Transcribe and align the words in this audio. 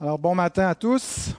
Alors, 0.00 0.18
bon 0.18 0.34
matin 0.34 0.66
à 0.66 0.74
tous. 0.74 1.30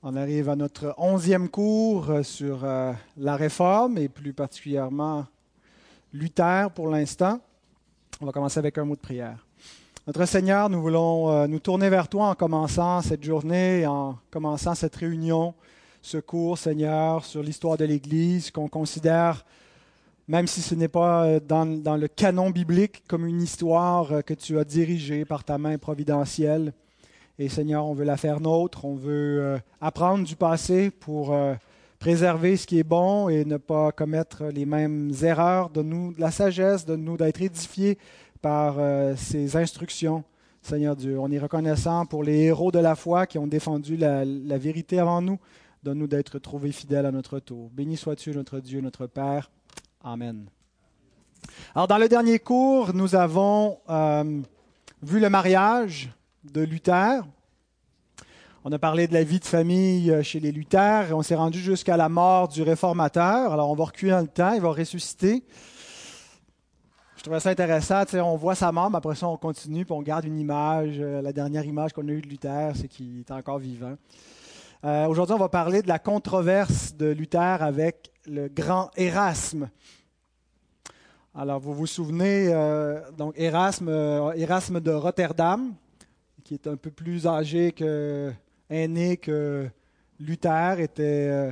On 0.00 0.14
arrive 0.14 0.48
à 0.48 0.54
notre 0.54 0.94
onzième 0.96 1.48
cours 1.48 2.20
sur 2.22 2.60
euh, 2.62 2.92
la 3.16 3.34
réforme 3.34 3.98
et 3.98 4.08
plus 4.08 4.32
particulièrement 4.32 5.26
Luther 6.12 6.70
pour 6.72 6.88
l'instant. 6.88 7.40
On 8.20 8.26
va 8.26 8.32
commencer 8.32 8.60
avec 8.60 8.78
un 8.78 8.84
mot 8.84 8.94
de 8.94 9.00
prière. 9.00 9.44
Notre 10.06 10.24
Seigneur, 10.26 10.70
nous 10.70 10.80
voulons 10.80 11.30
euh, 11.30 11.46
nous 11.48 11.58
tourner 11.58 11.88
vers 11.88 12.06
toi 12.06 12.28
en 12.28 12.34
commençant 12.36 13.02
cette 13.02 13.24
journée, 13.24 13.88
en 13.88 14.16
commençant 14.30 14.76
cette 14.76 14.94
réunion, 14.94 15.52
ce 16.00 16.18
cours, 16.18 16.58
Seigneur, 16.58 17.24
sur 17.24 17.42
l'histoire 17.42 17.76
de 17.76 17.86
l'Église 17.86 18.52
qu'on 18.52 18.68
considère 18.68 19.44
même 20.28 20.46
si 20.46 20.60
ce 20.60 20.74
n'est 20.74 20.88
pas 20.88 21.24
euh, 21.24 21.40
dans, 21.40 21.96
le 21.96 22.08
canon 22.08 22.50
biblique 22.50 23.04
comme 23.08 23.26
une 23.26 23.42
histoire 23.42 24.12
euh, 24.12 24.20
que 24.22 24.34
tu 24.34 24.58
as 24.58 24.64
dirigée 24.64 25.24
par 25.24 25.44
ta 25.44 25.58
main 25.58 25.78
providentielle. 25.78 26.72
Et 27.38 27.48
Seigneur, 27.48 27.84
on 27.86 27.92
veut 27.92 28.04
la 28.04 28.16
faire 28.16 28.40
nôtre, 28.40 28.84
on 28.84 28.94
veut 28.94 29.40
euh, 29.40 29.58
apprendre 29.80 30.24
du 30.24 30.36
passé 30.36 30.90
pour 30.90 31.36
préserver 31.98 32.56
ce 32.56 32.66
qui 32.66 32.78
est 32.78 32.84
bon 32.84 33.28
et 33.28 33.44
ne 33.44 33.58
pas 33.58 33.92
commettre 33.92 34.44
les 34.44 34.64
mêmes 34.64 35.12
erreurs. 35.22 35.68
Donne-nous 35.68 36.14
de 36.14 36.20
la 36.20 36.30
sagesse, 36.30 36.86
donne-nous 36.86 37.18
d'être 37.18 37.42
édifiés 37.42 37.98
par 38.40 38.76
ces 39.16 39.56
instructions. 39.56 40.24
Seigneur 40.62 40.96
Dieu, 40.96 41.18
on 41.18 41.30
est 41.30 41.38
reconnaissant 41.38 42.06
pour 42.06 42.24
les 42.24 42.44
héros 42.44 42.72
de 42.72 42.78
la 42.78 42.94
foi 42.94 43.26
qui 43.26 43.38
ont 43.38 43.46
défendu 43.46 43.96
la, 43.96 44.24
la 44.24 44.56
vérité 44.56 44.98
avant 44.98 45.20
nous. 45.20 45.38
Donne-nous 45.82 46.06
d'être 46.06 46.38
trouvés 46.38 46.72
fidèles 46.72 47.06
à 47.06 47.12
notre 47.12 47.38
tour. 47.38 47.68
Béni 47.70 47.98
sois-tu, 47.98 48.30
notre 48.30 48.60
Dieu, 48.60 48.80
notre 48.80 49.06
Père. 49.06 49.50
Amen. 50.02 50.46
Alors, 51.74 51.88
dans 51.88 51.98
le 51.98 52.08
dernier 52.08 52.38
cours, 52.38 52.94
nous 52.94 53.14
avons 53.14 53.78
euh, 53.88 54.40
vu 55.02 55.20
le 55.20 55.28
mariage 55.28 56.10
de 56.44 56.60
Luther. 56.62 57.22
On 58.64 58.72
a 58.72 58.78
parlé 58.78 59.06
de 59.08 59.14
la 59.14 59.24
vie 59.24 59.40
de 59.40 59.44
famille 59.44 60.10
euh, 60.10 60.22
chez 60.22 60.40
les 60.40 60.52
Luther 60.52 61.08
on 61.12 61.22
s'est 61.22 61.34
rendu 61.34 61.60
jusqu'à 61.60 61.96
la 61.96 62.08
mort 62.08 62.48
du 62.48 62.62
réformateur. 62.62 63.52
Alors, 63.52 63.70
on 63.70 63.74
va 63.74 63.84
reculer 63.84 64.12
dans 64.12 64.20
le 64.20 64.28
temps, 64.28 64.52
il 64.52 64.60
va 64.60 64.70
ressusciter. 64.70 65.44
Je 67.16 67.22
trouvais 67.22 67.40
ça 67.40 67.50
intéressant. 67.50 68.02
On 68.14 68.36
voit 68.36 68.54
sa 68.54 68.70
mort, 68.72 68.90
mais 68.90 68.98
après 68.98 69.14
ça, 69.14 69.26
on 69.26 69.36
continue 69.36 69.84
puis 69.84 69.94
on 69.94 70.02
garde 70.02 70.24
une 70.24 70.38
image. 70.38 70.96
Euh, 70.98 71.22
la 71.22 71.32
dernière 71.32 71.64
image 71.64 71.92
qu'on 71.92 72.06
a 72.08 72.12
eue 72.12 72.22
de 72.22 72.28
Luther, 72.28 72.72
c'est 72.76 72.88
qu'il 72.88 73.20
est 73.20 73.30
encore 73.30 73.58
vivant. 73.58 73.96
Aujourd'hui, 75.08 75.34
on 75.34 75.38
va 75.38 75.48
parler 75.48 75.82
de 75.82 75.88
la 75.88 75.98
controverse 75.98 76.85
de 76.96 77.06
Luther 77.06 77.62
avec 77.62 78.10
le 78.26 78.48
grand 78.48 78.90
Erasme. 78.96 79.68
Alors, 81.34 81.60
vous 81.60 81.74
vous 81.74 81.86
souvenez, 81.86 82.48
euh, 82.50 82.98
donc 83.12 83.34
Erasme, 83.36 83.88
euh, 83.88 84.32
Erasme 84.32 84.80
de 84.80 84.90
Rotterdam, 84.90 85.74
qui 86.42 86.54
est 86.54 86.66
un 86.66 86.76
peu 86.76 86.90
plus 86.90 87.26
âgé 87.26 87.72
que, 87.72 88.32
aîné 88.70 89.18
que 89.18 89.68
Luther, 90.18 90.80
était 90.80 91.28
euh, 91.30 91.50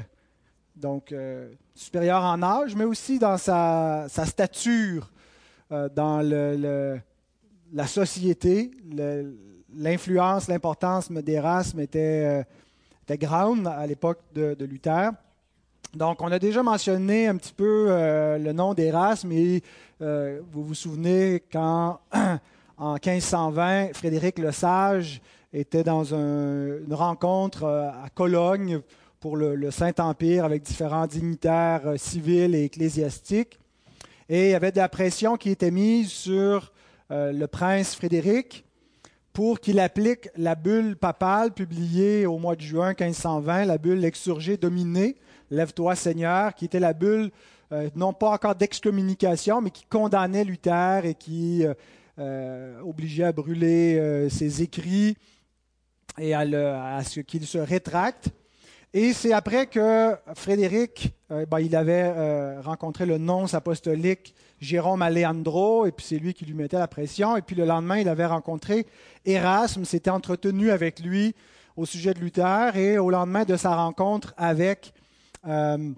donc 0.74 1.14
supérieur 1.74 2.22
en 2.22 2.42
âge, 2.42 2.74
mais 2.74 2.84
aussi 2.84 3.18
dans 3.18 3.36
sa, 3.36 4.06
stature 4.08 5.12
dans 5.70 6.20
la 7.72 7.86
société. 7.86 8.70
L'influence, 9.76 10.48
l'importance 10.48 11.10
d'Erasme 11.10 11.80
était, 11.80 12.44
était, 13.02 13.18
grande 13.18 13.66
à 13.66 13.86
l'époque 13.86 14.20
de 14.34 14.64
Luther. 14.64 15.10
Donc, 15.96 16.22
on 16.22 16.32
a 16.32 16.40
déjà 16.40 16.62
mentionné 16.62 17.28
un 17.28 17.36
petit 17.36 17.52
peu 17.52 17.86
euh, 17.88 18.36
le 18.36 18.52
nom 18.52 18.74
d'Erasme 18.74 19.30
et 19.30 19.62
euh, 20.02 20.40
vous 20.50 20.64
vous 20.64 20.74
souvenez 20.74 21.40
quand, 21.52 22.00
en 22.78 22.94
1520, 22.94 23.94
Frédéric 23.94 24.40
le 24.40 24.50
Sage 24.50 25.20
était 25.52 25.84
dans 25.84 26.12
une 26.12 26.92
rencontre 26.92 27.62
euh, 27.62 27.90
à 27.90 28.08
Cologne 28.12 28.80
pour 29.20 29.36
le, 29.36 29.70
Saint-Empire 29.70 30.44
avec 30.44 30.64
différents 30.64 31.06
dignitaires 31.06 31.94
civils 31.96 32.56
et 32.56 32.64
ecclésiastiques. 32.64 33.60
Et 34.28 34.46
il 34.46 34.50
y 34.50 34.54
avait 34.54 34.72
de 34.72 34.78
la 34.78 34.88
pression 34.88 35.36
qui 35.36 35.50
était 35.50 35.70
mise 35.70 36.10
sur 36.10 36.72
le 37.10 37.46
prince 37.46 37.94
Frédéric 37.94 38.64
pour 39.32 39.60
qu'il 39.60 39.80
applique 39.80 40.28
la 40.36 40.54
bulle 40.54 40.96
papale 40.96 41.52
publiée 41.52 42.26
au 42.26 42.38
mois 42.38 42.56
de 42.56 42.62
juin 42.62 42.94
1520, 42.98 43.64
la 43.64 43.78
bulle 43.78 44.04
exurgée 44.04 44.56
dominée, 44.56 45.16
Lève-toi 45.54 45.94
Seigneur, 45.94 46.54
qui 46.54 46.66
était 46.66 46.80
la 46.80 46.92
bulle, 46.92 47.30
euh, 47.72 47.88
non 47.96 48.12
pas 48.12 48.30
encore 48.30 48.54
d'excommunication, 48.54 49.60
mais 49.60 49.70
qui 49.70 49.84
condamnait 49.86 50.44
Luther 50.44 51.06
et 51.06 51.14
qui 51.14 51.64
euh, 51.64 51.74
euh, 52.18 52.80
obligeait 52.82 53.24
à 53.24 53.32
brûler 53.32 54.28
ses 54.30 54.62
écrits 54.62 55.16
et 56.18 56.34
à, 56.34 57.02
ce 57.02 57.20
qu'il 57.20 57.46
se 57.46 57.58
rétracte. 57.58 58.28
Et 58.92 59.12
c'est 59.12 59.32
après 59.32 59.66
que 59.66 60.14
Frédéric, 60.34 61.14
ben, 61.28 61.58
il 61.58 61.74
avait 61.74 62.60
rencontré 62.60 63.06
le 63.06 63.18
nonce 63.18 63.54
apostolique 63.54 64.36
Jérôme 64.60 65.02
Alejandro, 65.02 65.84
et 65.86 65.90
puis 65.90 66.06
c'est 66.06 66.18
lui 66.18 66.32
qui 66.32 66.44
lui 66.44 66.54
mettait 66.54 66.78
la 66.78 66.86
pression. 66.86 67.36
Et 67.36 67.42
puis 67.42 67.56
le 67.56 67.64
lendemain, 67.64 67.98
il 67.98 68.08
avait 68.08 68.26
rencontré 68.26 68.86
Erasme, 69.24 69.84
s'était 69.84 70.10
entretenu 70.10 70.70
avec 70.70 71.00
lui 71.00 71.34
au 71.76 71.86
sujet 71.86 72.14
de 72.14 72.20
Luther, 72.20 72.76
et 72.76 72.98
au 72.98 73.10
lendemain 73.10 73.42
de 73.42 73.56
sa 73.56 73.74
rencontre 73.74 74.32
avec 74.36 74.94
euh, 75.46 75.90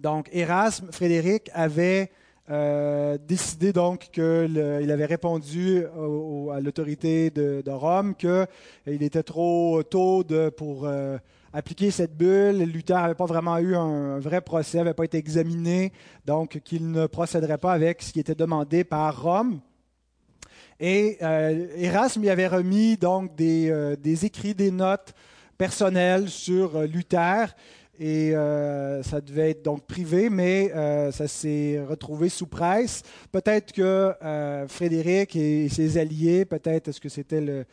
donc, 0.00 0.28
Erasme, 0.32 0.88
Frédéric, 0.92 1.50
avait 1.54 2.10
euh, 2.50 3.18
décidé 3.26 3.72
donc 3.72 4.08
qu'il 4.12 4.58
avait 4.90 5.04
répondu 5.04 5.84
à 5.84 6.60
l'autorité 6.60 7.30
de, 7.30 7.70
Rome 7.70 8.14
qu'il 8.14 9.02
était 9.02 9.22
trop 9.22 9.82
tôt 9.82 10.24
pour 10.56 10.86
euh, 10.86 11.18
appliquer 11.52 11.90
cette 11.90 12.16
bulle. 12.16 12.58
Luther 12.62 12.96
n'avait 12.96 13.14
pas 13.14 13.26
vraiment 13.26 13.58
eu 13.58 13.74
un, 13.76 14.18
vrai 14.18 14.40
procès, 14.40 14.78
n'avait 14.78 14.94
pas 14.94 15.04
été 15.04 15.18
examiné, 15.18 15.92
donc 16.24 16.60
qu'il 16.64 16.90
ne 16.90 17.06
procéderait 17.06 17.58
pas 17.58 17.72
avec 17.72 18.02
ce 18.02 18.12
qui 18.12 18.20
était 18.20 18.34
demandé 18.34 18.84
par 18.84 19.22
Rome. 19.22 19.60
Et 20.80 21.18
Erasme 21.20 22.20
lui 22.20 22.30
avait 22.30 22.46
remis 22.46 22.96
donc 22.96 23.34
des, 23.34 23.96
des 24.00 24.26
écrits, 24.26 24.54
des 24.54 24.70
notes 24.70 25.12
personnelles 25.58 26.28
sur 26.28 26.80
Luther 26.82 27.48
et 27.98 28.34
euh, 28.34 29.02
ça 29.02 29.20
devait 29.20 29.50
être 29.50 29.64
donc 29.64 29.84
privé, 29.84 30.30
mais 30.30 30.72
euh, 30.74 31.10
ça 31.10 31.26
s'est 31.26 31.82
retrouvé 31.88 32.28
sous 32.28 32.46
presse. 32.46 33.02
Peut-être 33.32 33.72
que 33.72 34.14
euh, 34.22 34.68
Frédéric 34.68 35.34
et 35.34 35.68
ses 35.68 35.98
alliés, 35.98 36.44
peut-être 36.44 36.88
est-ce 36.88 37.00
que 37.00 37.08
c'était 37.08 37.40
le 37.40 37.64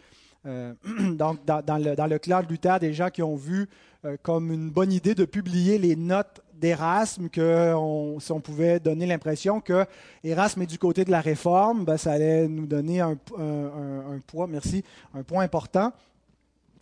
donc 1.15 1.43
dans, 1.43 1.79
le, 1.79 1.95
dans 1.95 2.05
le 2.05 2.19
clan 2.19 2.43
de 2.43 2.47
Luther, 2.47 2.77
des 2.79 2.93
gens 2.93 3.09
qui 3.09 3.23
ont 3.23 3.35
vu 3.35 3.67
comme 4.21 4.51
une 4.51 4.69
bonne 4.69 4.93
idée 4.93 5.15
de 5.15 5.25
publier 5.25 5.79
les 5.79 5.95
notes 5.95 6.39
d'Erasme, 6.53 7.29
que 7.29 7.73
si 8.19 8.31
on 8.31 8.39
pouvait 8.41 8.79
donner 8.79 9.07
l'impression 9.07 9.59
que 9.59 9.87
Erasme 10.23 10.61
est 10.61 10.67
du 10.67 10.77
côté 10.77 11.03
de 11.03 11.09
la 11.09 11.19
réforme, 11.19 11.83
ben, 11.83 11.97
ça 11.97 12.11
allait 12.11 12.47
nous 12.47 12.67
donner 12.67 13.01
un, 13.01 13.17
un, 13.39 14.19
poids, 14.27 14.45
merci, 14.45 14.83
un 15.15 15.23
point 15.23 15.43
important. 15.43 15.91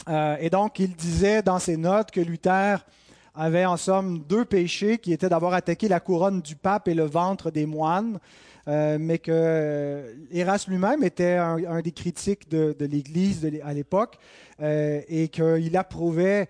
et 0.10 0.50
donc, 0.50 0.80
il 0.80 0.94
disait 0.94 1.42
dans 1.42 1.60
ses 1.60 1.78
notes 1.78 2.12
que 2.12 2.20
Luther 2.20 2.86
avait 3.36 3.66
en 3.66 3.78
somme 3.78 4.20
deux 4.20 4.46
péchés 4.46 4.98
qui 4.98 5.12
étaient 5.12 5.30
d'avoir 5.30 5.54
attaqué 5.54 5.88
la 5.88 6.00
couronne 6.00 6.42
du 6.42 6.56
pape 6.56 6.88
et 6.88 6.94
le 6.94 7.06
ventre 7.06 7.52
des 7.52 7.66
moines, 7.66 8.20
euh, 8.68 8.98
mais 9.00 9.18
que 9.18 9.32
euh, 9.34 10.14
Erasme 10.32 10.72
lui-même 10.72 11.04
était 11.04 11.34
un, 11.34 11.82
des 11.82 11.92
critiques 11.92 12.50
de, 12.50 12.76
l'Église 12.80 13.50
à 13.64 13.74
l'époque 13.74 14.18
euh, 14.62 15.02
et 15.08 15.28
qu'il 15.30 15.76
approuvait 15.76 16.48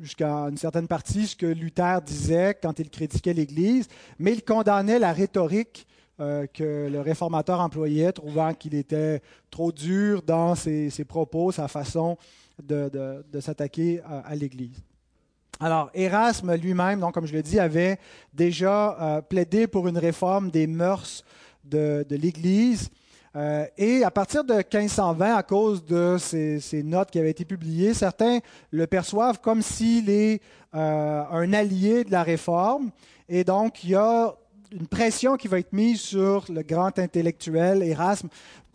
jusqu'à 0.00 0.30
une 0.30 0.56
certaine 0.56 0.86
partie 0.86 1.26
ce 1.26 1.36
que 1.36 1.46
Luther 1.46 2.00
disait 2.02 2.56
quand 2.60 2.78
il 2.78 2.90
critiquait 2.90 3.32
l'Église, 3.32 3.88
mais 4.18 4.32
il 4.32 4.44
condamnait 4.44 4.98
la 4.98 5.12
rhétorique 5.12 5.86
que 6.18 6.88
le 6.88 7.00
réformateur 7.00 7.60
employait, 7.60 8.12
trouvant 8.12 8.54
qu'il 8.54 8.74
était 8.74 9.20
trop 9.50 9.72
dur 9.72 10.22
dans 10.22 10.54
ses, 10.54 10.90
propos, 11.06 11.50
sa 11.52 11.68
façon 11.68 12.16
de, 12.62 13.22
s'attaquer 13.40 14.00
à 14.00 14.34
l'Église. 14.36 14.80
Alors, 15.58 15.90
Erasme 15.94 16.54
lui-même, 16.54 17.00
donc, 17.00 17.14
comme 17.14 17.26
je 17.26 17.32
l'ai 17.32 17.42
dit, 17.42 17.58
avait 17.58 17.98
déjà 18.34 18.96
euh, 19.00 19.22
plaidé 19.22 19.66
pour 19.66 19.88
une 19.88 19.96
réforme 19.96 20.50
des 20.50 20.66
mœurs 20.66 21.24
de, 21.64 22.04
l'Église. 22.10 22.90
Euh, 23.34 23.64
et 23.78 24.04
à 24.04 24.10
partir 24.10 24.44
de 24.44 24.54
1520, 24.54 25.34
à 25.34 25.42
cause 25.42 25.84
de 25.84 26.16
ces, 26.18 26.82
notes 26.84 27.10
qui 27.10 27.18
avaient 27.18 27.30
été 27.30 27.46
publiées, 27.46 27.94
certains 27.94 28.40
le 28.70 28.86
perçoivent 28.86 29.40
comme 29.40 29.62
s'il 29.62 30.10
est 30.10 30.42
euh, 30.74 31.24
un 31.30 31.52
allié 31.54 32.04
de 32.04 32.12
la 32.12 32.22
réforme. 32.22 32.90
Et 33.28 33.42
donc, 33.42 33.82
il 33.82 33.90
y 33.90 33.94
a 33.94 34.34
une 34.72 34.86
pression 34.86 35.36
qui 35.36 35.48
va 35.48 35.58
être 35.58 35.72
mise 35.72 36.00
sur 36.00 36.44
le 36.50 36.62
grand 36.62 36.98
intellectuel 36.98 37.82
Erasme 37.82 38.28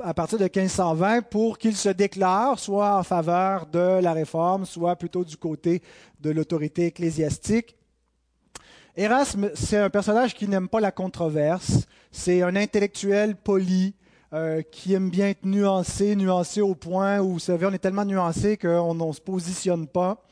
à 0.03 0.13
partir 0.13 0.38
de 0.38 0.43
1520 0.43 1.21
pour 1.23 1.57
qu'il 1.57 1.75
se 1.75 1.89
déclare 1.89 2.59
soit 2.59 2.97
en 2.97 3.03
faveur 3.03 3.65
de 3.67 4.01
la 4.01 4.13
réforme, 4.13 4.65
soit 4.65 4.95
plutôt 4.95 5.23
du 5.23 5.38
côté 5.38 5.81
de 6.21 6.29
l'autorité 6.31 6.88
ecclésiastique. 6.88 7.75
Erasme, 8.95 9.51
c'est 9.53 9.77
un 9.77 9.89
personnage 9.89 10.33
qui 10.33 10.47
n'aime 10.47 10.67
pas 10.67 10.79
la 10.79 10.91
controverse, 10.91 11.88
c'est 12.11 12.41
un 12.41 12.55
intellectuel 12.55 13.35
poli, 13.35 13.93
euh, 14.33 14.61
qui 14.61 14.93
aime 14.93 15.09
bien 15.09 15.27
être 15.27 15.45
nuancé, 15.45 16.15
nuancé 16.15 16.61
au 16.61 16.73
point 16.73 17.19
où, 17.19 17.33
vous 17.33 17.39
savez, 17.39 17.65
on 17.65 17.73
est 17.73 17.79
tellement 17.79 18.05
nuancé 18.05 18.57
qu'on 18.57 18.95
ne 18.95 19.11
se 19.11 19.19
positionne 19.19 19.88
pas. 19.88 20.23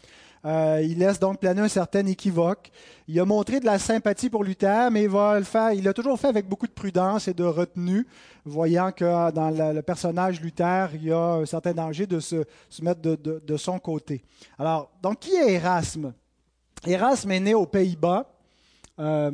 Euh, 0.46 0.82
il 0.84 1.00
laisse 1.00 1.20
donc 1.20 1.40
planer 1.40 1.62
un 1.62 1.68
certain 1.68 2.06
équivoque. 2.06 2.72
Il 3.08 3.20
a 3.20 3.26
montré 3.26 3.60
de 3.60 3.66
la 3.66 3.78
sympathie 3.78 4.30
pour 4.30 4.44
Luther, 4.44 4.90
mais 4.92 5.04
il 5.04 5.84
l'a 5.84 5.94
toujours 5.94 6.20
fait 6.20 6.28
avec 6.28 6.48
beaucoup 6.48 6.68
de 6.68 6.72
prudence 6.72 7.28
et 7.28 7.34
de 7.34 7.44
retenue, 7.44 8.08
voyant 8.46 8.92
que 8.92 9.32
dans 9.32 9.50
le, 9.50 9.82
personnage 9.82 10.40
Luther, 10.42 10.90
il 10.94 11.06
y 11.06 11.12
a 11.12 11.34
un 11.34 11.46
certain 11.46 11.74
danger 11.74 12.08
de 12.08 12.20
se, 12.20 12.46
mettre 12.82 13.02
de, 13.02 13.58
son 13.58 13.80
côté. 13.80 14.24
Alors, 14.58 14.92
donc, 15.02 15.20
qui 15.20 15.36
est 15.36 15.54
Erasme? 15.54 16.14
Erasme 16.86 17.32
est 17.32 17.40
né 17.40 17.54
aux 17.54 17.66
Pays-Bas. 17.66 18.26
Euh, 19.00 19.32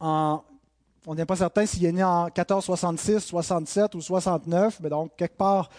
on 0.00 1.14
n'est 1.14 1.26
pas 1.26 1.36
certain 1.36 1.66
s'il 1.66 1.84
est 1.84 1.92
né 1.92 2.02
en 2.02 2.24
1466, 2.24 3.20
67 3.20 3.94
ou 3.94 4.00
69, 4.00 4.80
mais 4.82 4.88
donc 4.88 5.14
quelque 5.16 5.36
part 5.36 5.70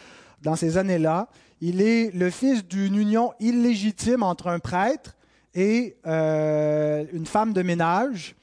dans 0.42 0.56
ces 0.56 0.78
années-là. 0.78 1.28
Il 1.62 1.82
est 1.82 2.14
le 2.14 2.30
fils 2.30 2.66
d'une 2.66 2.96
union 2.96 3.34
illégitime 3.40 4.24
entre 4.24 4.48
un 4.48 4.60
prêtre 4.60 5.16
et 5.54 5.96
euh, 6.08 7.04
une 7.14 7.26
femme 7.26 7.54
de 7.54 7.62
ménage, 7.62 8.36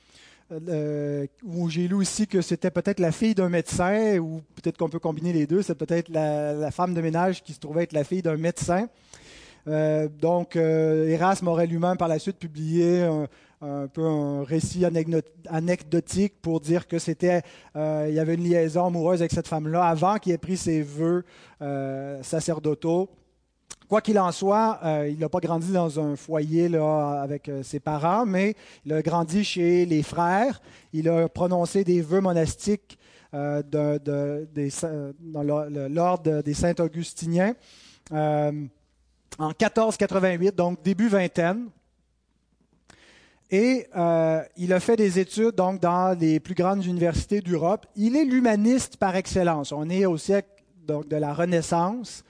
euh, 0.53 1.27
où 1.45 1.69
j'ai 1.69 1.89
lu 1.89 1.95
aussi 1.95 2.27
que 2.27 2.41
c'était 2.41 2.71
peut-être 2.71 3.01
la 3.01 3.13
fille 3.13 3.35
d'un 3.35 3.49
médecin, 3.49 4.19
ou 4.19 4.41
peut-être 4.55 4.79
qu'on 4.79 4.89
peut 4.89 4.99
combiner 4.99 5.33
les 5.33 5.47
deux, 5.47 5.63
c'est 5.63 5.75
peut-être 5.75 6.09
la, 6.11 6.71
femme 6.71 6.95
de 6.95 7.01
ménage 7.01 7.43
qui 7.43 7.53
se 7.53 7.61
trouvait 7.61 7.85
être 7.85 7.93
la 7.93 8.05
fille 8.05 8.23
d'un 8.23 8.37
médecin. 8.37 8.89
Euh, 9.67 10.09
donc, 10.09 10.57
Erasme 10.57 11.49
aurait 11.49 11.67
lui-même 11.67 11.97
par 11.97 12.09
la 12.09 12.19
suite 12.19 12.39
publié 12.39 13.03
un, 13.03 13.27
peu 13.61 14.05
un 14.05 14.45
récit 14.45 14.85
anecdotique 15.49 16.41
pour 16.41 16.61
dire 16.61 16.87
que 16.87 16.99
c'était, 16.99 17.43
il 17.75 18.13
y 18.13 18.19
avait 18.19 18.35
une 18.35 18.45
liaison 18.45 18.87
amoureuse 18.87 19.21
avec 19.21 19.33
cette 19.33 19.49
femme-là 19.49 19.85
avant 19.85 20.17
qu'il 20.19 20.33
ait 20.33 20.39
pris 20.39 20.57
ses 20.57 20.83
vœux 20.83 21.25
sacerdotaux. 22.23 23.11
Quoi 23.89 24.03
qu'il 24.03 24.19
en 24.19 24.31
soit, 24.33 24.79
euh, 24.85 25.09
il 25.11 25.19
n'a 25.19 25.31
pas 25.31 25.41
grandi 25.41 25.73
dans 25.73 25.99
un 25.99 26.15
foyer 26.15 26.69
là, 26.69 27.23
avec 27.23 27.49
euh, 27.49 27.63
ses 27.63 27.81
parents, 27.81 28.27
mais 28.27 28.55
il 28.85 28.93
a 28.93 29.01
grandi 29.01 29.43
chez 29.43 29.87
les 29.87 30.03
frères. 30.03 30.61
Il 30.93 31.09
a 31.09 31.27
prononcé 31.27 31.85
des 31.85 32.03
vœux 32.03 32.21
monastiques 32.21 32.99
euh, 33.33 33.63
dans 33.63 35.43
l'ordre 35.43 36.43
des 36.43 36.55
saints 36.55 36.75
augustiniens 36.81 37.55
en 38.11 39.49
1488, 39.49 40.55
donc 40.55 40.83
début 40.83 41.09
vingtaine. 41.09 41.69
Et 43.51 43.87
il 44.57 44.73
a 44.73 44.81
fait 44.81 44.97
des 44.97 45.19
études 45.19 45.55
donc, 45.55 45.81
dans 45.81 46.19
les 46.19 46.39
plus 46.39 46.55
grandes 46.55 46.85
universités 46.85 47.41
d'Europe. 47.41 47.87
Il 47.97 48.17
est 48.17 48.25
l'humaniste 48.25 48.99
par 48.99 49.17
excellence. 49.17 49.73
On 49.73 49.89
est 49.89 50.05
au 50.05 50.19
siècle 50.19 50.49
donc, 50.87 51.09
de 51.09 51.17
la 51.17 51.33
Renaissance. 51.33 52.25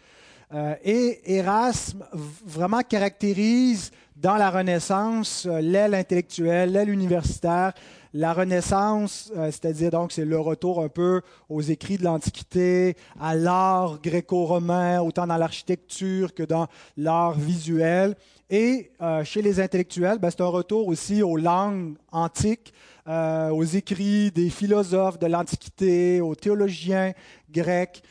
Euh, 0.54 0.74
et 0.82 1.36
Erasme 1.36 2.04
vraiment 2.46 2.80
caractérise 2.80 3.90
dans 4.16 4.36
la 4.36 4.50
Renaissance 4.50 5.46
euh, 5.46 5.60
l'aile 5.60 5.94
intellectuelle, 5.94 6.72
l'aile 6.72 6.88
universitaire. 6.88 7.74
La 8.14 8.32
Renaissance, 8.32 9.30
euh, 9.36 9.50
c'est-à-dire 9.50 9.90
donc 9.90 10.12
c'est 10.12 10.24
le 10.24 10.40
retour 10.40 10.82
un 10.82 10.88
peu 10.88 11.20
aux 11.50 11.60
écrits 11.60 11.98
de 11.98 12.04
l'Antiquité, 12.04 12.96
à 13.20 13.34
l'art 13.34 14.00
gréco-romain, 14.02 15.02
autant 15.02 15.26
dans 15.26 15.36
l'architecture 15.36 16.32
que 16.32 16.42
dans 16.42 16.66
l'art 16.96 17.34
visuel. 17.34 18.16
Et 18.50 18.90
chez 19.24 19.42
les 19.42 19.60
intellectuels, 19.60 20.18
ben, 20.18 20.30
c'est 20.30 20.40
un 20.40 20.46
retour 20.46 20.88
aussi 20.88 21.22
aux 21.22 21.36
langues 21.36 21.96
antiques, 22.12 22.72
aux 23.06 23.64
écrits 23.64 24.30
des 24.30 24.48
philosophes 24.48 25.18
de 25.18 25.26
l'Antiquité, 25.26 26.20
aux 26.22 26.34
théologiens 26.34 27.12
grecs. 27.50 28.02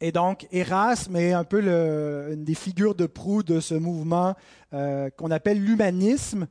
Et 0.00 0.12
donc, 0.12 0.46
Erasme 0.52 1.16
est 1.16 1.32
un 1.32 1.44
peu 1.44 1.60
une 1.62 2.44
des 2.44 2.54
figures 2.54 2.94
de 2.94 3.06
proue 3.06 3.42
de 3.42 3.60
ce 3.60 3.74
mouvement 3.74 4.34
euh, 4.74 5.08
qu'on 5.10 5.30
appelle 5.30 5.62
l'humanisme. 5.62 6.46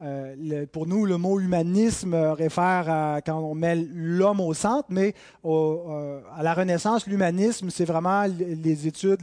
Euh, 0.00 0.66
pour 0.72 0.86
nous, 0.86 1.06
le 1.06 1.16
mot 1.16 1.38
humanisme 1.38 2.14
réfère 2.14 2.88
à 2.88 3.20
quand 3.20 3.38
on 3.38 3.54
met 3.54 3.76
l'homme 3.76 4.40
au 4.40 4.54
centre, 4.54 4.88
mais 4.90 5.14
euh, 5.44 6.20
à 6.36 6.42
la 6.42 6.54
Renaissance, 6.54 7.06
l'humanisme, 7.06 7.70
c'est 7.70 7.84
vraiment 7.84 8.24
les 8.24 8.86
études 8.86 9.22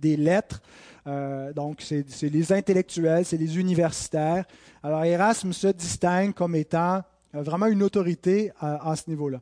des 0.00 0.16
lettres. 0.16 0.62
Donc, 1.06 1.80
c'est 1.80 2.04
les 2.22 2.52
intellectuels, 2.52 3.24
c'est 3.24 3.36
les 3.36 3.58
universitaires. 3.58 4.44
Alors, 4.82 5.04
Erasme 5.04 5.52
se 5.52 5.68
distingue 5.68 6.34
comme 6.34 6.54
étant 6.54 7.02
vraiment 7.32 7.66
une 7.66 7.82
autorité 7.82 8.52
à 8.60 8.94
ce 8.96 9.08
niveau-là. 9.08 9.40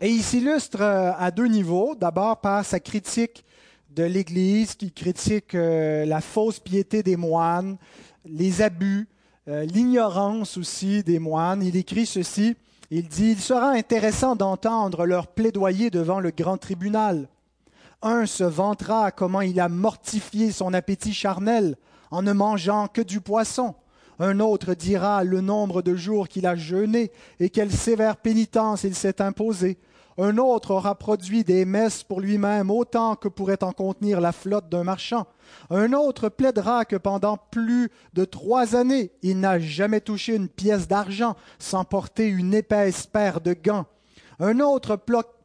Et 0.00 0.10
il 0.10 0.22
s'illustre 0.22 0.82
euh, 0.82 1.12
à 1.16 1.30
deux 1.30 1.46
niveaux. 1.46 1.94
D'abord 1.94 2.40
par 2.40 2.64
sa 2.64 2.80
critique 2.80 3.44
de 3.90 4.02
l'Église, 4.02 4.74
qui 4.74 4.92
critique 4.92 5.54
euh, 5.54 6.04
la 6.04 6.20
fausse 6.20 6.60
piété 6.60 7.02
des 7.02 7.16
moines, 7.16 7.78
les 8.26 8.60
abus, 8.60 9.08
euh, 9.48 9.64
l'ignorance 9.64 10.58
aussi 10.58 11.02
des 11.02 11.18
moines. 11.18 11.62
Il 11.62 11.76
écrit 11.76 12.04
ceci. 12.04 12.56
Il 12.90 13.08
dit, 13.08 13.30
Il 13.32 13.40
sera 13.40 13.70
intéressant 13.70 14.36
d'entendre 14.36 15.06
leur 15.06 15.28
plaidoyer 15.28 15.88
devant 15.88 16.20
le 16.20 16.30
grand 16.30 16.58
tribunal. 16.58 17.26
Un 18.02 18.26
se 18.26 18.44
vantera 18.44 19.10
comment 19.10 19.40
il 19.40 19.58
a 19.58 19.68
mortifié 19.68 20.52
son 20.52 20.74
appétit 20.74 21.14
charnel 21.14 21.76
en 22.10 22.22
ne 22.22 22.32
mangeant 22.32 22.88
que 22.88 23.00
du 23.00 23.20
poisson. 23.20 23.74
Un 24.18 24.40
autre 24.40 24.74
dira 24.74 25.24
le 25.24 25.40
nombre 25.40 25.82
de 25.82 25.94
jours 25.94 26.28
qu'il 26.28 26.46
a 26.46 26.56
jeûné 26.56 27.10
et 27.40 27.50
quelle 27.50 27.72
sévère 27.72 28.16
pénitence 28.16 28.84
il 28.84 28.94
s'est 28.94 29.20
imposé. 29.20 29.78
Un 30.18 30.38
autre 30.38 30.70
aura 30.70 30.94
produit 30.94 31.44
des 31.44 31.66
messes 31.66 32.02
pour 32.02 32.20
lui-même 32.20 32.70
autant 32.70 33.16
que 33.16 33.28
pourrait 33.28 33.62
en 33.62 33.72
contenir 33.72 34.20
la 34.22 34.32
flotte 34.32 34.70
d'un 34.70 34.84
marchand. 34.84 35.26
Un 35.68 35.92
autre 35.92 36.30
plaidera 36.30 36.86
que 36.86 36.96
pendant 36.96 37.36
plus 37.36 37.90
de 38.14 38.24
trois 38.24 38.76
années, 38.76 39.10
il 39.22 39.40
n'a 39.40 39.58
jamais 39.58 40.00
touché 40.00 40.34
une 40.34 40.48
pièce 40.48 40.88
d'argent 40.88 41.36
sans 41.58 41.84
porter 41.84 42.28
une 42.28 42.54
épaisse 42.54 43.06
paire 43.06 43.42
de 43.42 43.52
gants. 43.52 43.84
Un 44.38 44.60
autre 44.60 44.98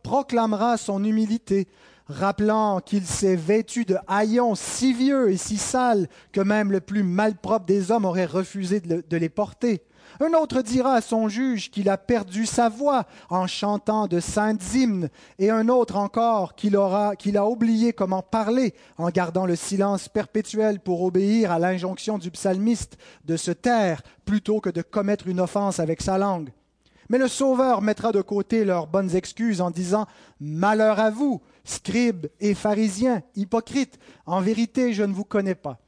proclamera 0.03 0.77
son 0.77 1.03
humilité, 1.03 1.67
rappelant 2.07 2.79
qu'il 2.79 3.05
s'est 3.05 3.35
vêtu 3.35 3.85
de 3.85 3.97
haillons 4.07 4.55
si 4.55 4.93
vieux 4.93 5.31
et 5.31 5.37
si 5.37 5.57
sales 5.57 6.07
que 6.31 6.41
même 6.41 6.71
le 6.71 6.81
plus 6.81 7.03
malpropre 7.03 7.65
des 7.65 7.91
hommes 7.91 8.05
aurait 8.05 8.25
refusé 8.25 8.79
de 8.79 9.17
les 9.17 9.29
porter. 9.29 9.83
Un 10.19 10.33
autre 10.33 10.61
dira 10.61 10.95
à 10.95 11.01
son 11.01 11.29
juge 11.29 11.71
qu'il 11.71 11.89
a 11.89 11.97
perdu 11.97 12.45
sa 12.45 12.69
voix 12.69 13.05
en 13.29 13.47
chantant 13.47 14.07
de 14.07 14.19
saintes 14.19 14.73
hymnes, 14.73 15.09
et 15.39 15.49
un 15.49 15.69
autre 15.69 15.95
encore 15.95 16.55
qu'il 16.55 16.77
qu'il 17.17 17.37
a 17.37 17.45
oublié 17.47 17.93
comment 17.93 18.21
parler 18.21 18.73
en 18.97 19.09
gardant 19.09 19.45
le 19.45 19.55
silence 19.55 20.09
perpétuel 20.09 20.79
pour 20.79 21.01
obéir 21.03 21.51
à 21.51 21.59
l'injonction 21.59 22.17
du 22.17 22.29
psalmiste 22.31 22.97
de 23.25 23.37
se 23.37 23.51
taire 23.51 24.01
plutôt 24.25 24.59
que 24.59 24.69
de 24.69 24.81
commettre 24.81 25.27
une 25.27 25.39
offense 25.39 25.79
avec 25.79 26.01
sa 26.01 26.17
langue. 26.17 26.51
Mais 27.11 27.17
le 27.17 27.27
Sauveur 27.27 27.81
mettra 27.81 28.13
de 28.13 28.21
côté 28.21 28.63
leurs 28.63 28.87
bonnes 28.87 29.17
excuses 29.17 29.59
en 29.59 29.69
disant 29.69 30.05
Malheur 30.39 30.97
à 30.97 31.09
vous, 31.09 31.41
scribes 31.65 32.27
et 32.39 32.53
pharisiens, 32.53 33.21
hypocrites, 33.35 33.99
en 34.25 34.39
vérité 34.39 34.93
je 34.93 35.03
ne 35.03 35.11
vous 35.11 35.25
connais 35.25 35.53
pas. 35.53 35.81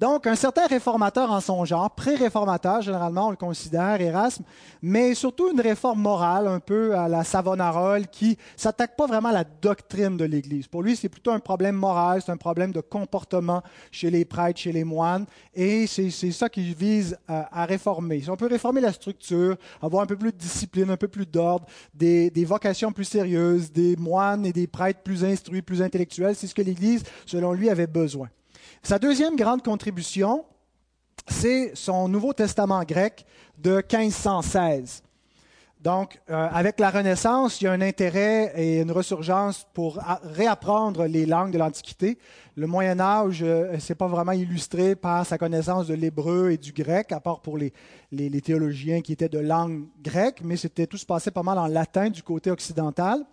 Donc, 0.00 0.26
un 0.26 0.34
certain 0.34 0.66
réformateur 0.66 1.30
en 1.30 1.40
son 1.40 1.64
genre, 1.64 1.90
pré-réformateur, 1.90 2.82
généralement, 2.82 3.28
on 3.28 3.30
le 3.30 3.36
considère, 3.36 4.00
Erasme, 4.00 4.44
mais 4.82 5.14
surtout 5.14 5.50
une 5.52 5.60
réforme 5.60 6.00
morale, 6.00 6.46
un 6.46 6.60
peu 6.60 6.96
à 6.96 7.08
la 7.08 7.24
Savonarole, 7.24 8.06
qui 8.08 8.36
s'attaque 8.56 8.96
pas 8.96 9.06
vraiment 9.06 9.28
à 9.28 9.32
la 9.32 9.44
doctrine 9.44 10.16
de 10.16 10.24
l'Église. 10.24 10.66
Pour 10.66 10.82
lui, 10.82 10.96
c'est 10.96 11.08
plutôt 11.08 11.30
un 11.30 11.38
problème 11.38 11.76
moral, 11.76 12.22
c'est 12.24 12.32
un 12.32 12.36
problème 12.36 12.72
de 12.72 12.80
comportement 12.80 13.62
chez 13.90 14.10
les 14.10 14.24
prêtres, 14.24 14.60
chez 14.60 14.72
les 14.72 14.84
moines, 14.84 15.26
et 15.54 15.86
c'est 15.86 16.10
ça 16.10 16.48
qu'il 16.48 16.74
vise 16.74 17.16
à, 17.28 17.64
réformer. 17.66 18.22
On 18.28 18.36
peut 18.36 18.46
réformer 18.46 18.80
la 18.80 18.92
structure, 18.92 19.56
avoir 19.80 20.02
un 20.02 20.06
peu 20.06 20.16
plus 20.16 20.32
de 20.32 20.36
discipline, 20.36 20.90
un 20.90 20.96
peu 20.96 21.08
plus 21.08 21.26
d'ordre, 21.26 21.66
des 21.94 22.44
vocations 22.44 22.92
plus 22.92 23.04
sérieuses, 23.04 23.70
des 23.70 23.96
moines 23.96 24.46
et 24.46 24.52
des 24.52 24.66
prêtres 24.66 25.00
plus 25.02 25.24
instruits, 25.24 25.62
plus 25.62 25.82
intellectuels, 25.82 26.34
c'est 26.34 26.46
ce 26.46 26.54
que 26.54 26.62
l'Église, 26.62 27.02
selon 27.26 27.52
lui, 27.52 27.70
avait 27.70 27.86
besoin. 27.86 28.28
Sa 28.84 28.98
deuxième 28.98 29.36
grande 29.36 29.62
contribution, 29.62 30.44
c'est 31.28 31.70
son 31.76 32.08
Nouveau 32.08 32.32
Testament 32.32 32.82
grec 32.82 33.24
de 33.56 33.76
1516. 33.76 35.04
Donc, 35.80 36.20
euh, 36.28 36.48
avec 36.50 36.80
la 36.80 36.90
Renaissance, 36.90 37.60
il 37.60 37.64
y 37.64 37.66
a 37.68 37.72
un 37.72 37.80
intérêt 37.80 38.52
et 38.56 38.80
une 38.80 38.90
ressurgence 38.90 39.68
pour 39.72 40.00
réapprendre 40.24 41.06
les 41.06 41.26
langues 41.26 41.52
de 41.52 41.58
l'Antiquité. 41.58 42.18
Le 42.56 42.66
Moyen 42.66 42.98
Âge, 42.98 43.44
euh, 43.44 43.78
ce 43.78 43.92
n'est 43.92 43.96
pas 43.96 44.08
vraiment 44.08 44.32
illustré 44.32 44.96
par 44.96 45.24
sa 45.26 45.38
connaissance 45.38 45.86
de 45.86 45.94
l'hébreu 45.94 46.50
et 46.50 46.58
du 46.58 46.72
grec, 46.72 47.12
à 47.12 47.20
part 47.20 47.40
pour 47.40 47.58
les, 47.58 47.72
les, 48.10 48.40
théologiens 48.40 49.00
qui 49.00 49.12
étaient 49.12 49.28
de 49.28 49.38
langue 49.38 49.84
grecque, 50.02 50.40
mais 50.42 50.56
c'était 50.56 50.88
tout 50.88 50.98
se 50.98 51.06
passait 51.06 51.30
pas 51.30 51.44
mal 51.44 51.56
en 51.56 51.68
latin 51.68 52.10
du 52.10 52.24
côté 52.24 52.50
occidental. 52.50 53.24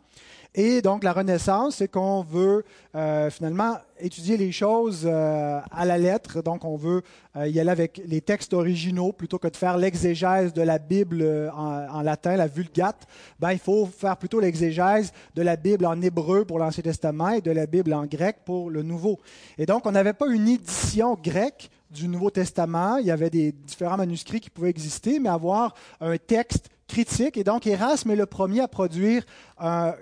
Et 0.56 0.82
donc, 0.82 1.03
la 1.03 1.13
Renaissance, 1.13 1.75
c'est 1.75 1.88
qu'on 1.88 2.24
veut 2.24 2.65
euh, 2.96 3.29
finalement 3.29 3.77
étudier 4.00 4.36
les 4.36 4.51
choses 4.51 5.03
euh, 5.06 5.60
à 5.70 5.86
la 5.86 6.00
lettre. 6.00 6.41
Donc, 6.41 6.65
on 6.65 6.75
veut 6.75 7.03
euh, 7.36 7.48
y 7.48 7.60
aller 7.60 7.70
avec 7.70 8.01
les 8.03 8.22
textes 8.22 8.53
originaux 8.53 9.12
plutôt 9.12 9.38
que 9.38 9.48
de 9.48 9.56
faire 9.56 9.77
l'exégèse 9.77 10.51
de 10.51 10.63
la 10.63 10.79
Bible 10.79 11.51
en, 11.56 12.01
latin, 12.01 12.36
la 12.36 12.48
Vulgate. 12.48 13.06
Ben, 13.39 13.51
il 13.51 13.60
faut 13.60 13.86
faire 13.86 14.18
plutôt 14.18 14.39
l'exégèse 14.39 15.13
de 15.36 15.44
la 15.44 15.56
Bible 15.56 15.86
en 15.86 16.01
hébreu 16.01 16.46
pour 16.46 16.58
l'Ancien 16.58 16.82
Testament 16.82 17.29
et 17.29 17.41
de 17.41 17.51
la 17.51 17.68
Bible 17.68 17.94
en 17.94 18.08
grec 18.08 18.38
pour 18.44 18.72
le 18.72 18.82
Nouveau. 18.82 19.20
Et 19.60 19.68
donc, 19.68 19.86
on 19.86 19.91
n'avait 19.91 20.13
pas 20.13 20.27
une 20.27 20.48
édition 20.48 21.15
grecque 21.22 21.70
du 21.91 22.08
Nouveau 22.08 22.32
Testament. 22.32 22.98
Il 22.98 23.06
y 23.06 23.12
avait 23.12 23.29
des 23.29 23.51
différents 23.51 23.98
manuscrits 23.98 24.39
qui 24.39 24.50
pouvaient 24.50 24.70
exister, 24.70 25.20
mais 25.20 25.29
avoir 25.29 25.75
un 26.01 26.18
texte 26.18 26.70
critique. 26.89 27.38
Et 27.38 27.46
donc, 27.46 27.65
Erasme 27.65 28.12
est 28.12 28.17
le 28.17 28.25
premier 28.25 28.60
à 28.60 28.67
produire 28.67 29.24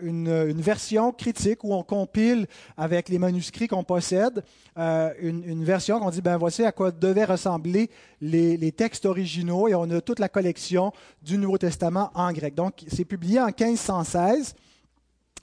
une, 0.01 0.61
version 0.61 1.11
critique 1.11 1.63
où 1.63 1.73
on 1.73 1.83
compile 1.83 2.47
avec 2.77 3.09
les 3.09 3.19
manuscrits 3.19 3.67
qu'on 3.67 3.83
possède 3.83 4.43
euh, 4.77 5.11
une, 5.19 5.63
version 5.63 5.99
qu'on 5.99 6.09
dit, 6.09 6.21
ben 6.21 6.37
voici 6.37 6.63
à 6.63 6.71
quoi 6.71 6.91
devaient 6.91 7.25
ressembler 7.25 7.91
les, 8.21 8.71
textes 8.71 9.05
originaux 9.05 9.67
et 9.67 9.75
on 9.75 9.89
a 9.91 10.01
toute 10.01 10.19
la 10.19 10.29
collection 10.29 10.91
du 11.21 11.37
Nouveau 11.37 11.57
Testament 11.57 12.09
en 12.15 12.31
grec. 12.31 12.55
Donc, 12.55 12.83
c'est 12.87 13.05
publié 13.05 13.39
en 13.39 13.47
1516. 13.47 14.55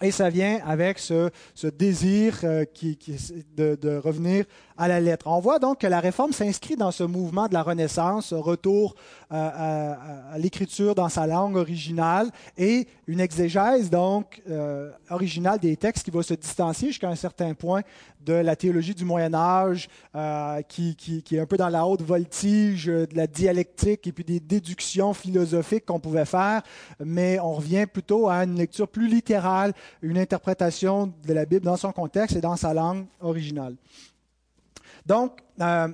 Et 0.02 0.10
ça 0.10 0.28
vient 0.28 0.58
avec 0.66 0.98
ce, 0.98 1.30
désir 1.78 2.40
euh, 2.42 2.64
qui, 2.64 2.98
de, 3.56 3.96
revenir 3.96 4.44
à 4.76 4.88
la 4.88 4.98
lettre. 4.98 5.28
On 5.28 5.38
voit 5.38 5.60
donc 5.60 5.78
que 5.78 5.86
la 5.86 6.00
réforme 6.00 6.32
s'inscrit 6.32 6.74
dans 6.74 6.90
ce 6.90 7.04
mouvement 7.04 7.46
de 7.46 7.54
la 7.54 7.62
Renaissance, 7.62 8.32
retour 8.32 8.96
euh, 9.32 9.94
à, 10.32 10.36
l'écriture 10.36 10.96
dans 10.96 11.08
sa 11.08 11.28
langue 11.28 11.54
originale 11.54 12.28
et 12.58 12.88
une 13.06 13.20
exégèse 13.20 13.88
donc 13.88 14.42
euh, 14.50 14.90
originale 15.10 15.60
des 15.60 15.76
textes 15.76 16.04
qui 16.04 16.10
va 16.10 16.24
se 16.24 16.34
distancier 16.34 16.88
jusqu'à 16.88 17.08
un 17.08 17.14
certain 17.14 17.54
point 17.54 17.82
de 18.20 18.32
la 18.32 18.56
théologie 18.56 18.94
du 18.94 19.04
Moyen 19.04 19.34
Âge, 19.34 19.86
qui, 20.68 20.96
qui, 20.96 21.36
est 21.36 21.40
un 21.40 21.44
peu 21.44 21.58
dans 21.58 21.68
la 21.68 21.86
haute 21.86 22.00
voltige 22.00 22.86
de 22.86 23.06
la 23.12 23.26
dialectique 23.26 24.06
et 24.06 24.12
puis 24.12 24.24
des 24.24 24.40
déductions 24.40 25.12
philosophiques 25.12 25.84
qu'on 25.84 26.00
pouvait 26.00 26.24
faire, 26.24 26.62
mais 27.04 27.38
on 27.38 27.52
revient 27.52 27.84
plutôt 27.84 28.30
à 28.30 28.44
une 28.44 28.56
lecture 28.56 28.88
plus 28.88 29.08
littérale, 29.08 29.74
une 30.02 30.18
interprétation 30.18 31.12
de 31.26 31.32
la 31.32 31.44
Bible 31.44 31.64
dans 31.64 31.76
son 31.76 31.92
contexte 31.92 32.36
et 32.36 32.40
dans 32.40 32.56
sa 32.56 32.74
langue 32.74 33.06
originale. 33.20 33.76
Donc, 35.06 35.40
euh, 35.60 35.88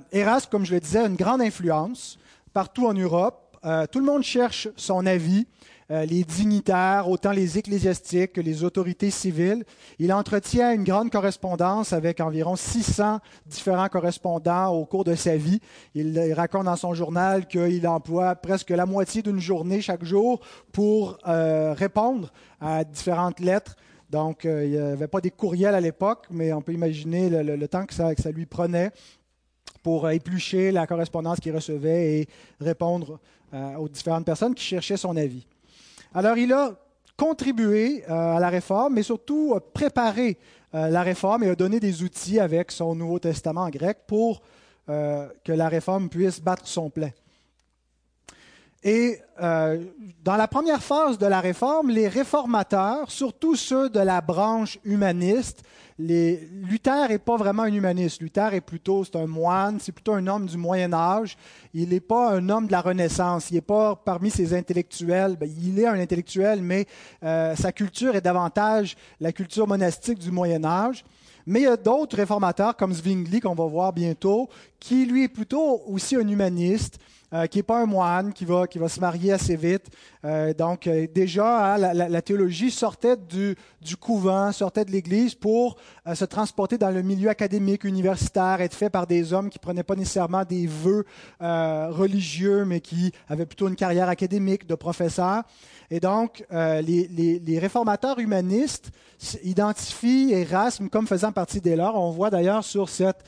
comme 0.49 0.65
je 0.65 0.73
le 0.73 0.79
disais, 0.79 0.99
a 0.99 1.05
une 1.05 1.15
grande 1.15 1.41
influence 1.41 2.17
partout 2.53 2.87
en 2.87 2.93
Europe. 2.93 3.57
Euh, 3.65 3.85
tout 3.85 3.99
le 3.99 4.05
monde 4.05 4.23
cherche 4.23 4.69
son 4.75 5.05
avis, 5.05 5.45
euh, 5.91 6.05
les 6.05 6.23
dignitaires, 6.23 7.09
autant 7.09 7.31
les 7.31 7.57
ecclésiastiques 7.57 8.33
que 8.33 8.41
les 8.41 8.63
autorités 8.63 9.11
civiles. 9.11 9.65
Il 9.99 10.13
entretient 10.13 10.73
une 10.73 10.85
grande 10.85 11.11
correspondance 11.11 11.91
avec 11.91 12.21
environ 12.21 12.55
600 12.55 13.19
différents 13.45 13.89
correspondants 13.89 14.69
au 14.69 14.85
cours 14.85 15.03
de 15.03 15.13
sa 15.15 15.35
vie. 15.35 15.59
Il, 15.93 16.33
raconte 16.33 16.65
dans 16.65 16.77
son 16.77 16.93
journal 16.93 17.47
qu'il 17.47 17.85
emploie 17.87 18.35
presque 18.35 18.69
la 18.69 18.85
moitié 18.85 19.21
d'une 19.21 19.41
journée 19.41 19.81
chaque 19.81 20.05
jour 20.05 20.39
pour 20.71 21.17
répondre 21.25 22.31
à 22.61 22.83
différentes 22.83 23.41
lettres 23.41 23.75
donc, 24.11 24.45
euh, 24.45 24.65
il 24.65 24.71
n'y 24.71 24.77
avait 24.77 25.07
pas 25.07 25.21
des 25.21 25.31
courriels 25.31 25.73
à 25.73 25.79
l'époque, 25.79 26.27
mais 26.29 26.51
on 26.51 26.61
peut 26.61 26.73
imaginer 26.73 27.29
le, 27.29 27.67
temps 27.67 27.85
que 27.85 27.93
ça, 27.93 28.11
lui 28.31 28.45
prenait 28.45 28.91
pour 29.81 30.09
éplucher 30.09 30.71
la 30.71 30.85
correspondance 30.85 31.39
qu'il 31.39 31.55
recevait 31.55 32.19
et 32.19 32.27
répondre 32.59 33.19
euh, 33.53 33.75
aux 33.75 33.87
différentes 33.87 34.25
personnes 34.25 34.53
qui 34.53 34.65
cherchaient 34.65 34.97
son 34.97 35.15
avis. 35.15 35.47
Alors, 36.13 36.37
il 36.37 36.51
a 36.51 36.75
contribué 37.15 38.03
euh, 38.09 38.35
à 38.35 38.39
la 38.41 38.49
réforme, 38.49 38.95
mais 38.95 39.03
surtout 39.03 39.57
préparé 39.73 40.37
la 40.73 41.03
réforme 41.03 41.43
et 41.43 41.49
a 41.49 41.55
donné 41.55 41.81
des 41.81 42.01
outils 42.01 42.39
avec 42.39 42.71
son 42.71 42.95
Nouveau 42.95 43.19
Testament 43.19 43.63
en 43.63 43.69
grec 43.69 43.97
pour 44.07 44.41
que 44.87 45.51
la 45.51 45.67
réforme 45.67 46.07
puisse 46.07 46.39
battre 46.39 46.65
son 46.65 46.89
plein. 46.89 47.11
Et 48.83 49.19
euh, 49.41 49.83
dans 50.23 50.35
la 50.35 50.47
première 50.47 50.81
phase 50.81 51.19
de 51.19 51.27
la 51.27 51.39
réforme, 51.39 51.91
les 51.91 52.07
réformateurs, 52.07 53.11
surtout 53.11 53.55
ceux 53.55 53.89
de 53.89 53.99
la 53.99 54.21
branche 54.21 54.79
humaniste, 54.83 55.61
les, 55.99 56.49
Luther 56.63 57.09
n'est 57.09 57.19
pas 57.19 57.37
vraiment 57.37 57.63
un 57.63 57.73
humaniste. 57.73 58.21
Luther 58.21 58.55
est 58.55 58.61
plutôt, 58.61 59.03
c'est 59.03 59.17
un 59.17 59.27
moine, 59.27 59.77
c'est 59.79 59.91
plutôt 59.91 60.13
un 60.13 60.25
homme 60.25 60.47
du 60.47 60.57
Moyen 60.57 60.93
Âge. 60.93 61.37
Il 61.75 61.89
n'est 61.89 61.99
pas 61.99 62.31
un 62.31 62.49
homme 62.49 62.65
de 62.65 62.71
la 62.71 62.81
Renaissance. 62.81 63.51
Il 63.51 63.55
n'est 63.55 63.61
pas 63.61 63.95
parmi 63.95 64.31
ces 64.31 64.55
intellectuels. 64.55 65.35
Ben, 65.35 65.49
il 65.61 65.77
est 65.79 65.85
un 65.85 65.99
intellectuel, 65.99 66.63
mais 66.63 66.87
euh, 67.23 67.55
sa 67.55 67.71
culture 67.71 68.15
est 68.15 68.21
davantage 68.21 68.95
la 69.19 69.31
culture 69.31 69.67
monastique 69.67 70.17
du 70.17 70.31
Moyen 70.31 70.63
Âge. 70.65 71.05
Mais 71.45 71.61
il 71.61 71.63
y 71.63 71.67
a 71.67 71.77
d'autres 71.77 72.15
réformateurs, 72.15 72.75
comme 72.75 72.93
Zwingli, 72.93 73.39
qu'on 73.39 73.55
va 73.55 73.65
voir 73.65 73.93
bientôt, 73.93 74.49
qui 74.79 75.05
lui 75.05 75.25
est 75.25 75.27
plutôt 75.27 75.83
aussi 75.87 76.15
un 76.15 76.27
humaniste 76.27 76.99
euh, 77.33 77.47
qui 77.47 77.59
n'est 77.59 77.63
pas 77.63 77.79
un 77.79 77.85
moine, 77.85 78.33
qui 78.33 78.43
va, 78.43 78.67
qui 78.67 78.77
va 78.77 78.89
se 78.89 78.99
marier 78.99 79.31
assez 79.31 79.55
vite. 79.55 79.85
Euh, 80.25 80.53
donc 80.53 80.85
euh, 80.85 81.07
déjà, 81.07 81.75
hein, 81.75 81.77
la, 81.77 82.21
théologie 82.21 82.69
sortait 82.69 83.15
du, 83.15 83.55
du, 83.81 83.95
couvent, 83.95 84.51
sortait 84.51 84.83
de 84.83 84.91
l'Église 84.91 85.33
pour 85.33 85.77
se 86.13 86.25
transporter 86.25 86.77
dans 86.77 86.89
le 86.89 87.01
milieu 87.01 87.29
académique, 87.29 87.85
universitaire, 87.85 88.59
être 88.59 88.73
fait 88.73 88.89
par 88.89 89.07
des 89.07 89.31
hommes 89.31 89.49
qui 89.49 89.59
prenaient 89.59 89.83
pas 89.83 89.95
nécessairement 89.95 90.43
des 90.43 90.67
vœux 90.67 91.05
religieux, 91.39 92.65
mais 92.65 92.81
qui 92.81 93.13
avaient 93.29 93.45
plutôt 93.45 93.69
une 93.69 93.75
carrière 93.75 94.09
académique 94.09 94.67
de 94.67 94.75
professeur. 94.75 95.43
Et 95.89 95.99
donc, 95.99 96.43
les, 96.51 96.81
les, 97.07 97.39
les, 97.39 97.59
réformateurs 97.59 98.19
humanistes 98.19 98.91
identifient 99.43 100.33
Erasme 100.33 100.89
comme 100.89 101.07
faisant 101.07 101.31
partie 101.31 101.61
des 101.61 101.75
leurs. 101.75 101.95
On 101.95 102.11
voit 102.11 102.29
d'ailleurs 102.29 102.63
sur 102.63 102.89
cette 102.89 103.23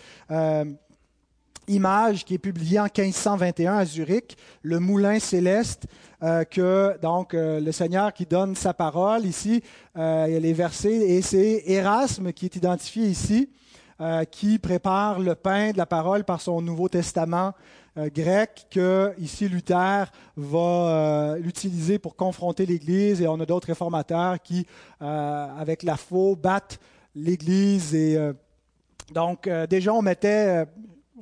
image 1.68 2.26
qui 2.26 2.36
est 2.36 2.40
publiée 2.40 2.80
en 2.80 2.84
1521 2.84 3.78
à 3.78 3.86
Zurich, 3.86 4.38
le 4.62 4.80
moulin 4.80 5.20
céleste, 5.20 5.88
euh, 6.24 6.46
que 6.46 6.98
donc 7.02 7.34
euh, 7.34 7.60
le 7.60 7.72
Seigneur 7.74 8.14
qui 8.14 8.26
donne 8.26 8.56
sa 8.56 8.74
parole 8.74 9.26
ici, 9.26 9.62
euh, 9.98 10.26
il 10.28 10.34
y 10.34 10.38
a 10.38 10.40
les 10.40 10.54
versets, 10.54 10.96
et 10.96 11.22
c'est 11.22 11.64
Erasme 11.66 12.32
qui 12.32 12.46
est 12.46 12.56
identifié 12.56 13.06
ici, 13.06 13.50
qui 14.32 14.60
prépare 14.60 15.20
le 15.20 15.34
pain 15.34 15.72
de 15.72 15.78
la 15.78 15.86
parole 15.86 16.26
par 16.26 16.42
son 16.42 16.62
Nouveau 16.62 16.90
Testament 16.90 17.54
grec 17.96 18.68
que 18.70 19.14
ici 19.18 19.48
Luther 19.48 20.12
va 20.36 21.36
l'utiliser 21.40 22.00
pour 22.00 22.18
confronter 22.18 22.66
l'Église 22.66 23.22
et 23.22 23.28
on 23.30 23.40
a 23.40 23.46
d'autres 23.46 23.68
réformateurs 23.68 24.42
qui, 24.42 24.66
avec 25.00 25.84
la 25.84 25.96
faux, 25.96 26.36
battent 26.36 26.80
l'Église 27.16 27.96
et 27.96 28.18
donc 29.14 29.48
déjà 29.70 29.94
on 29.94 30.02
mettait 30.02 30.66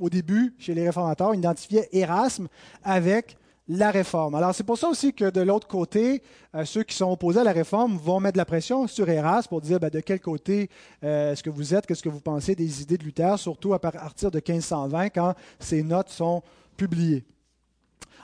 au 0.02 0.10
début, 0.10 0.54
chez 0.58 0.74
les 0.74 0.86
réformateurs, 0.86 1.30
on 1.30 1.34
identifiait 1.34 1.88
Erasme 1.94 2.48
avec 2.84 3.38
la 3.68 3.92
réforme. 3.92 4.36
Alors 4.36 4.54
c'est 4.54 4.66
pour 4.66 4.78
ça 4.78 4.90
aussi 4.90 5.14
que 5.14 5.30
de 5.30 5.42
l'autre 5.42 5.68
côté, 5.68 6.24
euh, 6.56 6.66
ceux 6.66 6.84
qui 6.84 6.96
sont 6.96 7.10
opposés 7.10 7.40
à 7.40 7.44
la 7.44 7.54
réforme 7.54 7.96
vont 7.98 8.20
mettre 8.20 8.38
la 8.38 8.44
pression 8.44 8.88
sur 8.88 9.08
Erasme 9.08 9.48
pour 9.48 9.62
dire 9.62 9.80
ben, 9.80 9.90
de 9.90 10.00
quel 10.00 10.20
côté 10.20 10.70
euh, 11.04 11.32
est-ce 11.32 11.44
que 11.44 11.50
vous 11.50 11.74
êtes, 11.74 11.86
qu'est-ce 11.86 12.04
que 12.04 12.10
vous 12.10 12.20
pensez 12.20 12.56
des 12.56 12.82
idées 12.82 12.98
de 12.98 13.04
Luther, 13.04 13.38
surtout 13.38 13.74
à 13.74 13.80
partir 13.80 14.32
de 14.32 14.38
1520 14.46 15.10
quand 15.12 15.36
ces 15.60 15.84
notes 15.84 16.10
sont 16.10 16.42
publiées. 16.76 17.24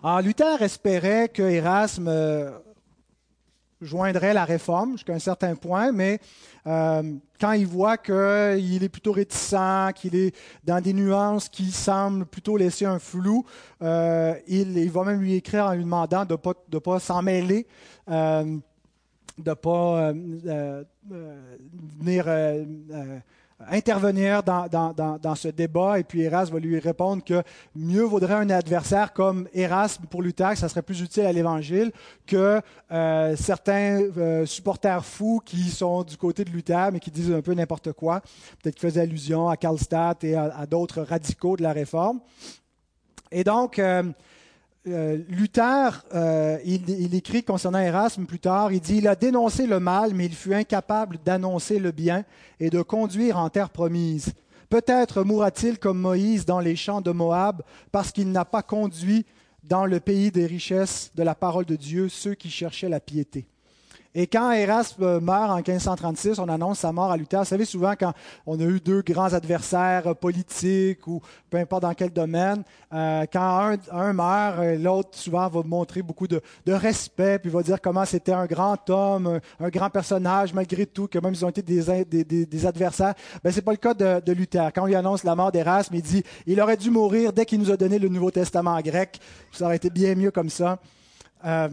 Alors 0.03 0.21
Luther 0.21 0.61
espérait 0.61 1.29
que 1.29 1.43
Erasme 1.43 2.07
euh, 2.07 2.51
joindrait 3.81 4.33
la 4.33 4.45
réforme 4.45 4.93
jusqu'à 4.93 5.13
un 5.13 5.19
certain 5.19 5.55
point, 5.55 5.91
mais 5.91 6.19
euh, 6.65 7.13
quand 7.39 7.51
il 7.53 7.67
voit 7.67 7.97
qu'il 7.97 8.83
est 8.83 8.89
plutôt 8.89 9.11
réticent, 9.11 9.93
qu'il 9.95 10.15
est 10.15 10.35
dans 10.63 10.81
des 10.81 10.93
nuances 10.93 11.49
qui 11.49 11.71
semblent 11.71 12.25
plutôt 12.25 12.57
laisser 12.57 12.85
un 12.85 12.99
flou, 12.99 13.45
euh, 13.81 14.33
il, 14.47 14.89
va 14.89 15.03
même 15.03 15.21
lui 15.21 15.35
écrire 15.35 15.65
en 15.65 15.73
lui 15.73 15.83
demandant 15.83 16.25
de 16.25 16.33
ne 16.33 16.37
pas, 16.37 16.53
pas 16.83 16.99
s'en 16.99 17.21
mêler, 17.21 17.67
euh, 18.09 18.43
de 19.37 19.49
ne 19.49 19.53
pas 19.53 20.11
venir 21.99 22.25
intervenir 23.69 24.43
dans, 24.43 25.35
ce 25.35 25.47
débat. 25.47 25.99
Et 25.99 26.03
puis 26.03 26.21
Erasme 26.21 26.53
va 26.53 26.59
lui 26.59 26.79
répondre 26.79 27.23
que 27.23 27.41
mieux 27.75 28.03
vaudrait 28.03 28.35
un 28.35 28.49
adversaire 28.49 29.13
comme 29.13 29.47
Erasme 29.53 30.05
pour 30.05 30.21
Luther, 30.21 30.55
ça 30.57 30.69
serait 30.69 30.81
plus 30.81 31.01
utile 31.01 31.25
à 31.25 31.31
l'Évangile 31.31 31.91
que 32.25 32.61
euh, 32.91 33.35
certains 33.35 34.01
euh, 34.17 34.45
supporters 34.45 35.03
fous 35.03 35.41
qui 35.43 35.69
sont 35.69 36.03
du 36.03 36.17
côté 36.17 36.43
de 36.43 36.51
Luther, 36.51 36.91
mais 36.91 36.99
qui 36.99 37.11
disent 37.11 37.31
un 37.31 37.41
peu 37.41 37.53
n'importe 37.53 37.93
quoi. 37.93 38.21
Peut-être 38.61 38.75
qu'ils 38.75 38.89
faisaient 38.89 39.01
allusion 39.01 39.49
à 39.49 39.57
Karlstadt 39.57 40.23
et 40.23 40.35
à, 40.35 40.65
d'autres 40.65 41.01
radicaux 41.01 41.57
de 41.57 41.63
la 41.63 41.73
Réforme. 41.73 42.19
Et 43.31 43.43
donc, 43.43 43.79
euh, 43.79 44.03
euh, 44.87 45.17
Luther, 45.29 46.05
euh, 46.13 46.57
il, 46.65 47.13
écrit 47.13 47.43
concernant 47.43 47.79
Erasme 47.79 48.25
plus 48.25 48.39
tard, 48.39 48.71
il 48.71 48.79
dit, 48.79 48.97
il 48.97 49.07
a 49.07 49.15
dénoncé 49.15 49.67
le 49.67 49.79
mal, 49.79 50.13
mais 50.13 50.25
il 50.25 50.35
fut 50.35 50.53
incapable 50.53 51.17
d'annoncer 51.23 51.79
le 51.79 51.91
bien 51.91 52.23
et 52.59 52.69
de 52.69 52.81
conduire 52.81 53.37
en 53.37 53.49
terre 53.49 53.69
promise. 53.69 54.33
Peut-être 54.69 55.23
mourra-t-il 55.23 55.79
comme 55.79 55.99
Moïse 55.99 56.45
dans 56.45 56.59
les 56.59 56.75
champs 56.75 57.01
de 57.01 57.11
Moab, 57.11 57.61
parce 57.91 58.11
qu'il 58.11 58.31
n'a 58.31 58.45
pas 58.45 58.63
conduit 58.63 59.25
dans 59.63 59.85
le 59.85 59.99
pays 59.99 60.31
des 60.31 60.45
richesses 60.45 61.11
de 61.15 61.23
la 61.23 61.35
parole 61.35 61.65
de 61.65 61.75
Dieu 61.75 62.09
ceux 62.09 62.33
qui 62.33 62.49
cherchaient 62.49 62.89
la 62.89 62.99
piété. 62.99 63.45
Et 64.19 64.25
quand 64.25 64.51
Erasme 64.51 65.19
meurt 65.19 65.51
en 65.51 65.57
1536, 65.57 66.39
on 66.39 66.49
annonce 66.49 66.79
sa 66.79 66.91
mort 66.91 67.11
à 67.11 67.17
Luther. 67.17 67.37
Vous 67.37 67.45
savez, 67.45 67.65
souvent, 67.65 67.93
quand 67.95 68.13
on 68.47 68.59
a 68.59 68.63
eu 68.63 68.79
deux 68.79 69.03
grands 69.03 69.31
adversaires 69.31 70.15
politiques 70.15 71.05
ou 71.05 71.21
peu 71.51 71.57
importe 71.57 71.83
dans 71.83 71.93
quel 71.93 72.09
domaine, 72.09 72.63
euh, 72.91 73.27
quand 73.31 73.77
un, 73.91 74.13
meurt, 74.13 74.57
euh, 74.57 74.75
l'autre 74.75 75.09
souvent 75.11 75.47
va 75.47 75.61
montrer 75.61 76.01
beaucoup 76.01 76.25
de, 76.27 76.41
respect, 76.65 77.37
puis 77.37 77.51
va 77.51 77.61
dire 77.61 77.79
comment 77.79 78.05
c'était 78.05 78.31
un 78.31 78.47
grand 78.47 78.89
homme, 78.89 79.39
un, 79.59 79.69
grand 79.69 79.91
personnage, 79.91 80.51
malgré 80.51 80.87
tout, 80.87 81.07
que 81.07 81.19
même 81.19 81.33
ils 81.33 81.45
ont 81.45 81.49
été 81.49 81.61
des, 81.61 82.65
adversaires. 82.65 83.13
Ben, 83.43 83.51
Ce 83.51 83.57
n'est 83.57 83.61
pas 83.61 83.71
le 83.73 83.77
cas 83.77 83.93
de, 83.93 84.31
Luther. 84.31 84.73
Quand 84.73 84.81
on 84.81 84.87
lui 84.87 84.95
annonce 84.95 85.23
la 85.25 85.35
mort 85.35 85.51
d'Erasme, 85.51 85.93
il 85.93 86.01
dit 86.01 86.23
il 86.47 86.59
aurait 86.59 86.77
dû 86.77 86.89
mourir 86.89 87.33
dès 87.33 87.45
qu'il 87.45 87.59
nous 87.59 87.69
a 87.69 87.77
donné 87.77 87.99
le 87.99 88.09
Nouveau 88.09 88.31
Testament 88.31 88.81
grec. 88.81 89.19
Ça 89.51 89.65
aurait 89.65 89.75
été 89.75 89.91
bien 89.91 90.15
mieux 90.15 90.31
comme 90.31 90.49
ça. 90.49 90.79
Euh, 91.45 91.69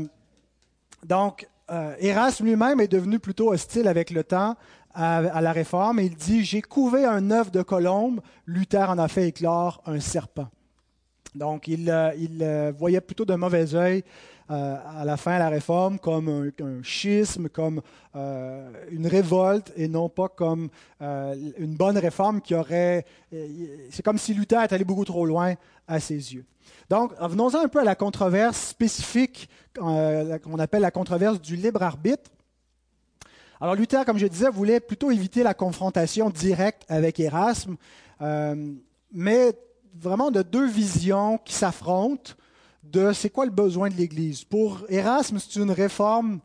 donc, 1.07 1.47
euh, 1.71 1.95
lui-même 2.41 2.81
est 2.81 2.89
devenu 2.89 3.19
plutôt 3.19 3.53
hostile 3.53 3.89
avec 3.89 4.11
le 4.11 4.25
temps 4.25 4.57
à, 4.93 5.41
la 5.41 5.53
réforme 5.53 5.99
et 5.99 6.05
il 6.05 6.15
dit 6.15 6.45
J'ai 6.45 6.63
couvé 6.63 7.05
un 7.05 7.31
œuf 7.31 7.51
de 7.51 7.63
colombe, 7.63 8.21
Luther 8.47 8.91
en 8.91 8.99
a 8.99 9.09
fait 9.09 9.29
éclore 9.29 9.83
un 9.87 10.01
serpent. 10.01 10.49
Donc, 11.35 11.67
il, 11.67 11.91
euh, 11.91 12.13
euh, 12.43 12.73
voyait 12.77 13.01
plutôt 13.01 13.25
de 13.25 13.35
mauvais 13.35 13.75
œil 13.75 14.05
à 14.47 15.05
la 15.07 15.17
fin 15.17 15.35
de 15.35 15.39
la 15.39 15.49
réforme 15.49 15.99
comme 15.99 16.29
un, 16.29 16.83
schisme, 16.83 17.49
comme 17.49 17.81
une 18.15 19.07
révolte 19.07 19.73
et 19.75 19.89
non 19.89 20.11
pas 20.11 20.29
comme 20.29 20.69
une 21.01 21.75
bonne 21.77 21.97
réforme 21.97 22.43
qui 22.43 22.55
aurait. 22.55 23.07
C'est 23.89 24.03
comme 24.03 24.19
si 24.19 24.35
Luther 24.35 24.63
était 24.63 24.75
allé 24.75 24.85
beaucoup 24.85 25.07
trop 25.07 25.25
loin 25.25 25.55
à 25.89 25.99
ses 25.99 26.35
yeux. 26.35 26.45
Donc, 26.91 27.13
venons-en 27.21 27.65
un 27.65 27.69
peu 27.69 27.81
à 27.81 27.85
la 27.85 27.95
controverse 27.95 28.69
spécifique 28.69 29.49
euh, 29.79 30.39
qu'on 30.39 30.59
appelle 30.59 30.83
la 30.83 30.91
controverse 30.91 31.41
du 31.41 31.57
libre 31.57 31.83
arbitre. 31.83 32.31
Alors, 33.61 33.75
Luther, 33.75 34.05
comme 34.05 34.19
je 34.19 34.27
disais, 34.27 34.51
voulait 34.51 34.81
plutôt 34.81 35.11
éviter 35.11 35.43
la 35.43 35.55
confrontation 35.55 36.29
directe 36.31 36.85
avec 36.89 37.19
Erasme, 37.21 37.77
euh, 38.21 38.75
mais 39.13 39.53
vraiment 39.95 40.31
de 40.31 40.43
deux 40.43 40.67
visions 40.67 41.39
qui 41.39 41.55
s'affrontent 41.55 42.33
de 42.83 43.13
c'est 43.13 43.31
quoi 43.31 43.47
le 43.47 43.51
besoin 43.51 43.89
de 43.89 43.95
l'Église. 43.95 44.45
Pour 44.45 44.85
Erasme, 44.89 45.39
c'est 45.39 45.59
une 45.59 45.71
réforme 45.71 46.41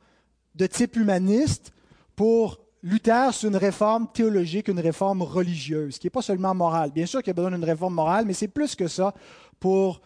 de 0.56 0.66
type 0.66 0.96
humaniste. 0.96 1.72
Pour 2.16 2.60
Luther, 2.82 3.34
c'est 3.34 3.48
une 3.48 3.58
réforme 3.58 4.08
théologique, 4.12 4.68
une 4.68 4.80
réforme 4.80 5.22
religieuse, 5.22 6.00
qui 6.00 6.08
n'est 6.08 6.12
pas 6.12 6.22
seulement 6.22 6.56
morale. 6.56 6.92
Bien 6.92 7.06
sûr 7.06 7.20
qu'il 7.20 7.28
y 7.28 7.32
a 7.32 7.34
besoin 7.34 7.52
d'une 7.52 7.64
réforme 7.64 7.96
morale, 7.96 8.26
mais 8.26 8.34
c'est 8.34 8.48
plus 8.48 8.76
que 8.76 8.88
ça 8.88 9.14
pour 9.60 10.02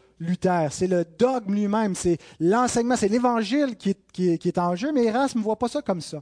C'est 0.70 0.88
le 0.88 1.06
dogme 1.06 1.54
lui-même, 1.54 1.96
c'est 1.96 2.18
l'enseignement, 2.40 2.96
c'est 2.96 3.08
l'évangile 3.08 3.76
qui, 3.76 3.96
est, 4.20 4.58
en 4.58 4.76
jeu, 4.76 4.92
mais 4.94 5.06
Erasme 5.06 5.40
ne 5.40 5.44
voit 5.44 5.58
pas 5.58 5.68
ça 5.68 5.82
comme 5.82 6.02
ça. 6.02 6.22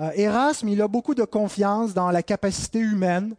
Euh, 0.00 0.10
Erasme, 0.14 0.68
il 0.68 0.80
a 0.80 0.88
beaucoup 0.88 1.14
de 1.14 1.24
confiance 1.24 1.92
dans 1.94 2.10
la 2.10 2.22
capacité 2.22 2.78
humaine. 2.78 3.34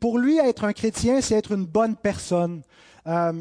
Pour 0.00 0.18
lui, 0.18 0.38
être 0.38 0.64
un 0.64 0.72
chrétien, 0.72 1.20
c'est 1.20 1.34
être 1.34 1.52
une 1.52 1.66
bonne 1.66 1.96
personne. 1.96 2.62
Euh, 3.06 3.32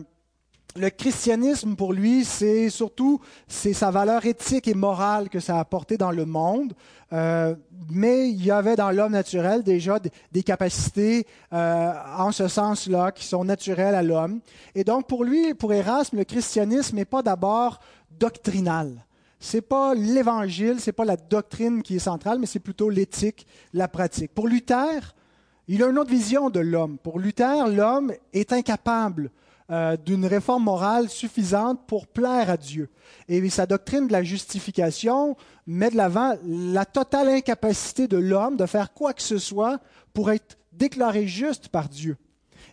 le 0.78 0.90
christianisme, 0.90 1.76
pour 1.76 1.94
lui, 1.94 2.24
c'est 2.24 2.70
surtout 2.70 3.20
c'est 3.48 3.74
sa 3.74 3.92
valeur 3.92 4.26
éthique 4.26 4.68
et 4.68 4.74
morale 4.74 5.30
que 5.30 5.40
ça 5.40 5.58
a 5.58 5.60
apporté 5.60 5.98
dans 5.98 6.12
le 6.12 6.26
monde. 6.26 6.74
Euh, 7.14 7.56
mais 7.90 8.30
il 8.30 8.44
y 8.44 8.52
avait 8.52 8.76
dans 8.76 8.92
l'homme 8.92 9.14
naturel 9.14 9.64
déjà 9.64 10.00
des, 10.32 10.44
capacités 10.44 11.26
euh, 11.54 11.94
en 12.18 12.32
ce 12.32 12.48
sens-là 12.48 13.12
qui 13.12 13.26
sont 13.26 13.46
naturelles 13.46 13.96
à 13.96 14.04
l'homme. 14.04 14.40
Et 14.76 14.84
donc, 14.84 15.08
pour 15.08 15.24
lui, 15.24 15.54
pour 15.54 15.74
Erasme, 15.74 16.18
le 16.18 16.24
christianisme 16.24 16.96
n'est 16.96 17.06
pas 17.06 17.22
d'abord 17.22 17.80
doctrinal. 18.20 19.06
C'est 19.40 19.62
pas 19.62 19.94
l'évangile, 19.94 20.80
c'est 20.80 20.92
pas 20.92 21.06
la 21.06 21.18
doctrine 21.18 21.82
qui 21.84 21.96
est 21.96 22.00
centrale, 22.00 22.40
mais 22.40 22.48
c'est 22.48 22.60
plutôt 22.60 22.90
l'éthique, 22.90 23.46
la 23.74 23.88
pratique. 23.88 24.34
Pour 24.34 24.48
Luther, 24.48 25.16
il 25.68 25.84
a 25.84 25.88
une 25.88 26.00
autre 26.00 26.10
vision 26.10 26.50
de 26.50 26.60
l'homme. 26.60 26.98
Pour 26.98 27.20
Luther, 27.20 27.68
l'homme 27.68 28.12
est 28.34 28.52
incapable 28.52 29.32
euh, 29.70 29.98
d'une 29.98 30.26
réforme 30.26 30.64
morale 30.64 31.10
suffisante 31.10 31.86
pour 31.88 32.08
plaire 32.08 32.50
à 32.50 32.58
Dieu. 32.58 32.90
Et 33.28 33.50
sa 33.50 33.66
doctrine 33.66 34.08
de 34.08 34.14
la 34.14 34.24
justification 34.24 35.36
met 35.66 35.90
de 35.90 35.98
l'avant 35.98 36.36
la 36.46 36.86
totale 36.86 37.30
incapacité 37.30 38.08
de 38.08 38.18
l'homme 38.18 38.56
de 38.56 38.66
faire 38.66 38.94
quoi 38.94 39.14
que 39.14 39.22
ce 39.22 39.38
soit 39.38 39.80
pour 40.14 40.32
être 40.32 40.58
déclaré 40.72 41.28
juste 41.28 41.68
par 41.68 41.90
Dieu. 41.90 42.16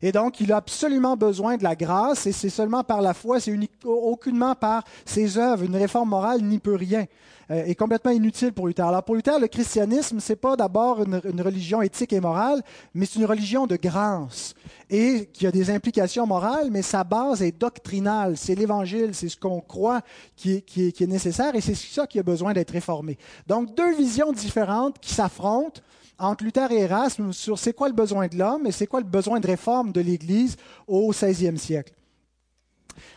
Et 0.02 0.12
donc, 0.12 0.40
il 0.40 0.52
a 0.52 0.56
absolument 0.56 1.16
besoin 1.16 1.56
de 1.56 1.64
la 1.64 1.74
grâce, 1.74 2.26
et 2.26 2.32
c'est 2.32 2.50
seulement 2.50 2.84
par 2.84 3.00
la 3.00 3.14
foi, 3.14 3.40
c'est 3.40 3.58
aucunement 3.84 4.54
par 4.54 4.84
ses 5.04 5.38
œuvres. 5.38 5.64
Une 5.64 5.76
réforme 5.76 6.10
morale 6.10 6.42
n'y 6.42 6.58
peut 6.58 6.74
rien. 6.74 7.06
Euh, 7.50 7.64
est 7.66 7.74
complètement 7.74 8.10
inutile 8.10 8.52
pour 8.52 8.66
Luther. 8.66 8.86
Alors 8.86 9.02
pour 9.02 9.14
Luther, 9.14 9.38
le 9.38 9.48
christianisme, 9.48 10.18
ce 10.18 10.32
n'est 10.32 10.36
pas 10.36 10.56
d'abord 10.56 11.02
une, 11.02 11.42
religion 11.42 11.82
éthique 11.82 12.12
et 12.14 12.20
morale, 12.20 12.62
mais 12.94 13.04
c'est 13.04 13.18
une 13.18 13.26
religion 13.26 13.66
de 13.66 13.76
grâce 13.76 14.54
et 14.88 15.28
qui 15.32 15.46
a 15.46 15.50
des 15.50 15.70
implications 15.70 16.26
morales, 16.26 16.68
mais 16.70 16.80
sa 16.80 17.04
base 17.04 17.42
est 17.42 17.52
doctrinale. 17.52 18.38
C'est 18.38 18.54
l'évangile, 18.54 19.14
c'est 19.14 19.28
ce 19.28 19.36
qu'on 19.36 19.60
croit 19.60 20.00
qui 20.36 20.64
est, 20.76 21.00
nécessaire 21.02 21.54
et 21.54 21.60
c'est 21.60 21.74
ça 21.74 22.06
qui 22.06 22.18
a 22.18 22.22
besoin 22.22 22.54
d'être 22.54 22.70
réformé. 22.70 23.18
Donc 23.46 23.74
deux 23.74 23.94
visions 23.94 24.32
différentes 24.32 24.98
qui 24.98 25.12
s'affrontent 25.12 25.82
entre 26.18 26.44
Luther 26.44 26.70
et 26.72 26.80
Erasme 26.80 27.32
sur 27.32 27.58
c'est 27.58 27.74
quoi 27.74 27.88
le 27.88 27.94
besoin 27.94 28.26
de 28.28 28.38
l'homme 28.38 28.66
et 28.66 28.72
c'est 28.72 28.86
quoi 28.86 29.00
le 29.00 29.06
besoin 29.06 29.38
de 29.40 29.46
réforme 29.46 29.92
de 29.92 30.00
l'Église 30.00 30.56
au 30.86 31.10
XVIe 31.10 31.58
siècle. 31.58 31.92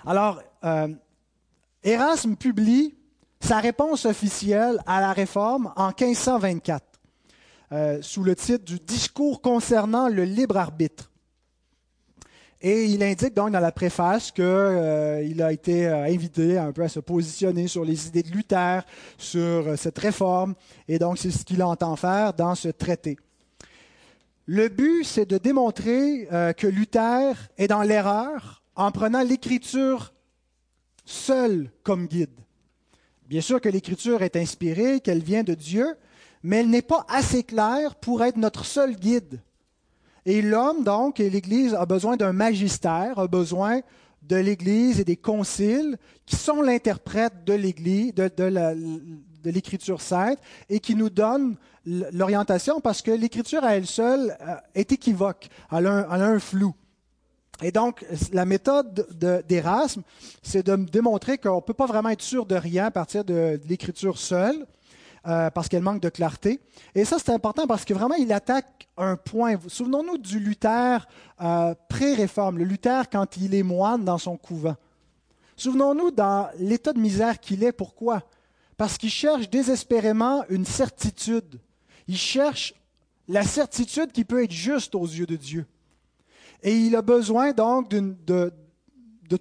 Alors, 0.05 0.41
euh, 0.63 0.89
Erasme 1.83 2.35
publie 2.35 2.96
sa 3.39 3.59
réponse 3.59 4.05
officielle 4.05 4.81
à 4.85 5.01
la 5.01 5.13
réforme 5.13 5.71
en 5.75 5.87
1524, 5.87 6.83
euh, 7.71 7.99
sous 8.01 8.23
le 8.23 8.35
titre 8.35 8.65
du 8.65 8.79
Discours 8.79 9.41
concernant 9.41 10.09
le 10.09 10.23
libre 10.23 10.57
arbitre. 10.57 11.11
Et 12.59 12.85
il 12.85 13.03
indique 13.03 13.35
donc 13.35 13.51
dans 13.51 13.59
la 13.59 13.71
préface 13.71 14.31
qu'il 14.31 14.43
euh, 14.43 15.45
a 15.45 15.53
été 15.53 15.87
euh, 15.87 16.05
invité 16.05 16.57
un 16.57 16.71
peu 16.71 16.81
à 16.81 16.89
se 16.89 16.99
positionner 16.99 17.67
sur 17.67 17.85
les 17.85 18.07
idées 18.07 18.23
de 18.23 18.31
Luther, 18.31 18.83
sur 19.17 19.77
cette 19.77 19.99
réforme, 19.99 20.55
et 20.87 20.97
donc 20.97 21.19
c'est 21.19 21.31
ce 21.31 21.45
qu'il 21.45 21.61
entend 21.61 21.95
faire 21.95 22.33
dans 22.33 22.55
ce 22.55 22.69
traité. 22.69 23.17
Le 24.47 24.69
but, 24.69 25.03
c'est 25.03 25.29
de 25.29 25.37
démontrer 25.37 26.25
que 26.55 26.67
Luther 26.67 27.33
est 27.57 27.67
dans 27.67 27.81
l'erreur 27.81 28.63
en 28.77 28.93
prenant 28.93 29.21
l'écriture 29.21 30.13
seule 31.03 31.69
comme 31.83 32.07
guide. 32.07 32.46
Bien 33.27 33.41
sûr 33.41 33.59
que 33.59 33.67
l'Écriture 33.67 34.21
est 34.21 34.37
inspirée, 34.37 35.01
qu'elle 35.01 35.21
vient 35.21 35.43
de 35.43 35.53
Dieu, 35.53 35.95
mais 36.43 36.57
elle 36.57 36.69
n'est 36.69 36.81
pas 36.81 37.05
assez 37.09 37.43
claire 37.43 37.95
pour 37.95 38.23
être 38.23 38.37
notre 38.37 38.63
seul 38.63 38.95
guide. 38.95 39.41
Et 40.25 40.41
l'homme, 40.41 40.83
donc, 40.83 41.19
et 41.19 41.29
l'Église, 41.29 41.73
a 41.73 41.85
besoin 41.85 42.15
d'un 42.15 42.31
magistère, 42.31 43.19
a 43.19 43.27
besoin 43.27 43.81
de 44.21 44.37
l'Église 44.37 45.01
et 45.01 45.03
des 45.03 45.17
conciles 45.17 45.97
qui 46.25 46.37
sont 46.37 46.61
l'interprète 46.61 47.43
de 47.45 47.53
l'Église, 47.53 48.13
de, 48.13 49.49
l'Écriture 49.49 50.01
sainte, 50.01 50.39
et 50.69 50.79
qui 50.79 50.95
nous 50.95 51.09
donnent 51.09 51.55
l'orientation 51.85 52.79
parce 52.79 53.01
que 53.01 53.11
l'Écriture 53.11 53.63
à 53.63 53.75
elle 53.75 53.87
seule 53.87 54.37
euh, 54.41 54.55
est 54.75 54.91
équivoque, 54.91 55.47
elle 55.71 55.87
a 55.87 56.13
un 56.13 56.39
flou. 56.39 56.73
Et 57.63 57.71
donc, 57.71 58.05
la 58.33 58.45
méthode 58.45 59.07
d'Erasme, 59.47 60.03
c'est 60.43 60.65
de 60.65 60.75
démontrer 60.75 61.37
qu'on 61.37 61.55
ne 61.55 61.61
peut 61.61 61.73
pas 61.73 61.87
vraiment 61.87 62.09
être 62.09 62.21
sûr 62.21 62.45
de 62.45 62.55
rien 62.55 62.85
à 62.85 62.91
partir 62.91 63.23
de, 63.23 63.59
l'écriture 63.67 64.19
seule, 64.19 64.67
euh, 65.25 65.49
parce 65.49 65.67
qu'elle 65.67 65.81
manque 65.81 66.01
de 66.01 66.09
clarté. 66.09 66.59
Et 66.93 67.03
ça, 67.03 67.17
c'est 67.19 67.31
important 67.31 67.65
parce 67.65 67.83
que 67.83 67.93
vraiment, 67.93 68.15
il 68.15 68.31
attaque 68.31 68.87
un 68.95 69.15
point. 69.15 69.55
Souvenons-nous 69.67 70.19
du 70.19 70.39
Luther 70.39 71.07
euh, 71.41 71.73
pré-réforme, 71.89 72.59
le 72.59 72.63
Luther 72.63 73.09
quand 73.09 73.37
il 73.37 73.55
est 73.55 73.63
moine 73.63 74.05
dans 74.05 74.19
son 74.19 74.37
couvent. 74.37 74.75
Souvenons-nous 75.55 76.11
dans 76.11 76.49
l'état 76.59 76.93
de 76.93 76.99
misère 76.99 77.39
qu'il 77.39 77.63
est. 77.63 77.71
Pourquoi? 77.71 78.21
Parce 78.77 78.97
qu'il 78.99 79.09
cherche 79.09 79.49
désespérément 79.49 80.43
une 80.49 80.65
certitude. 80.65 81.59
Il 82.07 82.17
cherche 82.17 82.75
la 83.27 83.43
certitude 83.43 84.11
qui 84.11 84.23
peut 84.23 84.43
être 84.43 84.51
juste 84.51 84.93
aux 84.93 85.05
yeux 85.05 85.25
de 85.25 85.35
Dieu. 85.35 85.65
Et 86.63 86.75
il 86.75 86.95
a 86.95 87.01
besoin 87.01 87.51
donc 87.51 87.89
de, 87.89 88.51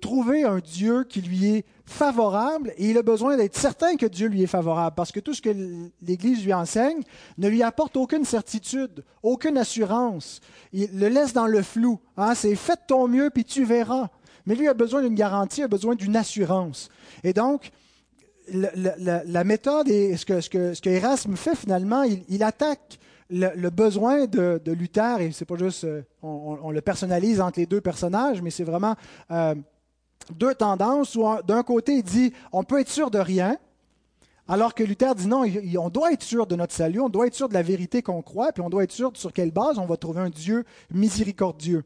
trouver 0.00 0.44
un 0.44 0.58
Dieu 0.58 1.04
qui 1.04 1.22
lui 1.22 1.46
est 1.46 1.64
favorable 1.84 2.72
et 2.76 2.90
il 2.90 2.98
a 2.98 3.02
besoin 3.02 3.36
d'être 3.36 3.56
certain 3.56 3.96
que 3.96 4.06
Dieu 4.06 4.28
lui 4.28 4.42
est 4.42 4.48
favorable 4.48 4.94
parce 4.96 5.12
que 5.12 5.20
tout 5.20 5.32
ce 5.32 5.40
que 5.40 5.50
l'Église 6.02 6.44
lui 6.44 6.52
enseigne 6.52 7.02
ne 7.38 7.48
lui 7.48 7.62
apporte 7.62 7.96
aucune 7.96 8.24
certitude, 8.24 9.04
aucune 9.22 9.56
assurance. 9.56 10.40
Il 10.72 10.98
le 10.98 11.08
laisse 11.08 11.32
dans 11.32 11.46
le 11.46 11.62
flou. 11.62 12.00
Hein? 12.16 12.34
C'est 12.34 12.56
fais 12.56 12.76
ton 12.86 13.08
mieux 13.08 13.30
puis 13.30 13.44
tu 13.44 13.64
verras. 13.64 14.08
Mais 14.44 14.54
lui 14.54 14.68
a 14.68 14.74
besoin 14.74 15.02
d'une 15.02 15.14
garantie, 15.14 15.62
a 15.62 15.68
besoin 15.68 15.94
d'une 15.94 16.16
assurance. 16.16 16.88
Et 17.24 17.32
donc, 17.32 17.70
la, 18.48 19.44
méthode 19.44 19.88
et 19.88 20.16
ce 20.16 20.24
que, 20.24 20.40
ce, 20.40 20.88
Erasme 20.88 21.36
fait 21.36 21.56
finalement, 21.56 22.04
il 22.28 22.42
attaque 22.44 22.98
le, 23.30 23.70
besoin 23.70 24.26
de, 24.26 24.60
Luther, 24.66 25.20
et 25.20 25.32
c'est 25.32 25.44
pas 25.44 25.56
juste, 25.56 25.84
euh, 25.84 26.02
on, 26.22 26.70
le 26.70 26.80
personnalise 26.80 27.40
entre 27.40 27.58
les 27.58 27.66
deux 27.66 27.80
personnages, 27.80 28.42
mais 28.42 28.50
c'est 28.50 28.64
vraiment 28.64 28.94
euh, 29.30 29.54
deux 30.34 30.54
tendances 30.54 31.14
où 31.16 31.24
d'un 31.46 31.62
côté 31.62 31.94
il 31.94 32.02
dit 32.02 32.32
on 32.52 32.64
peut 32.64 32.80
être 32.80 32.88
sûr 32.88 33.10
de 33.10 33.18
rien, 33.18 33.56
Alors 34.48 34.74
que 34.74 34.84
Luther 34.84 35.14
dit 35.14 35.26
non, 35.26 35.44
on 35.78 35.90
doit 35.90 36.12
être 36.12 36.22
sûr 36.22 36.46
de 36.46 36.54
notre 36.54 36.72
salut, 36.72 37.00
on 37.00 37.08
doit 37.08 37.26
être 37.26 37.34
sûr 37.34 37.48
de 37.48 37.54
la 37.54 37.62
vérité 37.62 38.02
qu'on 38.02 38.22
croit, 38.22 38.52
puis 38.52 38.62
on 38.62 38.70
doit 38.70 38.84
être 38.84 38.92
sûr 38.92 39.10
sur 39.14 39.32
quelle 39.32 39.50
base 39.50 39.78
on 39.78 39.86
va 39.86 39.96
trouver 39.96 40.20
un 40.20 40.30
Dieu 40.30 40.64
miséricordieux. 40.90 41.84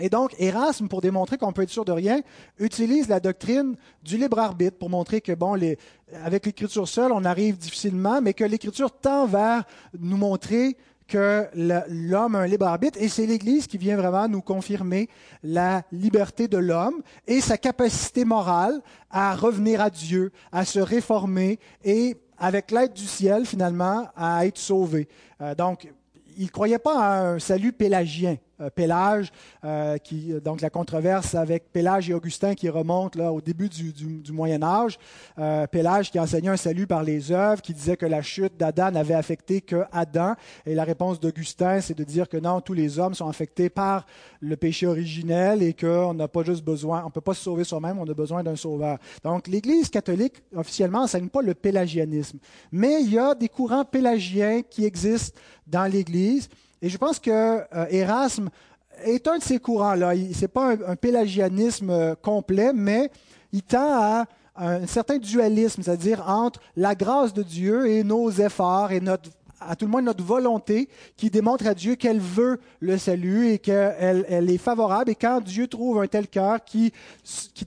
Et 0.00 0.08
donc, 0.08 0.34
Erasme, 0.38 0.88
pour 0.88 1.00
démontrer 1.00 1.38
qu'on 1.38 1.52
peut 1.52 1.62
être 1.62 1.70
sûr 1.70 1.84
de 1.84 1.92
rien, 1.92 2.20
utilise 2.58 3.08
la 3.08 3.20
doctrine 3.20 3.76
du 4.02 4.16
libre 4.16 4.38
arbitre 4.38 4.76
pour 4.76 4.90
montrer 4.90 5.20
que, 5.20 5.32
bon, 5.32 5.54
les, 5.54 5.78
avec 6.24 6.46
l'écriture 6.46 6.88
seule, 6.88 7.12
on 7.12 7.24
arrive 7.24 7.56
difficilement, 7.56 8.20
mais 8.20 8.34
que 8.34 8.44
l'écriture 8.44 8.90
tend 8.90 9.26
vers 9.26 9.64
nous 9.98 10.16
montrer 10.16 10.76
que 11.06 11.46
l'homme 11.88 12.34
a 12.34 12.40
un 12.40 12.46
libre 12.46 12.66
arbitre 12.66 12.98
et 13.00 13.08
c'est 13.08 13.26
l'Église 13.26 13.66
qui 13.66 13.78
vient 13.78 13.96
vraiment 13.96 14.26
nous 14.26 14.40
confirmer 14.40 15.08
la 15.42 15.82
liberté 15.92 16.48
de 16.48 16.56
l'homme 16.56 17.02
et 17.26 17.40
sa 17.40 17.58
capacité 17.58 18.24
morale 18.24 18.80
à 19.10 19.36
revenir 19.36 19.80
à 19.80 19.90
Dieu, 19.90 20.32
à 20.50 20.64
se 20.64 20.80
réformer 20.80 21.58
et, 21.84 22.16
avec 22.38 22.70
l'aide 22.70 22.94
du 22.94 23.04
ciel, 23.04 23.46
finalement, 23.46 24.08
à 24.16 24.46
être 24.46 24.58
sauvé. 24.58 25.08
Euh, 25.40 25.54
donc, 25.54 25.88
il 26.36 26.44
ne 26.44 26.50
croyait 26.50 26.78
pas 26.78 26.98
à 26.98 27.20
un 27.28 27.38
salut 27.38 27.72
pélagien. 27.72 28.36
Euh, 28.60 28.70
Pélage, 28.70 29.32
euh, 29.64 29.98
qui, 29.98 30.32
donc 30.44 30.60
la 30.60 30.70
controverse 30.70 31.34
avec 31.34 31.72
Pélage 31.72 32.08
et 32.08 32.14
Augustin 32.14 32.54
qui 32.54 32.68
remonte 32.68 33.16
là, 33.16 33.32
au 33.32 33.40
début 33.40 33.68
du, 33.68 34.32
Moyen 34.32 34.62
Âge. 34.62 34.96
Euh, 35.40 35.66
Pélage 35.66 36.12
qui 36.12 36.20
enseignait 36.20 36.50
un 36.50 36.56
salut 36.56 36.86
par 36.86 37.02
les 37.02 37.32
œuvres, 37.32 37.60
qui 37.60 37.74
disait 37.74 37.96
que 37.96 38.06
la 38.06 38.22
chute 38.22 38.56
d'Adam 38.56 38.92
n'avait 38.92 39.14
affecté 39.14 39.60
que 39.60 39.82
Adam. 39.90 40.34
Et 40.66 40.76
la 40.76 40.84
réponse 40.84 41.18
d'Augustin, 41.18 41.80
c'est 41.80 41.98
de 41.98 42.04
dire 42.04 42.28
que 42.28 42.36
non, 42.36 42.60
tous 42.60 42.74
les 42.74 43.00
hommes 43.00 43.14
sont 43.14 43.28
affectés 43.28 43.70
par 43.70 44.06
le 44.40 44.56
péché 44.56 44.86
originel 44.86 45.60
et 45.60 45.72
qu'on 45.72 46.14
n'a 46.14 46.28
pas 46.28 46.44
juste 46.44 46.64
besoin, 46.64 47.02
on 47.02 47.06
ne 47.06 47.12
peut 47.12 47.20
pas 47.20 47.34
se 47.34 47.42
sauver 47.42 47.64
soi-même, 47.64 47.98
on 47.98 48.08
a 48.08 48.14
besoin 48.14 48.44
d'un 48.44 48.56
sauveur. 48.56 48.98
Donc 49.24 49.48
l'Église 49.48 49.88
catholique, 49.88 50.44
officiellement, 50.54 51.00
n'enseigne 51.00 51.28
pas 51.28 51.42
le 51.42 51.54
pélagianisme. 51.54 52.38
Mais 52.70 53.02
il 53.02 53.14
y 53.14 53.18
a 53.18 53.34
des 53.34 53.48
courants 53.48 53.84
pélagiens 53.84 54.62
qui 54.62 54.84
existent 54.84 55.36
dans 55.66 55.90
l'Église. 55.90 56.48
Et 56.84 56.90
je 56.90 56.98
pense 56.98 57.18
que 57.18 57.30
euh, 57.30 57.86
est 57.88 59.26
un 59.26 59.38
de 59.38 59.42
ces 59.42 59.58
courants-là. 59.58 60.12
Ce 60.34 60.42
n'est 60.42 60.48
pas 60.48 60.72
un, 60.86 60.96
pélagianisme 60.96 61.88
euh, 61.88 62.14
complet, 62.14 62.74
mais 62.74 63.10
il 63.54 63.62
tend 63.62 64.02
à 64.02 64.26
un 64.56 64.86
certain 64.86 65.16
dualisme, 65.16 65.82
c'est-à-dire 65.82 66.22
entre 66.28 66.60
la 66.76 66.94
grâce 66.94 67.32
de 67.32 67.42
Dieu 67.42 67.88
et 67.88 68.04
nos 68.04 68.30
efforts 68.30 68.92
et 68.92 69.00
notre 69.00 69.30
à 69.66 69.76
tout 69.76 69.86
le 69.86 69.92
moins 69.92 70.02
notre 70.02 70.22
volonté 70.22 70.90
qui 71.16 71.30
démontre 71.30 71.66
à 71.66 71.72
Dieu 71.72 71.94
qu'elle 71.94 72.20
veut 72.20 72.60
le 72.80 72.98
salut 72.98 73.48
et 73.48 73.58
qu'elle 73.58 74.26
elle 74.28 74.50
est 74.50 74.58
favorable. 74.58 75.10
Et 75.10 75.14
quand 75.14 75.40
Dieu 75.40 75.66
trouve 75.68 76.02
un 76.02 76.06
tel 76.06 76.28
cœur 76.28 76.62
qui, 76.62 76.92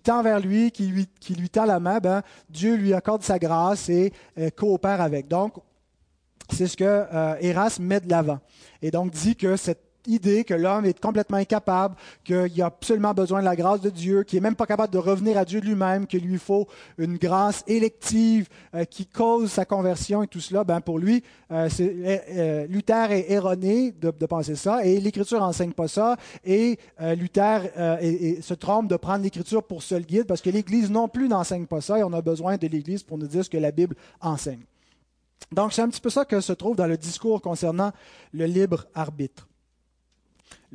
tend 0.04 0.22
vers 0.22 0.40
lui, 0.40 0.70
qui 0.70 0.90
lui, 0.90 1.50
tend 1.50 1.66
la 1.66 1.80
main, 1.80 1.98
ben, 1.98 2.22
Dieu 2.52 2.76
lui 2.76 2.94
accorde 2.94 3.24
sa 3.24 3.40
grâce 3.40 3.90
et 3.90 4.14
euh, 4.38 4.52
coopère 4.56 5.02
avec. 5.02 5.26
C'est 6.50 6.68
ce 6.68 6.78
que 6.78 6.84
euh, 6.86 7.80
met 7.80 8.00
de 8.00 8.10
l'avant. 8.10 8.40
Et 8.82 8.92
donc 8.92 9.12
dit 9.12 9.36
que 9.36 9.56
cette 9.56 9.84
idée 10.06 10.46
que 10.46 10.54
l'homme 10.54 10.86
est 10.86 10.98
complètement 10.98 11.38
incapable, 11.38 11.96
qu'il 12.24 12.62
a 12.62 12.68
absolument 12.68 13.14
besoin 13.14 13.42
de 13.42 13.46
la 13.46 13.58
grâce 13.58 13.82
de 13.82 13.90
Dieu, 13.90 14.24
qu'il 14.24 14.38
n'est 14.38 14.44
même 14.44 14.56
pas 14.56 14.66
capable 14.66 14.94
de 14.94 14.98
revenir 14.98 15.38
à 15.38 15.44
Dieu 15.44 15.60
lui-même, 15.60 16.08
qu'il 16.08 16.24
lui 16.24 16.38
faut 16.38 16.66
une 16.98 17.18
grâce 17.18 17.66
élective 17.68 18.48
euh, 18.74 18.86
qui 18.86 19.06
cause 19.06 19.52
sa 19.52 19.66
conversion 19.66 20.24
et 20.24 20.28
tout 20.28 20.40
cela, 20.40 20.64
ben 20.64 20.80
pour 20.80 20.98
lui, 20.98 21.24
euh, 21.52 22.68
Luther 22.68 23.12
est 23.12 23.32
erroné 23.32 23.92
de, 23.92 24.12
penser 24.26 24.56
ça 24.56 24.86
et 24.86 24.98
l'Écriture 25.02 25.42
n'enseigne 25.42 25.74
pas 25.74 25.90
ça 25.90 26.16
et 26.46 26.80
Luther 27.18 27.62
se 28.42 28.54
trompe 28.54 28.88
de 28.88 28.96
prendre 28.96 29.24
l'Écriture 29.24 29.64
pour 29.64 29.84
seul 29.84 30.04
guide 30.04 30.26
parce 30.26 30.42
que 30.42 30.50
l'Église 30.50 30.90
non 30.90 31.10
plus 31.10 31.28
n'enseigne 31.28 31.66
pas 31.66 31.82
ça 31.82 32.00
et 32.00 32.04
on 32.04 32.14
a 32.14 32.22
besoin 32.22 32.56
de 32.56 32.68
l'Église 32.68 33.04
pour 33.04 33.18
nous 33.18 33.28
dire 33.28 33.44
ce 33.44 33.50
que 33.50 33.58
la 33.58 33.72
Bible 33.72 33.96
enseigne. 34.22 34.64
Donc, 35.52 35.74
c'est 35.74 35.82
un 35.82 35.90
petit 35.90 36.02
peu 36.02 36.10
ça 36.10 36.26
que 36.26 36.42
se 36.42 36.54
trouve 36.54 36.76
dans 36.76 36.88
le 36.88 36.98
discours 36.98 37.42
concernant 37.42 37.92
le 38.34 38.46
libre 38.46 38.86
arbitre. 38.94 39.48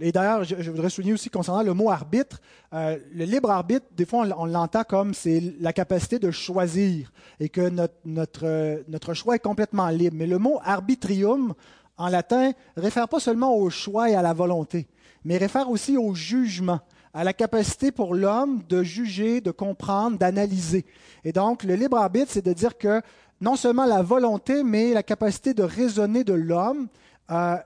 Et 0.00 0.10
d'ailleurs, 0.10 0.44
je, 0.44 0.70
voudrais 0.70 0.88
souligner 0.88 1.12
aussi 1.12 1.28
concernant 1.28 1.62
le 1.62 1.74
mot 1.74 1.90
arbitre, 1.90 2.40
euh, 2.72 2.98
le 3.12 3.24
libre 3.24 3.50
arbitre, 3.50 3.84
des 3.94 4.06
fois, 4.06 4.26
on, 4.38 4.46
l'entend 4.46 4.84
comme 4.84 5.12
c'est 5.12 5.42
la 5.60 5.72
capacité 5.74 6.18
de 6.18 6.30
choisir 6.30 7.12
et 7.40 7.50
que 7.50 7.70
notre, 8.04 9.14
choix 9.14 9.36
est 9.36 9.40
complètement 9.40 9.88
libre. 9.88 10.16
Mais 10.18 10.26
le 10.26 10.38
mot 10.38 10.60
arbitrium, 10.64 11.52
en 11.98 12.08
latin, 12.08 12.52
réfère 12.76 13.08
pas 13.08 13.20
seulement 13.20 13.54
au 13.54 13.68
choix 13.68 14.08
et 14.08 14.14
à 14.14 14.22
la 14.22 14.32
volonté, 14.32 14.88
mais 15.24 15.36
réfère 15.36 15.68
aussi 15.68 15.98
au 15.98 16.14
jugement, 16.14 16.80
à 17.12 17.22
la 17.22 17.34
capacité 17.34 17.92
pour 17.92 18.14
l'homme 18.14 18.62
de 18.70 18.82
juger, 18.82 19.42
de 19.42 19.50
comprendre, 19.50 20.16
d'analyser. 20.16 20.86
Et 21.22 21.32
donc, 21.32 21.64
le 21.64 21.74
libre 21.74 21.98
arbitre, 21.98 22.30
c'est 22.30 22.44
de 22.44 22.54
dire 22.54 22.78
que 22.78 23.02
non 23.42 23.56
seulement 23.56 23.86
la 23.86 24.02
volonté, 24.02 24.62
mais 24.62 24.94
la 24.94 25.02
capacité 25.02 25.52
de 25.52 25.64
raisonner 25.64 26.22
de 26.22 26.32
l'homme 26.32 26.86
euh, 27.32 27.56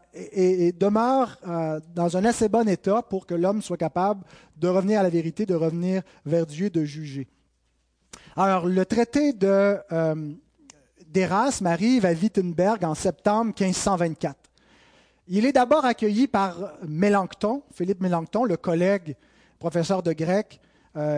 demeure 0.80 1.36
euh, 1.46 1.80
dans 1.94 2.16
un 2.16 2.24
assez 2.24 2.48
bon 2.48 2.66
état 2.66 3.02
pour 3.02 3.26
que 3.26 3.34
l'homme 3.34 3.60
soit 3.60 3.76
capable 3.76 4.24
de 4.56 4.68
revenir 4.68 5.00
à 5.00 5.02
la 5.02 5.10
vérité, 5.10 5.44
de 5.44 5.54
revenir 5.54 6.00
vers 6.24 6.46
Dieu, 6.46 6.70
de 6.70 6.82
juger. 6.82 7.28
Alors, 8.36 8.66
le 8.66 8.86
traité 8.86 9.34
de, 9.34 9.76
euh, 9.92 10.32
d'Erasme 11.08 11.66
arrive 11.66 12.06
à 12.06 12.12
Wittenberg 12.12 12.82
en 12.82 12.94
septembre 12.94 13.52
1524. 13.60 14.34
Il 15.28 15.44
est 15.44 15.52
d'abord 15.52 15.84
accueilli 15.84 16.26
par 16.26 16.72
Mélenchon, 16.88 17.62
Philippe 17.74 18.00
Mélenchon, 18.00 18.44
le 18.44 18.56
collègue 18.56 19.14
professeur 19.58 20.02
de 20.02 20.12
grec 20.12 20.60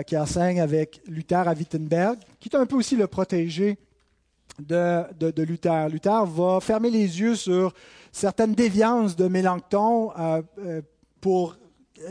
qui 0.09 0.17
enseigne 0.17 0.61
avec 0.61 1.01
Luther 1.07 1.47
à 1.47 1.53
Wittenberg, 1.53 2.19
qui 2.41 2.49
est 2.49 2.57
un 2.57 2.67
peu 2.67 2.75
aussi 2.75 2.97
le 2.97 3.07
protégé 3.07 3.79
de, 4.59 5.43
Luther. 5.43 5.89
Luther 5.89 6.25
va 6.27 6.61
fermer 6.61 6.91
les 6.91 7.21
yeux 7.21 7.35
sur 7.35 7.73
certaines 8.13 8.55
déviances 8.55 9.17
de 9.17 9.29
Mélenchon 9.29 10.13
euh, 10.19 10.43
euh, 10.59 10.83
pour 11.21 11.57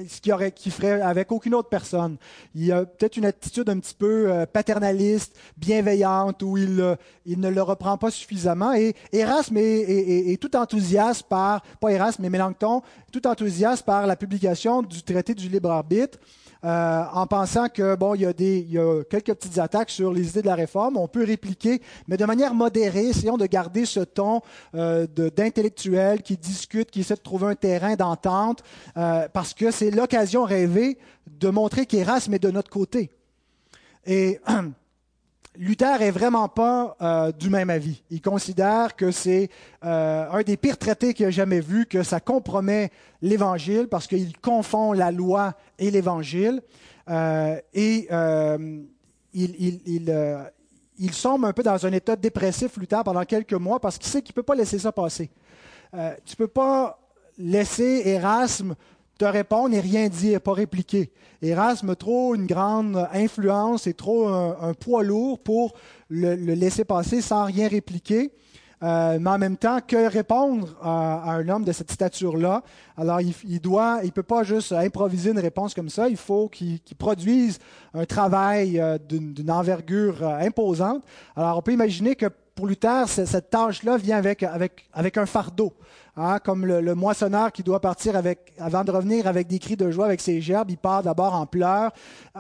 ce 0.07 0.19
qui, 0.19 0.31
aurait, 0.31 0.53
ferait 0.69 1.01
avec 1.01 1.31
aucune 1.31 1.55
autre 1.55 1.69
personne. 1.69 2.17
Il 2.53 2.71
a 2.71 2.85
peut-être 2.85 3.17
une 3.17 3.25
attitude 3.25 3.69
un 3.69 3.79
petit 3.79 3.95
peu 3.95 4.31
euh, 4.31 4.45
paternaliste, 4.45 5.37
bienveillante, 5.57 6.43
où 6.43 6.57
il, 6.57 6.97
il 7.25 7.39
ne 7.39 7.49
le 7.49 7.61
reprend 7.61 7.97
pas 7.97 8.11
suffisamment. 8.11 8.73
Et 8.73 8.95
Erasme 9.13 9.57
est, 9.57 10.41
tout 10.41 10.55
enthousiaste 10.55 11.23
par, 11.23 11.61
pas 11.79 11.91
Erasme, 11.91 12.23
mais 12.23 12.29
Mélenchon, 12.29 12.81
tout 13.11 13.25
enthousiaste 13.27 13.85
par 13.85 14.07
la 14.07 14.15
publication 14.15 14.81
du 14.81 15.01
traité 15.03 15.33
du 15.33 15.47
libre 15.47 15.71
arbitre. 15.71 16.19
Euh, 16.63 17.03
en 17.13 17.27
pensant 17.27 17.69
que 17.69 17.95
bon, 17.95 18.15
il 18.15 18.21
y, 18.21 18.25
a 18.25 18.33
des, 18.33 18.59
il 18.59 18.71
y 18.71 18.79
a 18.79 19.03
quelques 19.03 19.33
petites 19.33 19.59
attaques 19.59 19.89
sur 19.89 20.11
les 20.11 20.29
idées 20.29 20.41
de 20.41 20.47
la 20.47 20.55
réforme. 20.55 20.97
On 20.97 21.07
peut 21.07 21.23
répliquer, 21.23 21.81
mais 22.07 22.17
de 22.17 22.25
manière 22.25 22.53
modérée. 22.53 23.07
Essayons 23.07 23.37
de 23.37 23.45
garder 23.45 23.85
ce 23.85 23.99
ton 23.99 24.41
euh, 24.75 25.07
d'intellectuel 25.07 26.21
qui 26.21 26.37
discute, 26.37 26.91
qui 26.91 27.01
essaie 27.01 27.15
de 27.15 27.21
trouver 27.21 27.47
un 27.47 27.55
terrain 27.55 27.95
d'entente, 27.95 28.63
euh, 28.97 29.27
parce 29.31 29.53
que 29.53 29.71
c'est 29.71 29.91
l'occasion 29.91 30.43
rêvée 30.43 30.97
de 31.39 31.49
montrer 31.49 31.85
qu'Erasme 31.85 32.33
est 32.33 32.39
de 32.39 32.51
notre 32.51 32.69
côté. 32.69 33.11
Et 34.05 34.39
Luther 35.57 36.01
est 36.01 36.11
vraiment 36.11 36.47
pas 36.47 36.95
euh, 37.01 37.31
du 37.31 37.49
même 37.49 37.69
avis. 37.69 38.03
Il 38.09 38.21
considère 38.21 38.95
que 38.95 39.11
c'est 39.11 39.49
euh, 39.83 40.29
un 40.31 40.41
des 40.43 40.57
pires 40.57 40.77
traités 40.77 41.13
qu'il 41.13 41.25
a 41.25 41.31
jamais 41.31 41.59
vu, 41.59 41.85
que 41.85 42.03
ça 42.03 42.19
compromet 42.19 42.91
l'Évangile 43.21 43.87
parce 43.87 44.07
qu'il 44.07 44.37
confond 44.37 44.93
la 44.93 45.11
loi 45.11 45.55
et 45.79 45.89
l'Évangile. 45.89 46.61
Euh, 47.09 47.59
et 47.73 48.07
il, 49.33 49.81
il, 49.85 51.11
un 51.25 51.53
peu 51.53 51.63
dans 51.63 51.85
un 51.85 51.91
état 51.91 52.15
dépressif, 52.15 52.77
Luther, 52.77 53.03
pendant 53.03 53.23
quelques 53.23 53.53
mois 53.53 53.79
parce 53.79 53.97
qu'il 53.97 54.07
sait 54.07 54.21
qu'il 54.21 54.33
ne 54.33 54.35
peut 54.35 54.43
pas 54.43 54.55
laisser 54.55 54.79
ça 54.79 54.91
passer. 54.91 55.29
tu 55.91 55.97
ne 55.97 56.35
peux 56.35 56.47
pas 56.47 56.99
laisser 57.37 58.03
Erasme 58.05 58.75
te 59.17 59.25
répondre 59.25 59.75
et 59.75 59.79
rien 59.79 60.07
dire, 60.09 60.41
pas 60.41 60.53
répliquer. 60.53 61.11
Erasme 61.41 61.95
trop 61.95 62.35
une 62.35 62.47
grande 62.47 63.07
influence 63.13 63.87
et 63.87 63.93
trop 63.93 64.27
un, 64.27 64.73
poids 64.73 65.03
lourd 65.03 65.39
pour 65.39 65.73
le, 66.09 66.35
laisser 66.35 66.85
passer 66.85 67.21
sans 67.21 67.45
rien 67.45 67.67
répliquer. 67.67 68.31
Euh, 68.83 69.17
mais 69.19 69.29
en 69.31 69.37
même 69.39 69.57
temps, 69.57 69.79
que 69.85 70.07
répondre 70.07 70.75
à, 70.81 71.31
un 71.31 71.49
homme 71.49 71.63
de 71.63 71.71
cette 71.71 71.91
stature-là? 71.91 72.61
Alors, 72.95 73.19
il, 73.21 73.59
doit, 73.59 74.01
il 74.03 74.11
peut 74.11 74.23
pas 74.23 74.43
juste 74.43 74.71
improviser 74.71 75.31
une 75.31 75.39
réponse 75.39 75.73
comme 75.73 75.89
ça. 75.89 76.07
Il 76.09 76.17
faut 76.17 76.47
qu'il 76.47 76.79
produise 76.97 77.57
un 77.93 78.05
travail 78.05 78.79
euh, 78.79 78.97
d'une 78.99 79.49
envergure 79.49 80.21
euh, 80.21 80.39
imposante. 80.39 81.03
Alors, 81.35 81.57
on 81.57 81.61
peut 81.61 81.73
imaginer 81.73 82.15
que 82.15 82.27
pour 82.57 82.65
Luther, 82.65 83.07
cette 83.07 83.51
tâche-là 83.51 83.97
vient 83.97 84.17
avec, 84.17 84.41
avec, 84.41 84.89
avec 84.91 85.17
un 85.17 85.27
fardeau. 85.27 85.73
Hein, 86.19 86.39
comme 86.39 86.65
le, 86.65 86.95
moissonneur 86.95 87.51
qui 87.51 87.61
doit 87.61 87.79
partir 87.79 88.15
avec, 88.15 88.51
avant 88.57 88.83
de 88.83 88.89
revenir 88.89 89.27
avec 89.27 89.45
des 89.45 89.59
cris 89.59 89.77
de 89.77 89.91
joie 89.91 90.05
avec 90.05 90.19
ses 90.19 90.41
gerbes, 90.41 90.71
il 90.71 90.77
part 90.77 91.03
d'abord 91.03 91.35
en 91.35 91.45
pleurs. 91.45 91.91
Euh, 92.35 92.39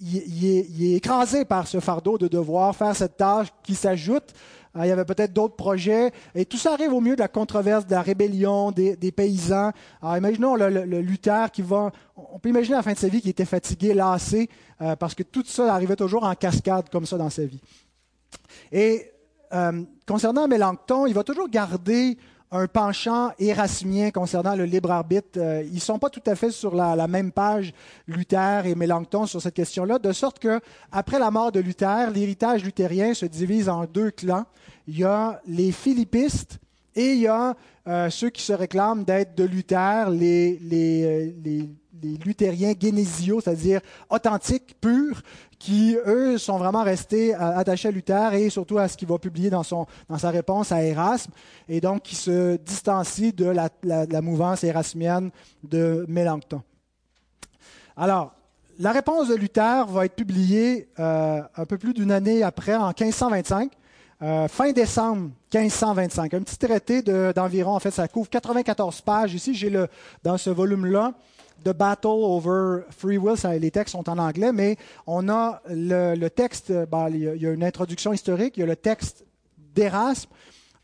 il, 0.00 0.44
est, 0.44 0.96
écrasé 0.96 1.44
par 1.44 1.68
ce 1.68 1.78
fardeau 1.78 2.18
de 2.18 2.26
devoir 2.26 2.74
faire 2.74 2.96
cette 2.96 3.16
tâche 3.16 3.46
qui 3.62 3.76
s'ajoute. 3.76 4.34
Hein, 4.74 4.80
il 4.82 4.88
y 4.88 4.90
avait 4.90 5.04
peut-être 5.04 5.32
d'autres 5.32 5.54
projets. 5.54 6.10
Et 6.34 6.44
tout 6.44 6.56
ça 6.56 6.72
arrive 6.72 6.92
au 6.92 7.00
milieu 7.00 7.14
de 7.14 7.20
la 7.20 7.28
controverse, 7.28 7.86
de 7.86 7.92
la 7.92 8.02
rébellion 8.02 8.72
des, 8.72 9.12
paysans. 9.12 9.70
Alors 10.02 10.16
imaginons 10.16 10.56
le, 10.56 10.68
Luther 11.00 11.52
qui 11.52 11.62
va... 11.62 11.92
On 12.16 12.40
peut 12.40 12.48
imaginer 12.48 12.74
la 12.74 12.82
fin 12.82 12.94
de 12.94 12.98
sa 12.98 13.06
vie 13.06 13.20
qu'il 13.20 13.30
était 13.30 13.44
fatigué, 13.44 13.94
lassé, 13.94 14.50
euh, 14.82 14.96
parce 14.96 15.14
que 15.14 15.22
tout 15.22 15.44
ça 15.46 15.72
arrivait 15.72 15.94
toujours 15.94 16.24
en 16.24 16.34
cascade 16.34 16.88
comme 16.90 17.06
ça 17.06 17.16
dans 17.16 17.30
sa 17.30 17.44
vie. 17.44 17.60
Et 18.72 19.12
euh, 19.52 19.82
concernant 20.06 20.48
Mélenchon, 20.48 21.06
il 21.06 21.14
va 21.14 21.24
toujours 21.24 21.48
garder 21.48 22.16
un 22.50 22.66
penchant 22.66 23.32
érasmien 23.38 24.10
concernant 24.10 24.54
le 24.54 24.64
libre 24.64 24.90
arbitre. 24.90 25.38
Euh, 25.38 25.64
ils 25.66 25.74
ne 25.74 25.80
sont 25.80 25.98
pas 25.98 26.10
tout 26.10 26.22
à 26.26 26.34
fait 26.34 26.50
sur 26.50 26.74
la, 26.74 27.06
même 27.08 27.32
page, 27.32 27.72
Luther 28.06 28.66
et 28.66 28.74
Mélenchon, 28.74 29.26
sur 29.26 29.42
cette 29.42 29.54
question-là, 29.54 29.98
de 29.98 30.12
sorte 30.12 30.38
que 30.38 30.60
après 30.92 31.18
la 31.18 31.30
mort 31.30 31.52
de 31.52 31.60
Luther, 31.60 32.10
l'héritage 32.10 32.64
luthérien 32.64 33.14
se 33.14 33.26
divise 33.26 33.68
en 33.68 33.84
deux 33.84 34.10
clans. 34.10 34.44
Il 34.86 34.98
y 34.98 35.04
a 35.04 35.40
les 35.46 35.72
philippistes 35.72 36.58
et 36.94 37.12
il 37.12 37.20
y 37.20 37.26
a 37.26 37.54
euh, 37.88 38.10
ceux 38.10 38.30
qui 38.30 38.42
se 38.42 38.52
réclament 38.52 39.04
d'être 39.04 39.36
de 39.36 39.44
Luther, 39.44 40.10
les, 40.10 40.58
luthériens 42.24 42.74
génésiaux, 42.78 43.40
c'est-à-dire 43.40 43.80
authentiques, 44.08 44.76
purs, 44.80 45.22
qui, 45.58 45.96
eux, 46.06 46.38
sont 46.38 46.58
vraiment 46.58 46.82
restés 46.82 47.34
attachés 47.34 47.88
à 47.88 47.90
Luther 47.90 48.34
et 48.34 48.50
surtout 48.50 48.78
à 48.78 48.88
ce 48.88 48.96
qu'il 48.96 49.08
va 49.08 49.18
publier 49.18 49.50
dans, 49.50 49.62
sa 49.62 50.30
réponse 50.30 50.72
à 50.72 50.82
Erasme, 50.82 51.32
et 51.68 51.80
donc 51.80 52.02
qui 52.02 52.14
se 52.14 52.56
distancient 52.56 53.32
de 53.34 53.46
la, 53.46 54.20
mouvance 54.20 54.64
érasmienne 54.64 55.30
de 55.64 56.04
Mélenchon. 56.08 56.62
Alors, 57.96 58.32
la 58.78 58.92
réponse 58.92 59.28
de 59.28 59.34
Luther 59.34 59.86
va 59.86 60.04
être 60.04 60.14
publiée 60.14 60.88
euh, 60.98 61.40
un 61.56 61.64
peu 61.64 61.78
plus 61.78 61.94
d'une 61.94 62.12
année 62.12 62.42
après, 62.42 62.74
en 62.74 62.88
1525. 62.88 63.72
Euh, 64.22 64.48
fin 64.48 64.72
décembre 64.72 65.30
1525, 65.54 66.34
un 66.34 66.40
petit 66.40 66.56
traité 66.56 67.02
d'environ, 67.02 67.74
en 67.74 67.80
fait, 67.80 67.90
ça 67.90 68.08
couvre 68.08 68.28
94 68.28 69.00
pages. 69.02 69.34
Ici, 69.34 69.54
j'ai 69.54 69.70
le 69.70 69.88
dans 70.22 70.38
ce 70.38 70.50
volume-là 70.50 71.14
The 71.64 71.70
Battle 71.70 72.10
Over 72.10 72.84
Free 72.90 73.18
Will, 73.18 73.36
les 73.60 73.70
textes 73.70 73.92
sont 73.92 74.08
en 74.08 74.18
anglais, 74.18 74.52
mais 74.52 74.76
on 75.06 75.28
a 75.28 75.60
le, 75.68 76.28
texte, 76.28 76.72
ben, 76.90 77.08
il, 77.10 77.18
y 77.18 77.46
a, 77.46 77.50
une 77.50 77.64
introduction 77.64 78.12
historique, 78.12 78.56
il 78.56 78.60
y 78.60 78.62
a 78.62 78.66
le 78.66 78.76
texte 78.76 79.24
d'Erasme, 79.74 80.30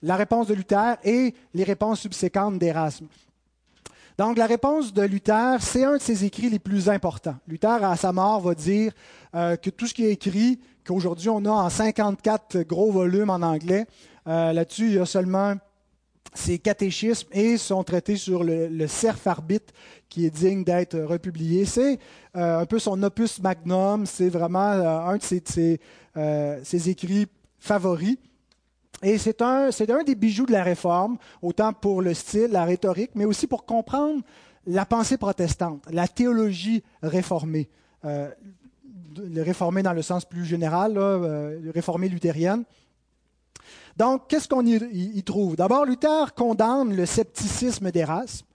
la 0.02 0.16
réponse 0.16 0.48
de 0.48 0.54
Luther 0.54 0.96
et 1.04 1.34
les 1.54 1.64
réponses 1.64 2.00
subséquentes 2.00 2.58
d'Erasme. 2.58 3.06
Donc 4.18 4.36
la 4.36 4.46
réponse 4.46 4.92
de 4.92 5.02
Luther, 5.02 5.56
c'est 5.60 5.84
un 5.84 5.96
de 5.96 6.02
ses 6.02 6.24
écrits 6.24 6.50
les 6.50 6.58
plus 6.58 6.88
importants. 6.88 7.36
Luther, 7.48 7.82
à 7.82 7.96
sa 7.96 8.12
mort, 8.12 8.40
va 8.40 8.54
dire 8.54 8.92
euh, 9.34 9.56
que 9.56 9.70
tout 9.70 9.86
ce 9.86 9.94
qui 9.94 10.04
est 10.04 10.12
écrit, 10.12 10.60
qu'aujourd'hui 10.84 11.30
on 11.30 11.44
a 11.44 11.50
en 11.50 11.70
54 11.70 12.62
gros 12.62 12.92
volumes 12.92 13.30
en 13.30 13.40
anglais, 13.42 13.86
euh, 14.26 14.52
là-dessus 14.52 14.88
il 14.88 14.94
y 14.94 14.98
a 14.98 15.06
seulement 15.06 15.54
ses 16.34 16.58
catéchismes 16.58 17.28
et 17.32 17.56
son 17.56 17.84
traité 17.84 18.16
sur 18.16 18.42
le, 18.44 18.68
le 18.68 18.86
cerf 18.86 19.18
arbitre 19.26 19.72
qui 20.08 20.26
est 20.26 20.30
digne 20.30 20.64
d'être 20.64 20.98
republié. 20.98 21.64
C'est 21.64 21.98
euh, 22.36 22.60
un 22.60 22.66
peu 22.66 22.78
son 22.78 23.02
opus 23.02 23.40
magnum, 23.40 24.06
c'est 24.06 24.28
vraiment 24.28 24.72
euh, 24.72 24.98
un 25.06 25.16
de 25.16 25.22
ses, 25.22 25.80
euh, 26.16 26.60
ses, 26.64 26.90
écrits 26.90 27.26
favoris. 27.58 28.16
Et 29.02 29.18
c'est 29.18 29.42
un, 29.42 29.70
un 29.70 30.04
des 30.04 30.14
bijoux 30.14 30.46
de 30.46 30.52
la 30.52 30.62
réforme, 30.62 31.18
autant 31.40 31.72
pour 31.72 32.02
le 32.02 32.14
style, 32.14 32.48
la 32.52 32.64
rhétorique, 32.64 33.12
mais 33.14 33.24
aussi 33.24 33.46
pour 33.46 33.64
comprendre 33.64 34.22
la 34.66 34.86
pensée 34.86 35.16
protestante, 35.16 35.82
la 35.90 36.06
théologie 36.06 36.84
réformée. 37.02 37.68
le 38.04 39.42
réformé 39.42 39.82
dans 39.82 39.92
le 39.92 40.02
sens 40.02 40.24
plus 40.24 40.44
général, 40.44 40.94
là, 40.94 41.50
réformée 41.74 42.08
luthérienne. 42.08 42.64
Donc, 43.96 44.28
qu'est-ce 44.28 44.48
qu'on 44.48 44.64
y, 44.64 45.22
trouve? 45.22 45.56
D'abord, 45.56 45.84
Luther 45.84 46.34
condamne 46.34 46.94
le 46.94 47.06
scepticisme 47.06 47.90
d'Erasme 47.90 48.46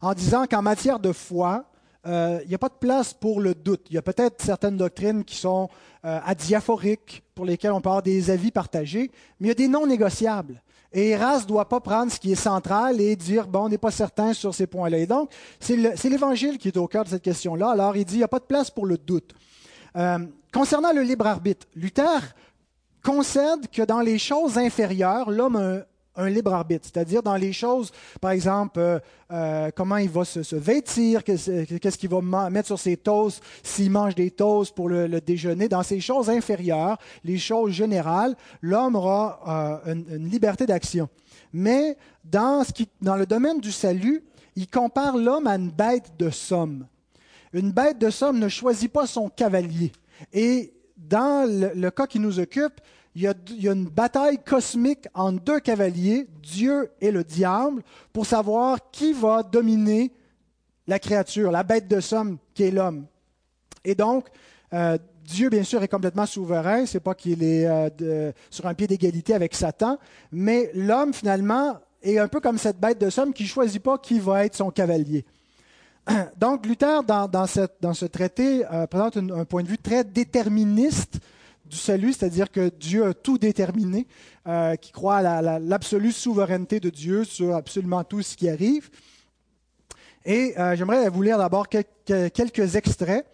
en 0.00 0.14
disant 0.14 0.46
qu'en 0.46 0.62
matière 0.62 0.98
de 0.98 1.12
foi, 1.12 1.64
euh, 2.06 2.40
il 2.42 2.48
n'y 2.48 2.54
a 2.54 2.58
pas 2.58 2.68
de 2.68 2.74
place 2.78 3.14
pour 3.14 3.40
le 3.40 3.54
doute. 3.54 3.86
Il 3.90 3.94
y 3.94 3.98
a 3.98 4.02
peut-être 4.02 4.42
certaines 4.42 4.76
doctrines 4.76 5.24
qui 5.24 5.36
sont 5.36 5.68
euh, 6.04 6.20
adiaphoriques, 6.24 7.22
pour 7.34 7.44
lesquelles 7.44 7.72
on 7.72 7.80
peut 7.80 7.88
avoir 7.88 8.02
des 8.02 8.30
avis 8.30 8.50
partagés, 8.50 9.10
mais 9.40 9.46
il 9.46 9.48
y 9.48 9.52
a 9.52 9.54
des 9.54 9.68
non 9.68 9.86
négociables. 9.86 10.62
Et 10.92 11.10
Erasme 11.10 11.44
ne 11.44 11.48
doit 11.48 11.68
pas 11.68 11.80
prendre 11.80 12.12
ce 12.12 12.20
qui 12.20 12.30
est 12.30 12.36
central 12.36 13.00
et 13.00 13.16
dire, 13.16 13.48
bon, 13.48 13.64
on 13.64 13.68
n'est 13.68 13.78
pas 13.78 13.90
certain 13.90 14.32
sur 14.32 14.54
ces 14.54 14.68
points-là. 14.68 14.98
Et 14.98 15.06
donc, 15.06 15.30
c'est 15.58 15.76
l'Évangile 16.04 16.56
qui 16.56 16.68
est 16.68 16.76
au 16.76 16.86
cœur 16.86 17.02
de 17.02 17.08
cette 17.08 17.22
question-là. 17.22 17.70
Alors, 17.70 17.96
il 17.96 18.04
dit, 18.04 18.14
il 18.14 18.18
n'y 18.18 18.24
a 18.24 18.28
pas 18.28 18.38
de 18.38 18.44
place 18.44 18.70
pour 18.70 18.86
le 18.86 18.96
doute. 18.96 19.34
Euh, 19.96 20.18
concernant 20.52 20.92
le 20.92 21.02
libre 21.02 21.26
arbitre, 21.26 21.66
Luther 21.74 22.20
concède 23.04 23.68
que 23.70 23.82
dans 23.82 24.00
les 24.00 24.18
choses 24.18 24.58
inférieures, 24.58 25.30
l'homme 25.30 25.56
a 25.56 26.20
un, 26.20 26.28
libre 26.30 26.54
arbitre, 26.54 26.88
c'est-à-dire 26.90 27.22
dans 27.22 27.36
les 27.36 27.52
choses, 27.52 27.92
par 28.20 28.30
exemple, 28.30 28.78
euh, 28.78 28.98
euh, 29.32 29.70
comment 29.74 29.96
il 29.96 30.08
va 30.08 30.24
se, 30.24 30.56
vêtir, 30.56 31.22
qu'est-ce 31.22 31.98
qu'il 31.98 32.08
va 32.08 32.50
mettre 32.50 32.68
sur 32.68 32.78
ses 32.78 32.96
toasts, 32.96 33.42
s'il 33.62 33.90
mange 33.90 34.14
des 34.14 34.30
toasts 34.30 34.74
pour 34.74 34.88
le, 34.88 35.20
déjeuner, 35.20 35.68
dans 35.68 35.82
ces 35.82 36.00
choses 36.00 36.30
inférieures, 36.30 36.98
les 37.24 37.38
choses 37.38 37.72
générales, 37.72 38.36
l'homme 38.62 38.94
aura 38.94 39.82
euh, 39.86 39.94
une, 39.94 40.28
liberté 40.28 40.66
d'action. 40.66 41.08
Mais 41.52 41.96
dans, 42.24 42.64
ce 42.64 42.72
qui, 42.72 42.88
dans 43.02 43.16
le 43.16 43.26
domaine 43.26 43.60
du 43.60 43.72
salut, 43.72 44.24
il 44.56 44.68
compare 44.68 45.16
l'homme 45.16 45.46
à 45.46 45.56
une 45.56 45.70
bête 45.70 46.12
de 46.18 46.30
somme. 46.30 46.86
Une 47.52 47.72
bête 47.72 47.98
de 47.98 48.10
somme 48.10 48.38
ne 48.38 48.48
choisit 48.48 48.90
pas 48.90 49.06
son 49.06 49.28
cavalier. 49.28 49.92
Et 50.32 50.73
dans 50.96 51.48
le, 51.48 51.90
cas 51.90 52.06
qui 52.06 52.18
nous 52.18 52.38
occupe, 52.38 52.80
il 53.14 53.22
y, 53.22 53.28
a, 53.28 53.72
une 53.72 53.86
bataille 53.86 54.38
cosmique 54.42 55.06
entre 55.14 55.40
deux 55.40 55.60
cavaliers, 55.60 56.26
Dieu 56.42 56.90
et 57.00 57.10
le 57.10 57.22
diable, 57.22 57.82
pour 58.12 58.26
savoir 58.26 58.90
qui 58.90 59.12
va 59.12 59.42
dominer 59.42 60.12
la 60.86 60.98
créature, 60.98 61.50
la 61.50 61.62
bête 61.62 61.88
de 61.88 62.00
somme 62.00 62.38
qui 62.54 62.64
est 62.64 62.70
l'homme. 62.70 63.06
Et 63.84 63.94
donc, 63.94 64.26
euh, 64.72 64.98
Dieu, 65.24 65.48
bien 65.48 65.62
sûr, 65.62 65.82
est 65.82 65.88
complètement 65.88 66.26
souverain. 66.26 66.86
C'est 66.86 67.00
pas 67.00 67.14
qu'il 67.14 67.42
est 67.42 67.66
euh, 67.66 68.32
sur 68.50 68.66
un 68.66 68.74
pied 68.74 68.86
d'égalité 68.86 69.34
avec 69.34 69.54
Satan, 69.54 69.98
mais 70.32 70.70
l'homme, 70.74 71.14
finalement, 71.14 71.78
est 72.02 72.18
un 72.18 72.28
peu 72.28 72.40
comme 72.40 72.58
cette 72.58 72.78
bête 72.78 73.00
de 73.00 73.10
somme 73.10 73.32
qui 73.32 73.44
ne 73.44 73.48
choisit 73.48 73.82
pas 73.82 73.98
qui 73.98 74.18
va 74.18 74.44
être 74.44 74.56
son 74.56 74.70
cavalier. 74.70 75.24
Donc, 76.36 76.66
Luther, 76.66 77.02
dans, 77.02 77.46
ce 77.46 78.04
traité, 78.06 78.64
euh, 78.70 78.86
présente 78.86 79.16
un, 79.16 79.44
point 79.44 79.62
de 79.62 79.68
vue 79.68 79.78
très 79.78 80.04
déterministe 80.04 81.20
du 81.64 81.76
salut, 81.76 82.12
c'est-à-dire 82.12 82.50
que 82.50 82.68
Dieu 82.68 83.06
a 83.06 83.14
tout 83.14 83.38
déterminé, 83.38 84.06
euh, 84.46 84.76
qui 84.76 84.92
croit 84.92 85.18
à 85.18 85.58
l'absolue 85.58 86.12
souveraineté 86.12 86.78
de 86.78 86.90
Dieu 86.90 87.24
sur 87.24 87.54
absolument 87.54 88.04
tout 88.04 88.22
ce 88.22 88.36
qui 88.36 88.48
arrive. 88.48 88.90
Et 90.26 90.58
euh, 90.58 90.76
j'aimerais 90.76 91.08
vous 91.08 91.22
lire 91.22 91.38
d'abord 91.38 91.68
quelques, 91.68 92.76
extraits. 92.76 93.26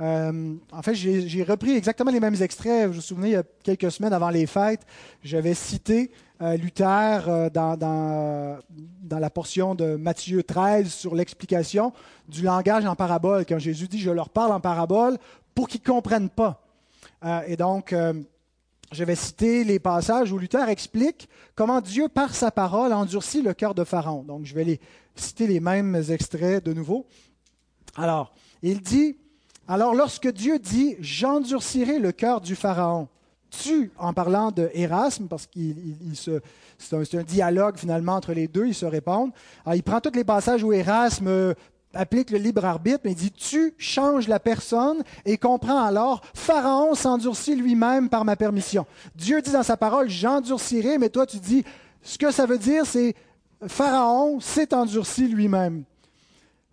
En 0.00 0.82
fait, 0.82 0.94
j'ai 0.94 1.42
repris 1.42 1.72
exactement 1.72 2.10
les 2.10 2.20
mêmes 2.20 2.40
extraits. 2.40 2.86
Vous 2.86 2.94
vous 2.94 3.00
souvenez, 3.00 3.28
il 3.28 3.32
y 3.32 3.36
a 3.36 3.42
quelques 3.62 3.90
semaines 3.90 4.12
avant 4.12 4.30
les 4.30 4.46
fêtes, 4.46 4.86
j'avais 5.22 5.54
cité 5.54 6.10
euh, 6.40 6.56
Luther 6.56 7.28
euh, 7.28 7.50
dans, 7.50 7.76
dans, 7.76 9.18
la 9.18 9.30
portion 9.30 9.74
de 9.74 9.96
Matthieu 9.96 10.44
13 10.44 10.88
sur 10.88 11.16
l'explication 11.16 11.92
du 12.28 12.42
langage 12.42 12.86
en 12.86 12.94
parabole, 12.94 13.44
quand 13.44 13.58
Jésus 13.58 13.88
dit 13.88 13.98
Je 13.98 14.10
leur 14.10 14.28
parle 14.28 14.52
en 14.52 14.60
parabole 14.60 15.18
pour 15.56 15.66
qu'ils 15.66 15.80
ne 15.80 15.86
comprennent 15.86 16.28
pas. 16.28 16.62
Euh, 17.24 17.40
et 17.48 17.56
donc, 17.56 17.92
je 18.92 19.04
vais 19.04 19.16
citer 19.16 19.64
les 19.64 19.80
passages 19.80 20.30
où 20.30 20.38
Luther 20.38 20.68
explique 20.68 21.28
comment 21.56 21.80
Dieu, 21.80 22.08
par 22.08 22.32
sa 22.34 22.52
parole, 22.52 22.92
endurcit 22.92 23.42
le 23.42 23.52
cœur 23.52 23.74
de 23.74 23.82
Pharaon. 23.82 24.22
Donc, 24.22 24.44
je 24.44 24.54
vais 24.54 24.64
les, 24.64 24.80
citer 25.16 25.48
les 25.48 25.58
mêmes 25.58 26.00
extraits 26.08 26.64
de 26.64 26.72
nouveau. 26.72 27.06
Alors, 27.96 28.32
il 28.62 28.80
dit 28.80 29.16
Alors, 29.68 29.94
lorsque 29.94 30.28
Dieu 30.32 30.58
dit 30.58 30.96
J'endurcirai 30.98 31.98
le 31.98 32.12
cœur 32.12 32.40
du 32.40 32.56
Pharaon 32.56 33.08
tu, 33.50 33.90
en 33.98 34.12
parlant 34.12 34.50
de 34.50 34.70
parce 35.28 35.46
que 35.46 35.60
c'est 36.78 37.14
un, 37.16 37.22
dialogue 37.22 37.78
finalement 37.78 38.12
entre 38.12 38.32
les 38.32 38.46
deux, 38.46 38.66
ils 38.66 38.74
se 38.74 38.86
répondent. 38.86 39.32
il 39.74 39.82
prend 39.82 40.00
tous 40.00 40.14
les 40.14 40.24
passages 40.24 40.62
où 40.62 40.72
Erasme 40.72 41.28
euh, 41.28 41.54
applique 41.94 42.30
le 42.30 42.38
libre 42.38 42.64
arbitre, 42.64 43.00
mais 43.04 43.12
il 43.12 43.16
dit 43.16 43.30
Tu 43.30 43.74
changes 43.78 44.28
la 44.28 44.38
personne 44.38 45.02
et 45.24 45.38
comprends 45.38 45.82
alors 45.82 46.22
Pharaon 46.34 46.94
s'endurcit 46.94 47.56
lui-même 47.56 48.08
par 48.08 48.24
ma 48.24 48.36
permission. 48.36 48.86
Dieu 49.14 49.40
dit 49.40 49.52
dans 49.52 49.62
sa 49.62 49.76
parole 49.76 50.08
J'endurcirai, 50.10 50.98
mais 50.98 51.08
toi 51.08 51.26
tu 51.26 51.38
dis 51.38 51.64
Ce 52.02 52.18
que 52.18 52.30
ça 52.30 52.46
veut 52.46 52.58
dire, 52.58 52.84
c'est 52.84 53.14
Pharaon 53.66 54.40
s'est 54.40 54.74
endurci 54.74 55.26
lui-même. 55.26 55.84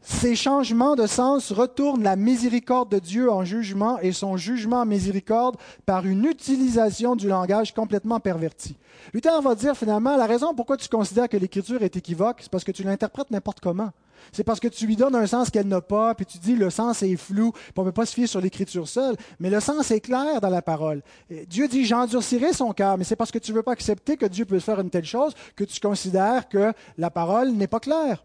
Ces 0.07 0.35
changements 0.35 0.95
de 0.95 1.07
sens 1.07 1.51
retournent 1.51 2.03
la 2.03 2.15
miséricorde 2.15 2.91
de 2.91 2.99
Dieu 2.99 3.31
en 3.31 3.43
jugement 3.43 3.97
et 3.99 4.11
son 4.11 4.37
jugement 4.37 4.81
en 4.81 4.85
miséricorde 4.85 5.57
par 5.87 6.05
une 6.05 6.25
utilisation 6.25 7.15
du 7.15 7.27
langage 7.27 7.73
complètement 7.73 8.19
perverti. 8.19 8.75
Luther 9.15 9.41
va 9.41 9.55
dire 9.55 9.75
finalement, 9.75 10.15
la 10.15 10.27
raison 10.27 10.53
pourquoi 10.53 10.77
tu 10.77 10.87
considères 10.89 11.27
que 11.27 11.37
l'écriture 11.37 11.81
est 11.81 11.97
équivoque, 11.97 12.37
c'est 12.41 12.51
parce 12.51 12.63
que 12.63 12.71
tu 12.71 12.83
l'interprètes 12.83 13.31
n'importe 13.31 13.61
comment. 13.61 13.89
C'est 14.31 14.43
parce 14.43 14.59
que 14.59 14.67
tu 14.67 14.85
lui 14.85 14.95
donnes 14.95 15.15
un 15.15 15.25
sens 15.25 15.49
qu'elle 15.49 15.67
n'a 15.67 15.81
pas, 15.81 16.13
puis 16.13 16.27
tu 16.27 16.37
dis 16.37 16.55
le 16.55 16.69
sens 16.69 17.01
est 17.01 17.15
flou, 17.15 17.51
puis 17.51 17.73
on 17.77 17.81
ne 17.81 17.87
peut 17.87 17.93
pas 17.93 18.05
se 18.05 18.13
fier 18.13 18.27
sur 18.27 18.41
l'écriture 18.41 18.87
seule, 18.87 19.15
mais 19.39 19.49
le 19.49 19.59
sens 19.59 19.89
est 19.89 20.01
clair 20.01 20.39
dans 20.39 20.49
la 20.49 20.61
parole. 20.61 21.01
Dieu 21.49 21.67
dit 21.67 21.83
j'endurcirai 21.83 22.53
son 22.53 22.73
cœur, 22.73 22.99
mais 22.99 23.05
c'est 23.05 23.15
parce 23.15 23.31
que 23.31 23.39
tu 23.39 23.51
ne 23.51 23.57
veux 23.57 23.63
pas 23.63 23.71
accepter 23.71 24.17
que 24.17 24.27
Dieu 24.27 24.45
peut 24.45 24.59
faire 24.59 24.79
une 24.79 24.91
telle 24.91 25.05
chose 25.05 25.33
que 25.55 25.63
tu 25.63 25.79
considères 25.79 26.47
que 26.47 26.73
la 26.99 27.09
parole 27.09 27.53
n'est 27.53 27.65
pas 27.65 27.79
claire. 27.79 28.23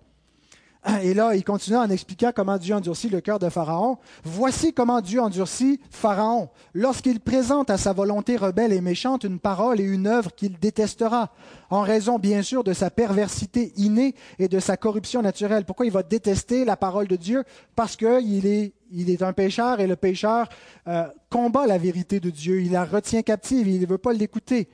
Et 1.02 1.12
là, 1.12 1.34
il 1.34 1.44
continue 1.44 1.76
en 1.76 1.90
expliquant 1.90 2.32
comment 2.34 2.56
Dieu 2.56 2.74
endurcit 2.74 3.10
le 3.10 3.20
cœur 3.20 3.38
de 3.38 3.50
Pharaon. 3.50 3.98
Voici 4.24 4.72
comment 4.72 5.02
Dieu 5.02 5.20
endurcit 5.20 5.78
Pharaon 5.90 6.48
lorsqu'il 6.72 7.20
présente 7.20 7.68
à 7.68 7.76
sa 7.76 7.92
volonté 7.92 8.36
rebelle 8.36 8.72
et 8.72 8.80
méchante 8.80 9.24
une 9.24 9.38
parole 9.38 9.78
et 9.78 9.84
une 9.84 10.06
œuvre 10.06 10.34
qu'il 10.34 10.58
détestera, 10.58 11.32
en 11.68 11.82
raison 11.82 12.18
bien 12.18 12.40
sûr 12.40 12.64
de 12.64 12.72
sa 12.72 12.88
perversité 12.90 13.74
innée 13.76 14.14
et 14.38 14.48
de 14.48 14.58
sa 14.58 14.78
corruption 14.78 15.20
naturelle. 15.20 15.66
Pourquoi 15.66 15.84
il 15.84 15.92
va 15.92 16.02
détester 16.02 16.64
la 16.64 16.78
parole 16.78 17.08
de 17.08 17.16
Dieu? 17.16 17.44
Parce 17.76 17.94
qu'il 17.94 18.46
est, 18.46 18.72
il 18.90 19.10
est 19.10 19.22
un 19.22 19.34
pécheur 19.34 19.80
et 19.80 19.86
le 19.86 19.96
pécheur 19.96 20.48
euh, 20.88 21.06
combat 21.28 21.66
la 21.66 21.76
vérité 21.76 22.20
de 22.20 22.30
Dieu, 22.30 22.62
il 22.62 22.72
la 22.72 22.86
retient 22.86 23.22
captive, 23.22 23.68
il 23.68 23.82
ne 23.82 23.86
veut 23.86 23.98
pas 23.98 24.14
l'écouter. 24.14 24.68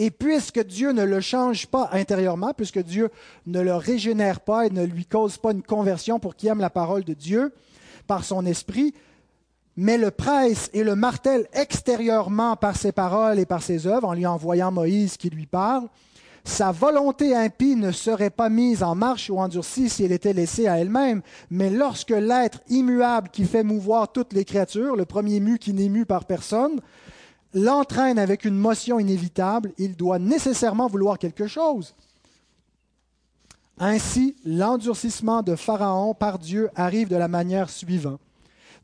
Et 0.00 0.12
puisque 0.12 0.64
Dieu 0.64 0.92
ne 0.92 1.02
le 1.02 1.20
change 1.20 1.66
pas 1.66 1.90
intérieurement, 1.90 2.54
puisque 2.54 2.78
Dieu 2.78 3.10
ne 3.46 3.60
le 3.60 3.74
régénère 3.74 4.38
pas 4.38 4.64
et 4.64 4.70
ne 4.70 4.84
lui 4.84 5.04
cause 5.04 5.38
pas 5.38 5.50
une 5.50 5.64
conversion 5.64 6.20
pour 6.20 6.36
qu'il 6.36 6.50
aime 6.50 6.60
la 6.60 6.70
parole 6.70 7.02
de 7.02 7.14
Dieu 7.14 7.52
par 8.06 8.22
son 8.22 8.46
esprit, 8.46 8.94
mais 9.76 9.98
le 9.98 10.12
presse 10.12 10.70
et 10.72 10.84
le 10.84 10.94
martèle 10.94 11.48
extérieurement 11.52 12.54
par 12.54 12.76
ses 12.76 12.92
paroles 12.92 13.40
et 13.40 13.44
par 13.44 13.60
ses 13.60 13.88
œuvres, 13.88 14.06
en 14.06 14.14
lui 14.14 14.24
envoyant 14.24 14.70
Moïse 14.70 15.16
qui 15.16 15.30
lui 15.30 15.46
parle, 15.46 15.88
sa 16.44 16.70
volonté 16.70 17.34
impie 17.34 17.74
ne 17.74 17.90
serait 17.90 18.30
pas 18.30 18.50
mise 18.50 18.84
en 18.84 18.94
marche 18.94 19.30
ou 19.30 19.38
endurcie 19.40 19.88
si 19.88 20.04
elle 20.04 20.12
était 20.12 20.32
laissée 20.32 20.68
à 20.68 20.78
elle-même, 20.78 21.22
mais 21.50 21.70
lorsque 21.70 22.10
l'être 22.10 22.60
immuable 22.68 23.30
qui 23.30 23.44
fait 23.44 23.64
mouvoir 23.64 24.12
toutes 24.12 24.32
les 24.32 24.44
créatures, 24.44 24.94
le 24.94 25.06
premier 25.06 25.40
mu 25.40 25.58
qui 25.58 25.72
n'est 25.72 25.88
mu 25.88 26.06
par 26.06 26.24
personne, 26.24 26.80
l'entraîne 27.54 28.18
avec 28.18 28.44
une 28.44 28.56
motion 28.56 28.98
inévitable, 28.98 29.72
il 29.78 29.96
doit 29.96 30.18
nécessairement 30.18 30.86
vouloir 30.86 31.18
quelque 31.18 31.46
chose. 31.46 31.94
Ainsi, 33.78 34.36
l'endurcissement 34.44 35.42
de 35.42 35.54
Pharaon 35.54 36.14
par 36.14 36.38
Dieu 36.38 36.68
arrive 36.74 37.08
de 37.08 37.16
la 37.16 37.28
manière 37.28 37.70
suivante. 37.70 38.20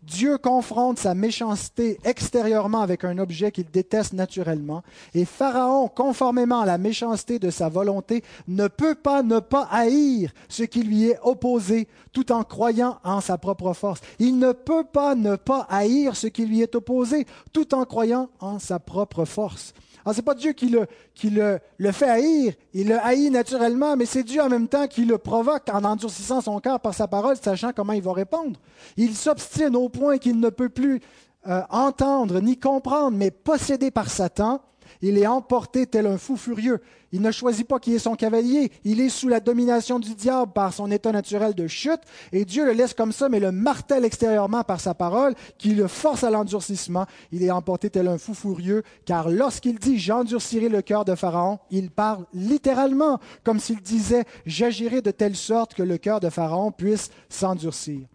Dieu 0.07 0.37
confronte 0.37 0.99
sa 0.99 1.15
méchanceté 1.15 1.99
extérieurement 2.05 2.81
avec 2.81 3.05
un 3.05 3.19
objet 3.19 3.51
qu'il 3.51 3.71
déteste 3.71 4.13
naturellement, 4.13 4.83
et 5.15 5.25
Pharaon, 5.25 5.89
conformément 5.89 6.61
à 6.61 6.67
la 6.67 6.79
méchanceté 6.79 7.39
de 7.39 7.51
sa 7.51 7.69
volonté, 7.69 8.23
ne 8.47 8.69
peut 8.69 8.95
pas 8.95 9.23
ne 9.23 9.39
pas 9.39 9.67
haïr 9.71 10.33
ce 10.49 10.63
qui 10.63 10.83
lui 10.83 11.09
est 11.09 11.19
opposé, 11.23 11.89
tout 12.13 12.33
en 12.33 12.45
croyant 12.45 12.99
en 13.03 13.21
sa 13.21 13.39
propre 13.39 13.73
force. 13.73 14.01
Il 14.19 14.39
ne 14.39 14.53
peut 14.53 14.85
pas 14.85 15.15
ne 15.15 15.37
pas 15.37 15.67
haïr 15.71 16.17
ce 16.17 16.27
qui 16.27 16.45
lui 16.45 16.61
est 16.61 16.75
opposé, 16.75 17.27
tout 17.53 17.75
en 17.75 17.85
croyant 17.85 18.29
en 18.41 18.59
sa 18.59 18.79
propre 18.79 19.25
force. 19.25 19.73
Alors, 20.05 20.15
ce 20.15 20.21
n'est 20.21 20.25
pas 20.25 20.35
Dieu 20.35 20.53
qui, 20.53 20.69
le, 20.69 20.87
qui 21.15 21.31
le, 21.31 21.59
le, 21.79 21.93
fait 21.93 22.09
haïr, 22.09 22.53
il 22.75 22.89
le 22.89 22.99
haït 22.99 23.31
naturellement, 23.31 23.97
mais 23.97 24.05
c'est 24.07 24.23
Dieu 24.23 24.43
en 24.43 24.49
même 24.49 24.69
temps 24.69 24.87
qui 24.87 25.05
le 25.05 25.17
provoque 25.17 25.69
en 25.73 25.83
endurcissant 25.85 26.41
son 26.41 26.61
cœur 26.61 26.79
par 26.81 26.93
sa 26.95 27.09
parole, 27.09 27.37
sachant 27.37 27.73
comment 27.75 27.95
il 27.95 28.03
va 28.03 28.13
répondre. 28.13 28.59
Il 28.97 29.15
s'obstine 29.15 29.75
au 29.77 29.89
point 29.89 30.19
qu'il 30.19 30.39
ne 30.41 30.51
peut 30.51 30.69
plus 30.69 31.01
euh, 31.47 31.63
entendre 31.71 32.41
ni 32.41 32.59
comprendre, 32.59 33.17
mais 33.17 33.31
possédé 33.31 33.91
par 33.91 34.11
Satan, 34.11 34.63
il 35.03 35.19
est 35.19 35.27
emporté 35.27 35.87
tel 35.87 36.07
un 36.07 36.19
fou 36.19 36.37
furieux. 36.37 36.81
Il 37.13 37.23
ne 37.23 37.31
choisit 37.31 37.67
pas 37.67 37.79
qui 37.79 37.95
est 37.95 38.01
son 38.01 38.17
cavalier. 38.17 38.73
Il 38.83 39.01
est 39.01 39.09
sous 39.09 39.29
la 39.29 39.39
domination 39.39 40.01
du 40.01 40.17
diable 40.17 40.53
par 40.53 40.73
son 40.73 40.91
état 40.91 41.13
naturel 41.13 41.55
de 41.55 41.69
chute. 41.69 42.01
Et 42.33 42.45
Dieu 42.45 42.65
le 42.65 42.73
laisse 42.73 42.93
comme 42.93 43.13
ça, 43.13 43.29
mais 43.29 43.39
le 43.39 43.53
martèle 43.53 44.05
extérieurement 44.05 44.65
par 44.65 44.81
sa 44.81 44.95
parole, 44.95 45.35
qui 45.57 45.75
le 45.75 45.87
force 45.87 46.25
à 46.25 46.31
l'endurcissement. 46.31 47.07
Il 47.31 47.45
est 47.45 47.53
emporté 47.53 47.89
tel 47.89 48.09
un 48.09 48.19
fou 48.19 48.35
furieux, 48.35 48.83
car 49.05 49.31
lorsqu'il 49.31 49.79
dit 49.79 49.97
J'endurcirai 49.97 50.69
le 50.69 50.83
cœur 50.83 51.05
de 51.05 51.15
Pharaon, 51.15 51.61
il 51.71 51.91
parle 51.91 52.27
littéralement, 52.35 53.21
comme 53.45 53.61
s'il 53.61 53.81
disait 53.81 54.25
J'agirai 54.45 55.01
de 55.01 55.13
telle 55.13 55.37
sorte 55.37 55.75
que 55.75 55.85
le 55.85 55.99
cœur 55.99 56.19
de 56.19 56.31
Pharaon 56.31 56.73
puisse 56.73 57.11
s'endurcir. 57.29 58.09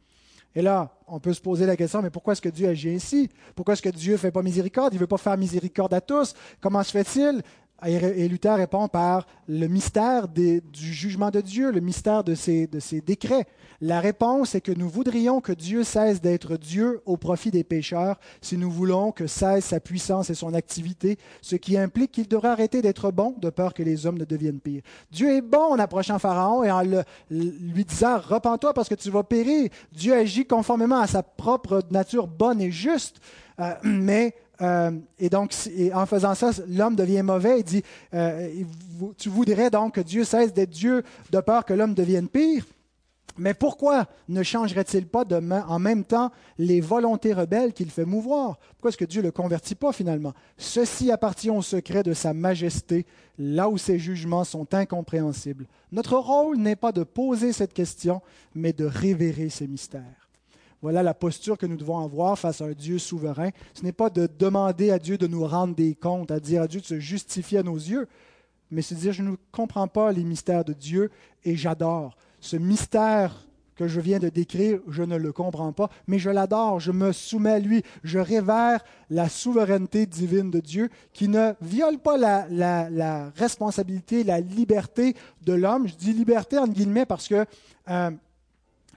Et 0.55 0.61
là, 0.61 0.91
on 1.11 1.19
peut 1.19 1.33
se 1.33 1.41
poser 1.41 1.65
la 1.65 1.75
question, 1.75 2.01
mais 2.01 2.09
pourquoi 2.09 2.33
est-ce 2.33 2.41
que 2.41 2.49
Dieu 2.49 2.67
agit 2.67 2.89
ainsi? 2.89 3.29
Pourquoi 3.55 3.73
est-ce 3.73 3.81
que 3.81 3.89
Dieu 3.89 4.13
ne 4.13 4.17
fait 4.17 4.31
pas 4.31 4.41
miséricorde? 4.41 4.93
Il 4.93 4.97
ne 4.97 5.01
veut 5.01 5.07
pas 5.07 5.17
faire 5.17 5.37
miséricorde 5.37 5.93
à 5.93 6.01
tous. 6.01 6.33
Comment 6.61 6.83
se 6.83 6.91
fait-il? 6.91 7.41
Et 7.85 8.27
Luther 8.27 8.55
répond 8.55 8.87
par 8.87 9.25
le 9.47 9.67
mystère 9.67 10.27
du 10.27 10.61
jugement 10.73 11.31
de 11.31 11.41
Dieu, 11.41 11.71
le 11.71 11.79
mystère 11.79 12.23
de 12.23 12.35
ses, 12.35 12.67
décrets. 13.05 13.45
La 13.81 14.01
réponse 14.01 14.55
est 14.55 14.61
que 14.61 14.73
nous 14.73 14.89
voudrions 14.89 15.39
que 15.39 15.53
Dieu 15.53 15.83
cesse 15.83 16.19
d'être 16.19 16.57
Dieu 16.57 17.01
au 17.05 17.15
profit 17.15 17.49
des 17.49 17.63
pécheurs 17.63 18.19
si 18.41 18.57
nous 18.57 18.69
voulons 18.69 19.13
que 19.13 19.25
cesse 19.25 19.65
sa 19.65 19.79
puissance 19.79 20.29
et 20.29 20.35
son 20.35 20.53
activité, 20.53 21.17
ce 21.41 21.55
qui 21.55 21.77
implique 21.77 22.11
qu'il 22.11 22.27
devrait 22.27 22.49
arrêter 22.49 22.81
d'être 22.81 23.11
bon 23.11 23.35
de 23.37 23.49
peur 23.49 23.73
que 23.73 23.83
les 23.83 24.05
hommes 24.05 24.17
ne 24.17 24.25
deviennent 24.25 24.59
pires. 24.59 24.81
Dieu 25.11 25.29
est 25.29 25.41
bon 25.41 25.73
en 25.73 25.79
approchant 25.79 26.19
Pharaon 26.19 26.63
et 26.63 26.71
en 26.71 26.81
lui 27.31 27.85
disant 27.85 28.19
Repends-toi 28.19 28.73
parce 28.73 28.89
que 28.89 28.95
tu 28.95 29.09
vas 29.09 29.23
périr. 29.23 29.69
Dieu 29.93 30.13
agit 30.13 30.45
conformément 30.45 30.99
à 30.99 31.07
sa 31.07 31.23
propre 31.23 31.81
nature 31.89 32.27
bonne 32.27 32.59
et 32.59 32.71
juste, 32.71 33.21
euh, 33.61 33.73
mais 33.83 34.35
euh, 34.61 34.91
et 35.17 35.29
donc, 35.29 35.53
en 35.93 36.05
faisant 36.05 36.35
ça, 36.35 36.51
l'homme 36.67 36.95
devient 36.95 37.23
mauvais. 37.23 37.59
Il 37.59 37.63
dit, 37.63 37.83
euh, 38.13 38.49
tu 39.17 39.29
voudrais 39.29 39.69
donc 39.69 39.95
que 39.95 40.01
Dieu 40.01 40.23
cesse 40.23 40.53
d'être 40.53 40.69
Dieu 40.69 41.03
de 41.31 41.39
peur 41.39 41.65
que 41.65 41.73
l'homme 41.73 41.93
devienne 41.93 42.27
pire? 42.27 42.65
Mais 43.37 43.53
pourquoi 43.53 44.05
ne 44.27 44.43
changerait-il 44.43 45.07
pas 45.07 45.23
en 45.67 45.79
même 45.79 46.03
temps 46.03 46.29
les 46.57 46.81
volontés 46.81 47.33
rebelles 47.33 47.71
qu'il 47.71 47.89
fait 47.89 48.03
mouvoir? 48.03 48.57
Pourquoi 48.71 48.89
est-ce 48.89 48.97
que 48.97 49.05
Dieu 49.05 49.21
ne 49.21 49.27
le 49.27 49.31
convertit 49.31 49.75
pas 49.75 49.93
finalement? 49.93 50.33
Ceci 50.57 51.09
appartient 51.09 51.49
au 51.49 51.61
secret 51.61 52.03
de 52.03 52.13
sa 52.13 52.33
majesté, 52.33 53.05
là 53.37 53.69
où 53.69 53.77
ses 53.77 53.97
jugements 53.97 54.43
sont 54.43 54.73
incompréhensibles. 54.73 55.67
Notre 55.93 56.17
rôle 56.17 56.57
n'est 56.57 56.75
pas 56.75 56.91
de 56.91 57.03
poser 57.03 57.53
cette 57.53 57.73
question, 57.73 58.21
mais 58.53 58.73
de 58.73 58.83
révérer 58.83 59.47
ses 59.47 59.67
mystères. 59.67 60.28
Voilà 60.81 61.03
la 61.03 61.13
posture 61.13 61.57
que 61.57 61.65
nous 61.65 61.75
devons 61.75 61.99
avoir 61.99 62.39
face 62.39 62.61
à 62.61 62.65
un 62.65 62.71
Dieu 62.71 62.99
souverain. 62.99 63.49
Ce 63.73 63.83
n'est 63.83 63.91
pas 63.91 64.09
de 64.09 64.29
demander 64.39 64.91
à 64.91 64.99
Dieu 64.99 65.17
de 65.17 65.27
nous 65.27 65.45
rendre 65.45 65.75
des 65.75 65.93
comptes, 65.93 66.31
à 66.31 66.39
dire 66.39 66.61
à 66.61 66.67
Dieu 66.67 66.79
de 66.79 66.85
se 66.85 66.99
justifier 66.99 67.59
à 67.59 67.63
nos 67.63 67.75
yeux, 67.75 68.07
mais 68.71 68.81
c'est 68.81 68.95
de 68.95 68.99
dire 69.01 69.13
je 69.13 69.23
ne 69.23 69.35
comprends 69.51 69.87
pas 69.87 70.11
les 70.11 70.23
mystères 70.23 70.63
de 70.63 70.73
Dieu 70.73 71.11
et 71.43 71.55
j'adore. 71.55 72.15
Ce 72.39 72.55
mystère 72.55 73.45
que 73.75 73.87
je 73.87 74.01
viens 74.01 74.19
de 74.19 74.27
décrire, 74.27 74.79
je 74.89 75.03
ne 75.03 75.15
le 75.15 75.31
comprends 75.31 75.71
pas, 75.71 75.89
mais 76.05 76.19
je 76.19 76.29
l'adore, 76.29 76.81
je 76.81 76.91
me 76.91 77.13
soumets 77.13 77.51
à 77.53 77.59
lui, 77.59 77.81
je 78.03 78.19
révère 78.19 78.83
la 79.09 79.29
souveraineté 79.29 80.05
divine 80.05 80.51
de 80.51 80.59
Dieu 80.59 80.89
qui 81.13 81.29
ne 81.29 81.53
viole 81.61 81.97
pas 81.97 82.17
la, 82.17 82.45
la, 82.49 83.29
responsabilité, 83.37 84.25
la 84.25 84.41
liberté 84.41 85.15
de 85.45 85.53
l'homme. 85.53 85.87
Je 85.87 85.95
dis 85.95 86.11
liberté 86.11 86.57
en 86.57 86.67
guillemets 86.67 87.05
parce 87.05 87.29
que 87.29 87.45
euh, 87.89 88.11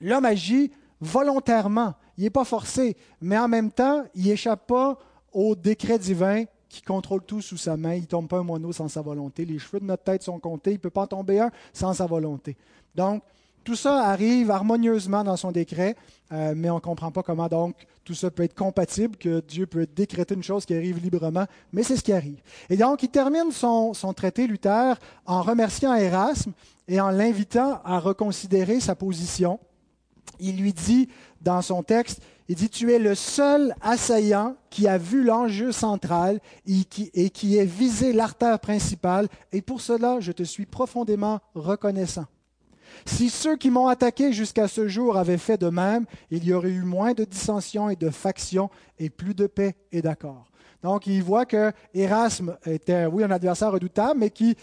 l'homme 0.00 0.24
agit 0.24 0.72
volontairement. 1.02 1.94
Il 2.16 2.24
n'est 2.24 2.30
pas 2.30 2.44
forcé, 2.44 2.96
mais 3.20 3.36
en 3.36 3.48
même 3.48 3.70
temps, 3.70 4.04
il 4.14 4.26
n'échappe 4.26 4.66
pas 4.66 4.98
au 5.32 5.54
décret 5.54 5.98
divin 5.98 6.44
qui 6.68 6.80
contrôle 6.80 7.22
tout 7.22 7.42
sous 7.42 7.58
sa 7.58 7.76
main. 7.76 7.94
Il 7.94 8.02
ne 8.02 8.06
tombe 8.06 8.28
pas 8.28 8.38
un 8.38 8.44
moineau 8.44 8.72
sans 8.72 8.88
sa 8.88 9.02
volonté. 9.02 9.44
Les 9.44 9.58
cheveux 9.58 9.80
de 9.80 9.84
notre 9.84 10.04
tête 10.04 10.22
sont 10.22 10.38
comptés. 10.38 10.70
Il 10.70 10.74
ne 10.74 10.78
peut 10.78 10.90
pas 10.90 11.02
en 11.02 11.06
tomber 11.08 11.40
un 11.40 11.50
sans 11.72 11.92
sa 11.92 12.06
volonté. 12.06 12.56
Donc, 12.94 13.22
tout 13.64 13.76
ça 13.76 14.04
arrive 14.04 14.50
harmonieusement 14.50 15.22
dans 15.22 15.36
son 15.36 15.52
décret, 15.52 15.96
euh, 16.32 16.54
mais 16.56 16.70
on 16.70 16.76
ne 16.76 16.80
comprend 16.80 17.12
pas 17.12 17.22
comment 17.22 17.46
donc 17.46 17.76
tout 18.04 18.14
ça 18.14 18.30
peut 18.30 18.42
être 18.42 18.54
compatible, 18.54 19.16
que 19.16 19.40
Dieu 19.40 19.66
peut 19.66 19.86
décréter 19.86 20.34
une 20.34 20.42
chose 20.42 20.66
qui 20.66 20.74
arrive 20.74 20.98
librement, 20.98 21.46
mais 21.72 21.84
c'est 21.84 21.96
ce 21.96 22.02
qui 22.02 22.12
arrive. 22.12 22.42
Et 22.68 22.76
donc, 22.76 23.04
il 23.04 23.08
termine 23.08 23.52
son, 23.52 23.94
son 23.94 24.12
traité, 24.12 24.48
Luther, 24.48 24.96
en 25.26 25.42
remerciant 25.42 25.94
Erasme 25.94 26.52
et 26.88 27.00
en 27.00 27.10
l'invitant 27.10 27.80
à 27.84 28.00
reconsidérer 28.00 28.80
sa 28.80 28.96
position 28.96 29.60
il 30.40 30.56
lui 30.56 30.72
dit 30.72 31.08
dans 31.40 31.62
son 31.62 31.82
texte, 31.82 32.20
il 32.48 32.56
dit, 32.56 32.68
tu 32.68 32.92
es 32.92 32.98
le 32.98 33.14
seul 33.14 33.74
assaillant 33.80 34.56
qui 34.68 34.88
a 34.88 34.98
vu 34.98 35.22
l'enjeu 35.22 35.72
central 35.72 36.40
et 36.66 36.84
qui, 36.84 37.10
et 37.14 37.30
qui 37.30 37.56
ait 37.56 37.64
visé 37.64 38.12
l'artère 38.12 38.58
principale, 38.58 39.28
et 39.52 39.62
pour 39.62 39.80
cela, 39.80 40.20
je 40.20 40.32
te 40.32 40.42
suis 40.42 40.66
profondément 40.66 41.40
reconnaissant. 41.54 42.26
Si 43.06 43.30
ceux 43.30 43.56
qui 43.56 43.70
m'ont 43.70 43.86
attaqué 43.86 44.32
jusqu'à 44.32 44.68
ce 44.68 44.86
jour 44.86 45.16
avaient 45.16 45.38
fait 45.38 45.56
de 45.56 45.68
même, 45.68 46.04
il 46.30 46.44
y 46.44 46.52
aurait 46.52 46.70
eu 46.70 46.82
moins 46.82 47.14
de 47.14 47.24
dissensions 47.24 47.88
et 47.88 47.96
de 47.96 48.10
factions 48.10 48.70
et 48.98 49.08
plus 49.08 49.34
de 49.34 49.46
paix 49.46 49.74
et 49.90 50.02
d'accord. 50.02 50.44
Donc, 50.82 51.06
il 51.06 51.22
voit 51.22 51.46
que 51.46 51.72
Erasme 51.94 52.56
était, 52.66 53.06
oui, 53.06 53.22
un 53.22 53.30
adversaire 53.30 53.70
redoutable, 53.70 54.18
mais 54.18 54.30
qui, 54.30 54.56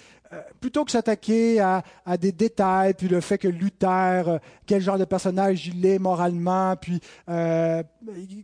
plutôt 0.59 0.85
que 0.85 0.91
s'attaquer 0.91 1.59
à, 1.59 1.83
des 2.19 2.31
détails, 2.31 2.93
puis 2.93 3.07
le 3.07 3.21
fait 3.21 3.37
que 3.37 3.47
Luther, 3.47 4.27
euh, 4.27 4.37
quel 4.65 4.81
genre 4.81 4.97
de 4.97 5.05
personnage 5.05 5.67
il 5.67 5.85
est 5.85 5.99
moralement, 5.99 6.75
puis 6.75 6.99
euh, 7.29 7.83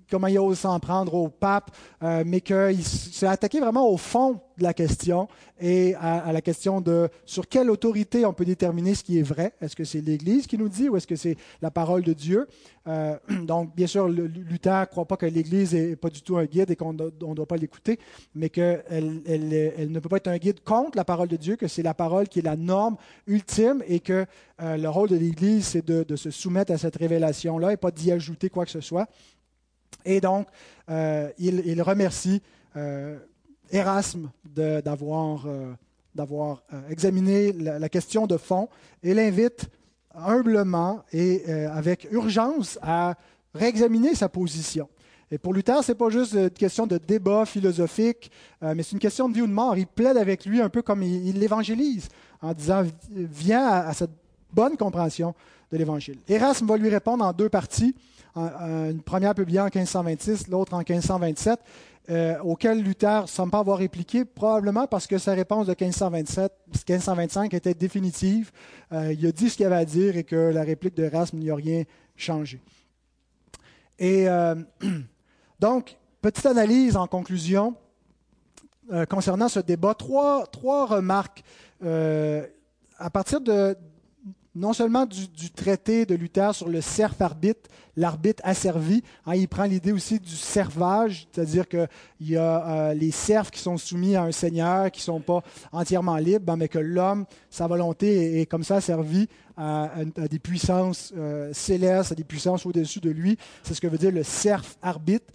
comment 0.09 0.27
il 0.27 0.39
ose 0.39 0.59
s'en 0.59 0.79
prendre 0.79 1.13
au 1.13 1.29
pape, 1.29 1.71
mais 2.01 2.41
qu'il 2.41 2.83
s'est 2.83 3.27
attaqué 3.27 3.59
vraiment 3.59 3.87
au 3.89 3.97
fond 3.97 4.41
de 4.57 4.63
la 4.63 4.73
question 4.73 5.27
et 5.59 5.95
à, 5.95 6.31
la 6.31 6.41
question 6.41 6.81
de 6.81 7.09
sur 7.25 7.47
quelle 7.47 7.69
autorité 7.69 8.25
on 8.25 8.33
peut 8.33 8.45
déterminer 8.45 8.95
ce 8.95 9.03
qui 9.03 9.17
est 9.19 9.23
vrai. 9.23 9.53
Est-ce 9.61 9.75
que 9.75 9.83
c'est 9.83 10.01
l'Église 10.01 10.47
qui 10.47 10.57
nous 10.57 10.69
dit 10.69 10.89
ou 10.89 10.97
est-ce 10.97 11.07
que 11.07 11.15
c'est 11.15 11.37
la 11.61 11.71
parole 11.71 12.03
de 12.03 12.13
Dieu? 12.13 12.47
Euh, 12.87 13.17
donc, 13.43 13.75
bien 13.75 13.87
sûr, 13.87 14.07
Luther 14.07 14.81
ne 14.81 14.85
croit 14.85 15.05
pas 15.05 15.17
que 15.17 15.25
l'Église 15.25 15.73
n'est 15.73 15.95
pas 15.95 16.09
du 16.09 16.21
tout 16.21 16.37
un 16.37 16.45
guide 16.45 16.71
et 16.71 16.75
qu'on 16.75 16.93
ne 16.93 17.09
doit 17.09 17.45
pas 17.45 17.57
l'écouter, 17.57 17.99
mais 18.33 18.49
qu'elle 18.49 18.83
elle, 19.25 19.91
ne 19.91 19.99
peut 19.99 20.09
pas 20.09 20.17
être 20.17 20.27
un 20.27 20.37
guide 20.37 20.61
contre 20.61 20.97
la 20.97 21.05
parole 21.05 21.27
de 21.27 21.37
Dieu, 21.37 21.55
que 21.55 21.67
c'est 21.67 21.83
la 21.83 21.93
parole 21.93 22.27
qui 22.27 22.39
est 22.39 22.43
la 22.43 22.55
norme 22.55 22.97
ultime 23.27 23.83
et 23.87 23.99
que 23.99 24.25
euh, 24.61 24.77
le 24.77 24.89
rôle 24.89 25.09
de 25.09 25.15
l'Église, 25.15 25.65
c'est 25.65 25.85
de, 25.85 26.15
se 26.15 26.31
soumettre 26.31 26.71
à 26.71 26.77
cette 26.77 26.95
révélation-là 26.95 27.73
et 27.73 27.77
pas 27.77 27.91
d'y 27.91 28.11
ajouter 28.11 28.49
quoi 28.49 28.65
que 28.65 28.71
ce 28.71 28.81
soit. 28.81 29.07
Et 30.05 30.21
donc, 30.21 30.47
euh, 30.89 31.29
il, 31.37 31.81
remercie 31.81 32.41
Erasme 33.71 34.29
d'avoir 34.45 35.43
examiné 36.89 37.51
la, 37.51 37.89
question 37.89 38.27
de 38.27 38.37
fond 38.37 38.69
et 39.03 39.13
l'invite 39.13 39.69
humblement 40.15 41.03
et 41.11 41.43
euh, 41.47 41.69
avec 41.71 42.07
urgence 42.11 42.79
à 42.81 43.15
réexaminer 43.53 44.15
sa 44.15 44.29
position. 44.29 44.87
Et 45.31 45.37
pour 45.37 45.53
Luther, 45.53 45.83
ce 45.83 45.91
n'est 45.91 45.97
pas 45.97 46.09
juste 46.09 46.33
une 46.33 46.49
question 46.51 46.85
de 46.85 46.97
débat 46.97 47.45
philosophique, 47.45 48.31
euh, 48.63 48.73
mais 48.75 48.83
c'est 48.83 48.93
une 48.93 48.99
question 48.99 49.27
de 49.27 49.33
vie 49.33 49.41
ou 49.41 49.47
de 49.47 49.51
mort. 49.51 49.77
Il 49.77 49.87
plaide 49.87 50.17
avec 50.17 50.45
lui 50.45 50.61
un 50.61 50.69
peu 50.69 50.81
comme 50.81 51.03
il, 51.03 51.39
l'évangélise, 51.39 52.09
en 52.41 52.53
disant 52.53 52.83
Viens 53.09 53.65
à, 53.67 53.93
cette 53.93 54.11
bonne 54.53 54.77
compréhension 54.77 55.33
de 55.71 55.77
l'Évangile. 55.77 56.19
Erasme 56.29 56.67
va 56.67 56.77
lui 56.77 56.89
répondre 56.89 57.25
en 57.25 57.33
deux 57.33 57.49
parties, 57.49 57.95
une 58.35 59.01
première 59.03 59.33
publiée 59.33 59.61
en 59.61 59.65
1526, 59.65 60.49
l'autre 60.49 60.73
en 60.73 60.79
1527 60.79 61.59
euh, 62.09 62.37
auquel 62.39 62.83
Luther 62.83 63.23
ne 63.23 63.27
semble 63.27 63.51
pas 63.51 63.59
avoir 63.59 63.79
répliqué, 63.79 64.25
probablement 64.25 64.85
parce 64.85 65.07
que 65.07 65.17
sa 65.17 65.33
réponse 65.33 65.65
de 65.65 65.71
1527, 65.71 66.51
1525 66.67 67.53
était 67.53 67.73
définitive. 67.73 68.51
Euh, 68.91 69.13
il 69.13 69.25
a 69.25 69.31
dit 69.31 69.49
ce 69.49 69.57
qu'il 69.57 69.65
avait 69.65 69.75
à 69.75 69.85
dire 69.85 70.15
et 70.15 70.23
que 70.23 70.35
la 70.35 70.63
réplique 70.63 70.95
d'Erasme 70.95 71.37
n'y 71.37 71.49
a 71.49 71.55
rien 71.55 71.83
changé. 72.15 72.61
Et 73.97 74.29
euh, 74.29 74.55
donc, 75.59 75.97
petite 76.21 76.45
analyse 76.45 76.95
en 76.95 77.07
conclusion 77.07 77.75
concernant 79.09 79.49
ce 79.49 79.59
débat. 79.59 79.95
Trois, 79.95 80.45
trois 80.45 80.85
remarques. 80.85 81.43
à 81.81 83.09
partir 83.11 83.41
de, 83.41 83.75
non 84.55 84.71
seulement 84.71 85.05
du, 85.05 85.51
traité 85.51 86.05
de 86.05 86.15
Luther 86.15 86.55
sur 86.55 86.69
le 86.69 86.79
serf 86.79 87.21
arbitre, 87.21 87.69
l'arbitre 87.97 88.41
asservi, 88.45 89.03
hein, 89.25 89.35
il 89.35 89.47
prend 89.47 89.65
l'idée 89.65 89.91
aussi 89.91 90.19
du 90.19 90.35
servage, 90.35 91.27
c'est-à-dire 91.31 91.67
qu'il 91.67 91.87
y 92.21 92.37
a 92.37 92.65
euh, 92.65 92.93
les 92.93 93.11
serfs 93.11 93.51
qui 93.51 93.59
sont 93.59 93.77
soumis 93.77 94.15
à 94.15 94.23
un 94.23 94.31
seigneur, 94.31 94.91
qui 94.91 95.01
ne 95.01 95.03
sont 95.03 95.19
pas 95.19 95.43
entièrement 95.71 96.15
libres, 96.17 96.45
ben, 96.45 96.55
mais 96.55 96.69
que 96.69 96.79
l'homme, 96.79 97.25
sa 97.49 97.67
volonté 97.67 98.41
est, 98.41 98.45
comme 98.45 98.63
ça 98.63 98.79
servi 98.79 99.27
à, 99.57 99.91
des 100.29 100.39
puissances 100.39 101.13
euh, 101.17 101.51
célestes, 101.53 102.13
à 102.13 102.15
des 102.15 102.23
puissances 102.23 102.65
au-dessus 102.65 102.99
de 103.01 103.09
lui. 103.09 103.37
C'est 103.63 103.73
ce 103.73 103.81
que 103.81 103.87
veut 103.87 103.97
dire 103.97 104.11
le 104.11 104.23
serf 104.23 104.77
arbitre 104.81 105.33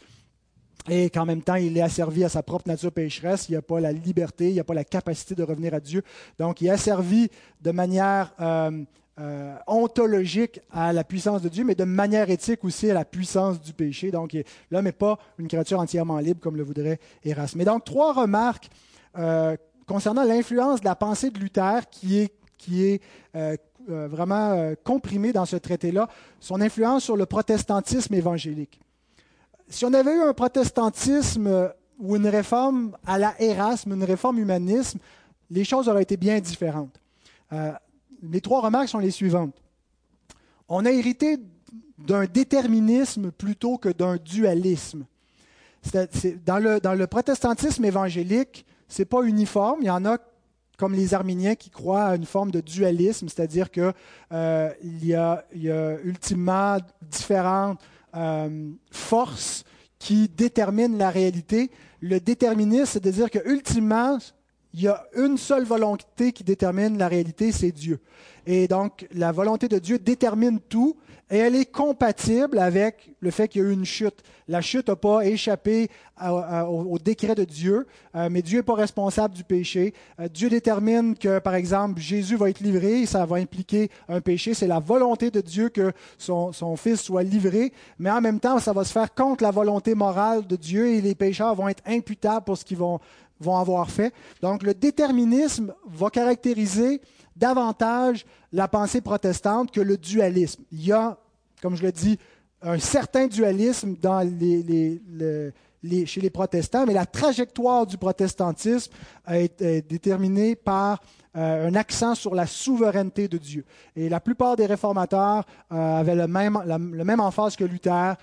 et 0.88 1.10
qu'en 1.10 1.26
même 1.26 1.42
temps, 1.42 1.56
il 1.56 1.76
est 1.76 1.82
asservi 1.82 2.24
à 2.24 2.28
sa 2.28 2.42
propre 2.42 2.68
nature 2.68 2.92
pécheresse. 2.92 3.48
Il 3.48 3.54
n'a 3.54 3.62
pas 3.62 3.80
la 3.80 3.92
liberté, 3.92 4.50
il 4.50 4.56
n'a 4.56 4.64
pas 4.64 4.74
la 4.74 4.84
capacité 4.84 5.34
de 5.34 5.42
revenir 5.42 5.74
à 5.74 5.80
Dieu. 5.80 6.02
Donc, 6.38 6.60
il 6.60 6.68
est 6.68 6.70
asservi 6.70 7.28
de 7.60 7.70
manière 7.70 8.32
euh, 8.40 8.82
euh, 9.20 9.54
ontologique 9.66 10.60
à 10.72 10.94
la 10.94 11.04
puissance 11.04 11.42
de 11.42 11.50
Dieu, 11.50 11.62
mais 11.62 11.74
de 11.74 11.84
manière 11.84 12.30
éthique 12.30 12.64
aussi 12.64 12.90
à 12.90 12.94
la 12.94 13.04
puissance 13.04 13.60
du 13.60 13.74
péché. 13.74 14.10
Donc, 14.10 14.34
l'homme 14.70 14.84
n'est 14.84 14.92
pas 14.92 15.18
une 15.36 15.46
créature 15.46 15.78
entièrement 15.78 16.18
libre 16.20 16.40
comme 16.40 16.56
le 16.56 16.62
voudrait 16.62 16.98
Erasme. 17.22 17.58
Mais 17.58 17.66
donc, 17.66 17.84
trois 17.84 18.14
remarques 18.14 18.70
euh, 19.18 19.58
concernant 19.86 20.24
l'influence 20.24 20.80
de 20.80 20.86
la 20.86 20.94
pensée 20.94 21.28
de 21.28 21.38
Luther 21.38 21.90
qui 21.90 22.18
est, 22.18 23.02
euh, 23.36 23.56
vraiment 23.86 24.72
comprimée 24.84 25.34
dans 25.34 25.44
ce 25.44 25.56
traité-là, 25.56 26.08
son 26.38 26.62
influence 26.62 27.04
sur 27.04 27.16
le 27.16 27.26
protestantisme 27.26 28.14
évangélique. 28.14 28.80
Si 29.68 29.84
on 29.84 29.92
avait 29.92 30.14
eu 30.14 30.20
un 30.20 30.32
protestantisme 30.32 31.72
ou 31.98 32.16
une 32.16 32.26
réforme 32.26 32.96
à 33.06 33.18
la 33.18 33.34
Erasme, 33.38 33.92
une 33.92 34.04
réforme 34.04 34.38
humanisme, 34.38 34.98
les 35.50 35.64
choses 35.64 35.88
auraient 35.88 36.04
été 36.04 36.16
bien 36.16 36.40
différentes 36.40 36.98
les 38.22 38.40
trois 38.40 38.60
remarques 38.60 38.88
sont 38.88 38.98
les 38.98 39.10
suivantes. 39.10 39.54
On 40.68 40.84
a 40.84 40.90
hérité 40.90 41.38
d'un 41.98 42.24
déterminisme 42.24 43.30
plutôt 43.30 43.78
que 43.78 43.88
d'un 43.88 44.16
dualisme. 44.16 45.04
dans, 46.46 46.58
le, 46.58 47.06
protestantisme 47.06 47.84
évangélique, 47.84 48.64
ce 48.88 49.02
n'est 49.02 49.06
pas 49.06 49.22
uniforme. 49.22 49.80
Il 49.82 49.86
y 49.86 49.90
en 49.90 50.04
a 50.04 50.18
comme 50.76 50.94
les 50.94 51.12
Arméniens 51.12 51.56
qui 51.56 51.68
croient 51.68 52.04
à 52.04 52.16
une 52.16 52.24
forme 52.24 52.50
de 52.50 52.60
dualisme, 52.60 53.28
c'est-à-dire 53.28 53.70
qu'il 53.70 53.92
euh, 54.32 54.70
y, 54.82 55.14
a, 55.14 55.44
ultimement 56.02 56.78
différentes 57.02 57.80
euh, 58.16 58.70
forces 58.90 59.64
qui 59.98 60.28
déterminent 60.28 60.96
la 60.96 61.10
réalité. 61.10 61.70
Le 62.00 62.18
déterminisme, 62.18 62.86
c'est 62.86 63.06
à 63.06 63.10
dire 63.10 63.30
que 63.30 63.46
ultimement, 63.46 64.18
il 64.74 64.82
y 64.82 64.88
a 64.88 65.04
une 65.16 65.36
seule 65.36 65.64
volonté 65.64 66.32
qui 66.32 66.44
détermine 66.44 66.96
la 66.96 67.08
réalité, 67.08 67.52
c'est 67.52 67.72
Dieu. 67.72 68.00
Et 68.46 68.68
donc, 68.68 69.06
la 69.12 69.32
volonté 69.32 69.68
de 69.68 69.78
Dieu 69.78 69.98
détermine 69.98 70.60
tout 70.60 70.96
et 71.30 71.38
elle 71.38 71.54
est 71.54 71.70
compatible 71.70 72.58
avec 72.58 73.12
le 73.20 73.30
fait 73.30 73.46
qu'il 73.46 73.62
y 73.62 73.64
a 73.64 73.68
eu 73.68 73.72
une 73.72 73.84
chute. 73.84 74.22
La 74.48 74.60
chute 74.60 74.88
n'a 74.88 74.96
pas 74.96 75.24
échappé 75.24 75.88
au, 76.20 76.98
décret 76.98 77.36
de 77.36 77.44
Dieu, 77.44 77.86
euh, 78.16 78.28
mais 78.28 78.42
Dieu 78.42 78.58
n'est 78.58 78.64
pas 78.64 78.74
responsable 78.74 79.34
du 79.34 79.44
péché. 79.44 79.94
Euh, 80.18 80.26
Dieu 80.26 80.50
détermine 80.50 81.16
que, 81.16 81.38
par 81.38 81.54
exemple, 81.54 82.00
Jésus 82.00 82.34
va 82.34 82.50
être 82.50 82.58
livré, 82.58 83.06
ça 83.06 83.24
va 83.26 83.36
impliquer 83.36 83.90
un 84.08 84.20
péché. 84.20 84.54
C'est 84.54 84.66
la 84.66 84.80
volonté 84.80 85.30
de 85.30 85.40
Dieu 85.40 85.68
que 85.68 85.92
son, 86.18 86.52
Fils 86.76 87.00
soit 87.00 87.22
livré, 87.22 87.72
mais 88.00 88.10
en 88.10 88.20
même 88.20 88.40
temps, 88.40 88.58
ça 88.58 88.72
va 88.72 88.82
se 88.82 88.92
faire 88.92 89.14
contre 89.14 89.44
la 89.44 89.52
volonté 89.52 89.94
morale 89.94 90.44
de 90.46 90.56
Dieu 90.56 90.88
et 90.88 91.00
les 91.00 91.14
pécheurs 91.14 91.54
vont 91.54 91.68
être 91.68 91.82
imputables 91.86 92.44
pour 92.44 92.58
ce 92.58 92.64
qu'ils 92.64 92.78
vont 92.78 92.98
vont 93.40 93.56
avoir 93.56 93.90
fait. 93.90 94.12
Donc 94.42 94.62
le 94.62 94.74
déterminisme 94.74 95.74
va 95.86 96.10
caractériser 96.10 97.00
davantage 97.36 98.26
la 98.52 98.68
pensée 98.68 99.00
protestante 99.00 99.70
que 99.70 99.80
le 99.80 99.96
dualisme. 99.96 100.62
Il 100.70 100.84
y 100.84 100.92
a, 100.92 101.18
comme 101.62 101.74
je 101.74 101.82
le 101.82 101.92
dis, 101.92 102.18
un 102.62 102.78
certain 102.78 103.26
dualisme 103.26 103.96
chez 106.04 106.20
les 106.20 106.30
protestants, 106.30 106.84
mais 106.86 106.92
la 106.92 107.06
trajectoire 107.06 107.86
du 107.86 107.96
protestantisme 107.96 108.92
est, 109.28 109.88
déterminée 109.88 110.54
par 110.54 111.00
euh, 111.36 111.68
un 111.68 111.74
accent 111.74 112.14
sur 112.14 112.34
la 112.34 112.46
souveraineté 112.46 113.28
de 113.28 113.38
Dieu. 113.38 113.64
Et 113.96 114.08
la 114.08 114.20
plupart 114.20 114.56
des 114.56 114.66
réformateurs 114.66 115.46
euh, 115.72 116.00
avaient 116.00 116.16
le 116.16 116.26
même, 116.26 116.60
le 116.66 117.04
même 117.04 117.20
emphase 117.20 117.56
que 117.56 117.64
Luther, 117.64 118.16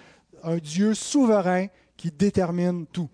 un 0.43 0.57
Dieu 0.57 0.93
souverain 0.93 1.67
qui 1.95 2.11
détermine 2.11 2.85
tout. 2.85 3.09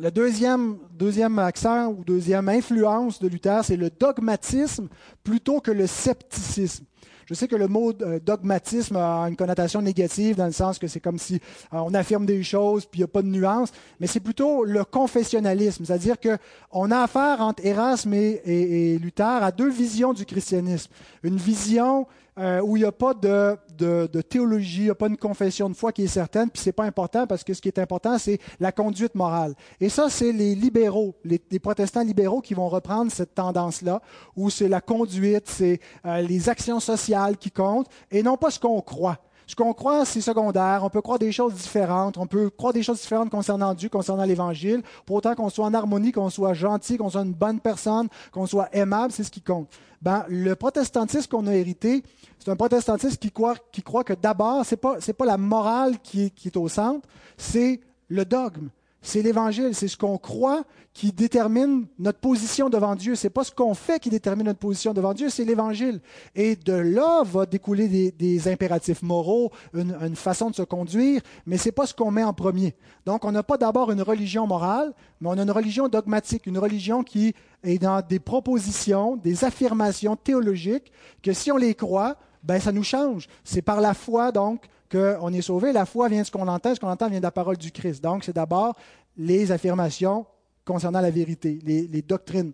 Le 0.00 0.10
deuxième, 0.10 0.78
deuxième 0.94 1.38
accent 1.38 1.88
ou 1.88 2.02
deuxième 2.04 2.48
influence 2.48 3.18
de 3.18 3.28
Luther, 3.28 3.60
c'est 3.64 3.76
le 3.76 3.90
dogmatisme 3.90 4.88
plutôt 5.22 5.60
que 5.60 5.70
le 5.70 5.86
scepticisme. 5.86 6.86
Je 7.26 7.34
sais 7.34 7.46
que 7.46 7.54
le 7.54 7.68
mot 7.68 7.92
euh, 8.00 8.18
dogmatisme 8.18 8.96
a 8.96 9.26
une 9.28 9.36
connotation 9.36 9.82
négative 9.82 10.36
dans 10.36 10.46
le 10.46 10.52
sens 10.52 10.78
que 10.78 10.86
c'est 10.86 11.00
comme 11.00 11.18
si 11.18 11.34
euh, 11.34 11.78
on 11.84 11.92
affirme 11.92 12.24
des 12.24 12.42
choses 12.42 12.86
puis 12.86 13.00
il 13.00 13.02
n'y 13.02 13.04
a 13.04 13.08
pas 13.08 13.20
de 13.20 13.28
nuance, 13.28 13.72
mais 14.00 14.06
c'est 14.06 14.20
plutôt 14.20 14.64
le 14.64 14.84
confessionnalisme, 14.84 15.84
c'est-à-dire 15.84 16.16
qu'on 16.18 16.90
a 16.90 16.98
affaire 16.98 17.42
entre 17.42 17.64
Erasme 17.66 18.14
et, 18.14 18.98
Luther 18.98 19.22
à 19.42 19.52
deux 19.52 19.70
visions 19.70 20.14
du 20.14 20.24
christianisme. 20.24 20.90
Une 21.22 21.36
vision 21.36 22.06
euh, 22.40 22.60
où 22.62 22.76
il 22.76 22.80
n'y 22.80 22.86
a 22.86 22.92
pas 22.92 23.12
de, 23.12 24.06
théologie, 24.22 24.80
il 24.80 24.84
n'y 24.84 24.90
a 24.90 24.94
pas 24.94 25.08
une 25.08 25.18
confession 25.18 25.68
de 25.68 25.74
foi 25.74 25.92
qui 25.92 26.04
est 26.04 26.08
certaine, 26.08 26.48
puis 26.48 26.62
ce 26.62 26.70
n'est 26.70 26.72
pas 26.72 26.84
important 26.84 27.26
parce 27.26 27.44
que 27.44 27.52
ce 27.52 27.60
qui 27.60 27.68
est 27.68 27.78
important, 27.78 28.16
c'est 28.16 28.38
la 28.58 28.72
conduite 28.72 29.14
morale. 29.14 29.54
Et 29.78 29.90
ça, 29.90 30.08
c'est 30.08 30.32
les 30.32 30.54
libéraux, 30.54 31.14
les, 31.24 31.38
protestants 31.58 32.02
libéraux 32.02 32.40
qui 32.40 32.54
vont 32.54 32.68
reprendre 32.68 33.12
cette 33.12 33.34
tendance-là, 33.34 34.00
où 34.36 34.48
c'est 34.48 34.68
la 34.68 34.80
conduite, 34.80 35.48
c'est 35.48 35.80
euh, 36.06 36.22
les 36.22 36.48
actions 36.48 36.80
sociales 36.80 37.36
qui 37.36 37.50
comptent, 37.50 37.88
et 38.10 38.22
non 38.22 38.38
pas 38.38 38.50
ce 38.50 38.58
qu'on 38.58 38.80
croit. 38.80 39.18
Ce 39.50 39.56
qu'on 39.56 39.72
croit, 39.72 40.04
c'est 40.04 40.20
secondaire. 40.20 40.82
On 40.84 40.90
peut 40.90 41.02
croire 41.02 41.18
des 41.18 41.32
choses 41.32 41.54
différentes. 41.54 42.16
On 42.18 42.26
peut 42.28 42.50
croire 42.50 42.72
des 42.72 42.84
choses 42.84 43.00
différentes 43.00 43.30
concernant 43.30 43.74
Dieu, 43.74 43.88
concernant 43.88 44.22
l'Évangile. 44.22 44.80
Pour 45.04 45.16
autant 45.16 45.34
qu'on 45.34 45.48
soit 45.48 45.64
en 45.64 45.74
harmonie, 45.74 46.12
qu'on 46.12 46.30
soit 46.30 46.54
gentil, 46.54 46.96
qu'on 46.96 47.10
soit 47.10 47.22
une 47.22 47.32
bonne 47.32 47.58
personne, 47.58 48.06
qu'on 48.30 48.46
soit 48.46 48.68
aimable, 48.72 49.12
c'est 49.12 49.24
ce 49.24 49.30
qui 49.32 49.40
compte. 49.40 49.66
Ben, 50.00 50.24
le 50.28 50.54
protestantisme 50.54 51.28
qu'on 51.28 51.48
a 51.48 51.54
hérité, 51.56 52.04
c'est 52.38 52.48
un 52.48 52.54
protestantisme 52.54 53.16
qui 53.16 53.32
croit, 53.32 53.56
que 54.04 54.12
d'abord, 54.12 54.64
ce 54.64 54.76
n'est 54.76 54.78
pas, 54.78 54.98
pas 55.18 55.24
la 55.24 55.36
morale 55.36 55.98
qui 55.98 56.26
est, 56.26 56.30
qui 56.30 56.46
est 56.46 56.56
au 56.56 56.68
centre, 56.68 57.08
c'est 57.36 57.80
le 58.06 58.24
dogme. 58.24 58.68
C'est 59.02 59.22
l'Évangile, 59.22 59.74
c'est 59.74 59.88
ce 59.88 59.96
qu'on 59.96 60.18
croit 60.18 60.64
qui 60.92 61.12
détermine 61.12 61.86
notre 61.98 62.18
position 62.18 62.68
devant 62.68 62.94
Dieu. 62.94 63.14
C'est 63.14 63.30
pas 63.30 63.44
ce 63.44 63.52
qu'on 63.52 63.74
fait 63.74 63.98
qui 63.98 64.10
détermine 64.10 64.46
notre 64.46 64.58
position 64.58 64.92
devant 64.92 65.14
Dieu, 65.14 65.30
c'est 65.30 65.44
l'Évangile. 65.44 66.00
Et 66.34 66.56
de 66.56 66.72
là 66.72 67.22
va 67.24 67.46
découler 67.46 67.88
des, 68.10 68.48
impératifs 68.48 69.02
moraux, 69.02 69.52
une, 69.72 70.16
façon 70.16 70.50
de 70.50 70.54
se 70.54 70.62
conduire, 70.62 71.22
mais 71.46 71.56
c'est 71.56 71.72
pas 71.72 71.86
ce 71.86 71.94
qu'on 71.94 72.10
met 72.10 72.24
en 72.24 72.34
premier. 72.34 72.74
Donc, 73.06 73.24
on 73.24 73.32
n'a 73.32 73.42
pas 73.42 73.56
d'abord 73.56 73.90
une 73.90 74.02
religion 74.02 74.46
morale, 74.46 74.92
mais 75.20 75.28
on 75.30 75.38
a 75.38 75.42
une 75.42 75.50
religion 75.50 75.88
dogmatique, 75.88 76.46
une 76.46 76.58
religion 76.58 77.02
qui 77.02 77.34
est 77.62 77.78
dans 77.78 78.04
des 78.06 78.18
propositions, 78.18 79.16
des 79.16 79.44
affirmations 79.44 80.16
théologiques 80.16 80.92
que 81.22 81.32
si 81.32 81.50
on 81.50 81.56
les 81.56 81.74
croit, 81.74 82.16
ben 82.42 82.60
ça 82.60 82.72
nous 82.72 82.84
change. 82.84 83.28
C'est 83.44 83.62
par 83.62 83.80
la 83.80 83.94
foi 83.94 84.32
donc 84.32 84.66
qu'on 84.90 85.32
est 85.32 85.42
sauvé. 85.42 85.72
La 85.72 85.86
foi 85.86 86.08
vient 86.08 86.22
de 86.22 86.26
ce 86.26 86.30
qu'on 86.30 86.48
entend, 86.48 86.74
ce 86.74 86.80
qu'on 86.80 86.90
entend 86.90 87.08
vient 87.08 87.18
de 87.18 87.24
la 87.24 87.30
parole 87.30 87.56
du 87.56 87.70
Christ. 87.70 88.02
Donc, 88.02 88.24
c'est 88.24 88.32
d'abord 88.32 88.76
les 89.16 89.52
affirmations 89.52 90.26
concernant 90.64 91.00
la 91.00 91.10
vérité, 91.10 91.58
les, 91.64 92.02
doctrines. 92.02 92.52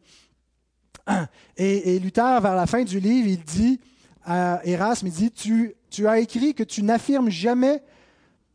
Et, 1.57 1.99
Luther, 1.99 2.41
vers 2.41 2.55
la 2.55 2.66
fin 2.66 2.82
du 2.84 3.01
livre, 3.01 3.28
il 3.28 3.43
dit 3.43 3.80
à 4.24 4.61
Erasme, 4.64 5.07
il 5.07 5.12
dit, 5.12 5.30
tu, 5.30 6.09
as 6.09 6.18
écrit 6.18 6.55
que 6.55 6.64
tu 6.64 6.82
n'affirmes 6.82 7.30
jamais, 7.30 7.82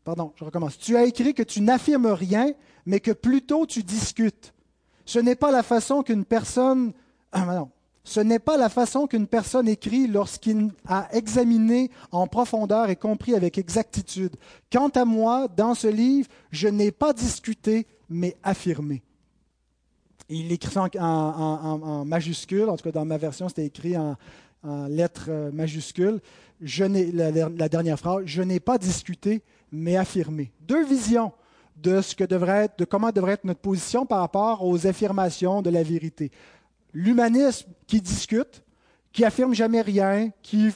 pardon, 0.04 0.32
je 0.36 0.44
recommence, 0.44 0.78
tu 0.78 0.96
as 0.96 1.04
écrit 1.04 1.34
que 1.34 1.42
tu 1.42 1.60
n'affirmes 1.60 2.06
rien, 2.06 2.52
mais 2.86 3.00
que 3.00 3.12
plutôt 3.12 3.66
tu 3.66 3.82
discutes. 3.82 4.52
Ce 5.04 5.18
n'est 5.18 5.34
pas 5.34 5.50
la 5.50 5.62
façon 5.62 6.02
qu'une 6.02 6.24
personne, 6.24 6.92
ce 8.04 8.20
n'est 8.20 8.40
pas 8.40 8.56
la 8.56 8.68
façon 8.68 9.06
qu'une 9.06 9.28
personne 9.28 9.68
écrit 9.68 10.08
lorsqu'il 10.08 10.70
a 10.86 11.08
examiné 11.12 11.90
en 12.10 12.26
profondeur 12.26 12.90
et 12.90 12.96
compris 12.96 13.34
avec 13.34 13.58
exactitude. 13.58 14.34
Quant 14.72 14.88
à 14.88 15.04
moi, 15.04 15.46
dans 15.48 15.74
ce 15.74 15.86
livre, 15.86 16.28
je 16.50 16.68
n'ai 16.68 16.90
pas 16.90 17.12
discuté, 17.12 17.86
mais 18.08 18.36
affirmé. 18.42 19.02
Il 20.28 20.50
écrit 20.50 20.78
en, 20.98 22.04
majuscule, 22.04 22.68
en 22.68 22.76
tout 22.76 22.84
cas 22.84 22.92
dans 22.92 23.04
ma 23.04 23.18
version, 23.18 23.48
c'était 23.48 23.66
écrit 23.66 23.96
en, 23.96 24.16
lettres 24.88 25.26
euh, 25.28 25.50
majuscules. 25.52 26.20
La, 26.60 27.30
la 27.30 27.68
dernière 27.68 27.98
phrase, 27.98 28.22
je 28.26 28.42
n'ai 28.42 28.60
pas 28.60 28.78
discuté, 28.78 29.42
mais 29.72 29.96
affirmé. 29.96 30.52
Deux 30.60 30.84
visions 30.84 31.32
de 31.76 32.00
ce 32.00 32.14
que 32.14 32.24
devrait 32.24 32.64
être, 32.64 32.78
de 32.78 32.84
comment 32.84 33.10
devrait 33.10 33.32
être 33.32 33.44
notre 33.44 33.60
position 33.60 34.06
par 34.06 34.20
rapport 34.20 34.64
aux 34.64 34.86
affirmations 34.86 35.62
de 35.62 35.70
la 35.70 35.82
vérité 35.82 36.30
l'humanisme 36.92 37.70
qui 37.86 38.00
discute, 38.00 38.62
qui 39.12 39.24
affirme 39.24 39.54
jamais 39.54 39.80
rien, 39.82 40.30
qui 40.42 40.70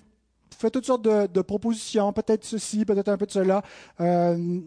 fait 0.57 0.71
toutes 0.71 0.87
sortes 0.87 1.03
de, 1.03 1.43
propositions, 1.43 2.13
peut-être 2.13 2.45
ceci, 2.45 2.85
peut-être 2.85 3.09
un 3.09 3.17
peu 3.17 3.27
de 3.27 3.31
cela, 3.31 3.63
euh, 4.01 4.61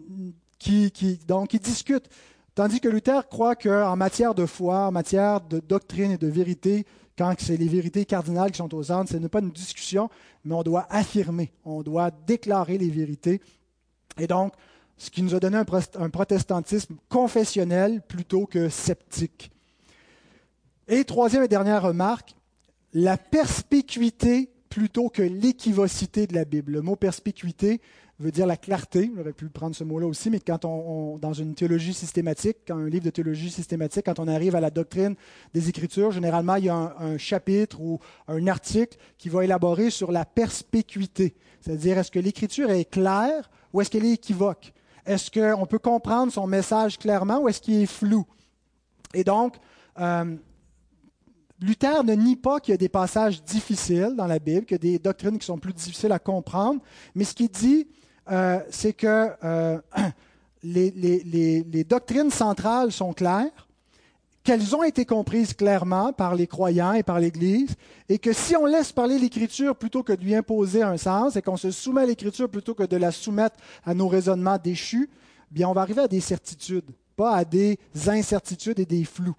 qui, 0.58 1.20
donc 1.26 1.48
qui 1.48 1.58
discute. 1.58 2.08
Tandis 2.54 2.80
que 2.80 2.88
Luther 2.88 3.28
croit 3.28 3.56
qu'en 3.56 3.96
matière 3.96 4.34
de 4.34 4.46
foi, 4.46 4.86
en 4.86 4.92
matière 4.92 5.40
de 5.40 5.60
doctrine 5.60 6.12
et 6.12 6.18
de 6.18 6.26
vérité, 6.26 6.84
quand 7.16 7.34
c'est 7.38 7.56
les 7.56 7.68
vérités 7.68 8.04
cardinales 8.04 8.50
qui 8.50 8.58
sont 8.58 8.74
aux 8.74 8.82
centre, 8.84 9.10
ce 9.10 9.16
n'est 9.16 9.28
pas 9.28 9.40
une 9.40 9.50
discussion, 9.50 10.08
mais 10.44 10.54
on 10.54 10.62
doit 10.62 10.86
affirmer, 10.90 11.52
on 11.64 11.82
doit 11.82 12.10
déclarer 12.10 12.78
les 12.78 12.90
vérités. 12.90 13.40
Et 14.18 14.26
donc, 14.26 14.54
ce 14.96 15.10
qui 15.10 15.22
nous 15.22 15.34
a 15.34 15.40
donné 15.40 15.56
un 15.56 16.10
protestantisme 16.10 16.96
confessionnel 17.08 18.02
plutôt 18.06 18.46
que 18.46 18.68
sceptique. 18.68 19.50
Et 20.92 21.04
troisième 21.04 21.44
et 21.44 21.48
dernière 21.48 21.84
remarque, 21.84 22.34
la 22.94 23.16
perspicuité 23.16 24.50
plutôt 24.68 25.08
que 25.08 25.22
l'équivocité 25.22 26.26
de 26.26 26.34
la 26.34 26.44
Bible. 26.44 26.72
Le 26.72 26.82
mot 26.82 26.96
perspicuité 26.96 27.80
veut 28.18 28.32
dire 28.32 28.44
la 28.44 28.56
clarté. 28.56 29.08
J'aurais 29.16 29.32
pu 29.32 29.48
prendre 29.50 29.76
ce 29.76 29.84
mot-là 29.84 30.08
aussi, 30.08 30.30
mais 30.30 30.40
quand 30.40 30.64
on, 30.64 31.16
dans 31.18 31.32
une 31.32 31.54
théologie 31.54 31.94
systématique, 31.94 32.56
quand 32.66 32.76
un 32.76 32.88
livre 32.88 33.04
de 33.04 33.10
théologie 33.10 33.52
systématique, 33.52 34.06
quand 34.06 34.18
on 34.18 34.26
arrive 34.26 34.56
à 34.56 34.60
la 34.60 34.70
doctrine 34.70 35.14
des 35.54 35.68
Écritures, 35.68 36.10
généralement, 36.10 36.56
il 36.56 36.64
y 36.64 36.68
a 36.68 36.74
un, 36.74 36.96
un 36.98 37.18
chapitre 37.18 37.80
ou 37.80 38.00
un 38.26 38.44
article 38.48 38.98
qui 39.16 39.28
va 39.28 39.44
élaborer 39.44 39.90
sur 39.90 40.10
la 40.10 40.24
perspicuité. 40.24 41.36
C'est-à-dire, 41.60 41.98
est-ce 41.98 42.10
que 42.10 42.18
l'Écriture 42.18 42.68
est 42.68 42.84
claire 42.84 43.48
ou 43.72 43.80
est-ce 43.80 43.90
qu'elle 43.90 44.06
est 44.06 44.14
équivoque? 44.14 44.72
Est-ce 45.06 45.30
qu'on 45.30 45.66
peut 45.66 45.78
comprendre 45.78 46.32
son 46.32 46.48
message 46.48 46.98
clairement 46.98 47.42
ou 47.42 47.48
est-ce 47.48 47.60
qu'il 47.60 47.80
est 47.80 47.86
flou? 47.86 48.26
Et 49.14 49.22
donc, 49.22 49.54
euh, 50.00 50.36
Luther 51.60 52.02
ne 52.04 52.14
nie 52.14 52.36
pas 52.36 52.58
qu'il 52.58 52.72
y 52.72 52.74
a 52.74 52.78
des 52.78 52.88
passages 52.88 53.42
difficiles 53.42 54.14
dans 54.16 54.26
la 54.26 54.38
Bible, 54.38 54.64
qu'il 54.64 54.76
y 54.76 54.88
a 54.88 54.92
des 54.92 54.98
doctrines 54.98 55.38
qui 55.38 55.46
sont 55.46 55.58
plus 55.58 55.74
difficiles 55.74 56.12
à 56.12 56.18
comprendre, 56.18 56.80
mais 57.14 57.24
ce 57.24 57.34
qu'il 57.34 57.50
dit, 57.50 57.86
euh, 58.30 58.60
c'est 58.70 58.94
que 58.94 59.30
euh, 59.44 59.78
les, 60.62 61.84
doctrines 61.84 62.30
centrales 62.30 62.92
sont 62.92 63.12
claires, 63.12 63.68
qu'elles 64.42 64.74
ont 64.74 64.82
été 64.82 65.04
comprises 65.04 65.52
clairement 65.52 66.14
par 66.14 66.34
les 66.34 66.46
croyants 66.46 66.94
et 66.94 67.02
par 67.02 67.20
l'Église, 67.20 67.74
et 68.08 68.18
que 68.18 68.32
si 68.32 68.56
on 68.56 68.64
laisse 68.64 68.90
parler 68.90 69.18
l'Écriture 69.18 69.76
plutôt 69.76 70.02
que 70.02 70.14
de 70.14 70.24
lui 70.24 70.34
imposer 70.34 70.82
un 70.82 70.96
sens, 70.96 71.36
et 71.36 71.42
qu'on 71.42 71.58
se 71.58 71.70
soumet 71.70 72.02
à 72.02 72.06
l'Écriture 72.06 72.48
plutôt 72.48 72.74
que 72.74 72.84
de 72.84 72.96
la 72.96 73.12
soumettre 73.12 73.56
à 73.84 73.92
nos 73.92 74.08
raisonnements 74.08 74.56
déchus, 74.56 75.10
bien 75.50 75.68
on 75.68 75.74
va 75.74 75.82
arriver 75.82 76.02
à 76.02 76.08
des 76.08 76.20
certitudes, 76.20 76.90
pas 77.16 77.34
à 77.34 77.44
des 77.44 77.78
incertitudes 78.06 78.78
et 78.78 78.86
des 78.86 79.04
flous. 79.04 79.36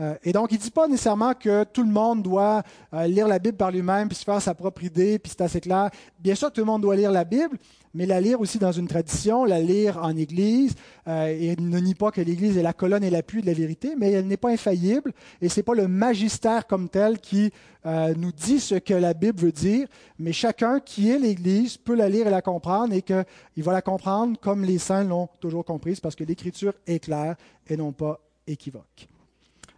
Euh, 0.00 0.14
et 0.24 0.32
donc, 0.32 0.50
il 0.52 0.58
ne 0.58 0.62
dit 0.62 0.70
pas 0.70 0.88
nécessairement 0.88 1.34
que 1.34 1.64
tout 1.64 1.82
le 1.82 1.90
monde 1.90 2.22
doit 2.22 2.62
euh, 2.94 3.06
lire 3.06 3.28
la 3.28 3.38
Bible 3.38 3.56
par 3.56 3.70
lui-même, 3.70 4.08
puis 4.08 4.16
se 4.16 4.24
faire 4.24 4.40
sa 4.40 4.54
propre 4.54 4.82
idée, 4.84 5.18
puis 5.18 5.30
c'est 5.30 5.42
assez 5.42 5.60
clair. 5.60 5.90
Bien 6.18 6.34
sûr 6.34 6.50
tout 6.52 6.60
le 6.60 6.66
monde 6.66 6.82
doit 6.82 6.96
lire 6.96 7.12
la 7.12 7.24
Bible, 7.24 7.58
mais 7.92 8.06
la 8.06 8.20
lire 8.20 8.40
aussi 8.40 8.58
dans 8.58 8.72
une 8.72 8.88
tradition, 8.88 9.44
la 9.44 9.60
lire 9.60 9.98
en 10.02 10.16
Église. 10.16 10.74
Euh, 11.06 11.28
et 11.28 11.52
il 11.58 11.68
ne 11.68 11.78
nie 11.80 11.94
pas 11.94 12.10
que 12.10 12.20
l'Église 12.20 12.56
est 12.56 12.62
la 12.62 12.72
colonne 12.72 13.04
et 13.04 13.10
l'appui 13.10 13.42
de 13.42 13.46
la 13.46 13.52
vérité, 13.52 13.94
mais 13.98 14.12
elle 14.12 14.26
n'est 14.26 14.38
pas 14.38 14.50
infaillible, 14.50 15.12
et 15.42 15.48
ce 15.48 15.58
n'est 15.60 15.64
pas 15.64 15.74
le 15.74 15.88
magistère 15.88 16.66
comme 16.66 16.88
tel 16.88 17.18
qui 17.18 17.52
nous 17.82 18.30
dit 18.32 18.60
ce 18.60 18.74
que 18.74 18.92
la 18.92 19.14
Bible 19.14 19.40
veut 19.40 19.52
dire, 19.52 19.88
mais 20.18 20.32
chacun 20.34 20.80
qui 20.80 21.08
est 21.08 21.18
l'Église 21.18 21.78
peut 21.78 21.94
la 21.94 22.10
lire 22.10 22.26
et 22.26 22.30
la 22.30 22.42
comprendre, 22.42 22.92
et 22.92 23.00
qu'il 23.00 23.24
va 23.64 23.72
la 23.72 23.80
comprendre 23.80 24.38
comme 24.38 24.64
les 24.64 24.76
saints 24.76 25.04
l'ont 25.04 25.30
toujours 25.40 25.64
comprise, 25.64 25.98
parce 25.98 26.14
que 26.14 26.24
l'Écriture 26.24 26.74
est 26.86 26.98
claire 26.98 27.36
et 27.66 27.78
non 27.78 27.92
pas 27.92 28.20
équivoque. 28.46 29.09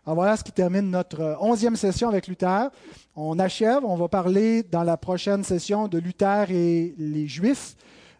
Alors 0.05 0.17
voilà 0.17 0.37
ce 0.37 0.43
qui 0.43 0.51
termine 0.51 0.91
notre 0.91 1.21
euh, 1.21 1.35
onzième 1.39 1.77
session 1.77 2.09
avec 2.09 2.27
Luther. 2.27 2.71
On 3.15 3.39
achève, 3.39 3.85
on 3.85 3.95
va 3.95 4.09
parler 4.09 4.65
dans 4.65 4.83
la 4.83 4.97
prochaine 4.97 5.45
session 5.45 5.87
de 5.87 5.97
Luther 5.99 6.51
et 6.51 6.93
les 6.99 7.29
Juifs, 7.29 7.77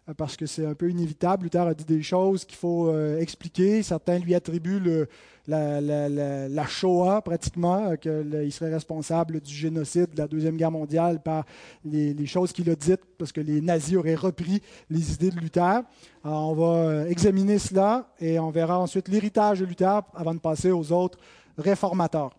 euh, 0.07 0.13
parce 0.13 0.37
que 0.37 0.45
c'est 0.45 0.65
un 0.65 0.75
peu 0.75 0.89
inévitable. 0.89 1.43
Luther 1.43 1.67
a 1.67 1.73
dit 1.73 1.83
des 1.83 2.01
choses 2.01 2.45
qu'il 2.45 2.55
faut 2.55 2.87
euh, 2.87 3.19
expliquer. 3.19 3.83
Certains 3.83 4.17
lui 4.17 4.33
attribuent 4.33 5.05
la, 5.45 6.65
Shoah 6.67 7.21
pratiquement, 7.21 7.97
qu'il 7.97 8.53
serait 8.53 8.73
responsable 8.73 9.41
du 9.41 9.53
génocide 9.53 10.11
de 10.13 10.19
la 10.19 10.29
Deuxième 10.29 10.55
Guerre 10.55 10.71
mondiale 10.71 11.21
par 11.21 11.43
les, 11.83 12.13
les 12.13 12.25
choses 12.25 12.53
qu'il 12.53 12.69
a 12.69 12.75
dites, 12.75 13.01
parce 13.17 13.33
que 13.33 13.41
les 13.41 13.59
nazis 13.59 13.97
auraient 13.97 14.15
repris 14.15 14.61
les 14.89 15.15
idées 15.15 15.31
de 15.31 15.39
Luther. 15.41 15.81
Alors 16.23 16.49
on 16.49 16.53
va 16.53 17.09
examiner 17.09 17.59
cela 17.59 18.07
et 18.21 18.39
on 18.39 18.51
verra 18.51 18.79
ensuite 18.79 19.09
l'héritage 19.09 19.59
de 19.59 19.65
Luther 19.65 20.01
avant 20.15 20.33
de 20.33 20.39
passer 20.39 20.71
aux 20.71 20.93
autres 20.93 21.19
réformateur. 21.57 22.31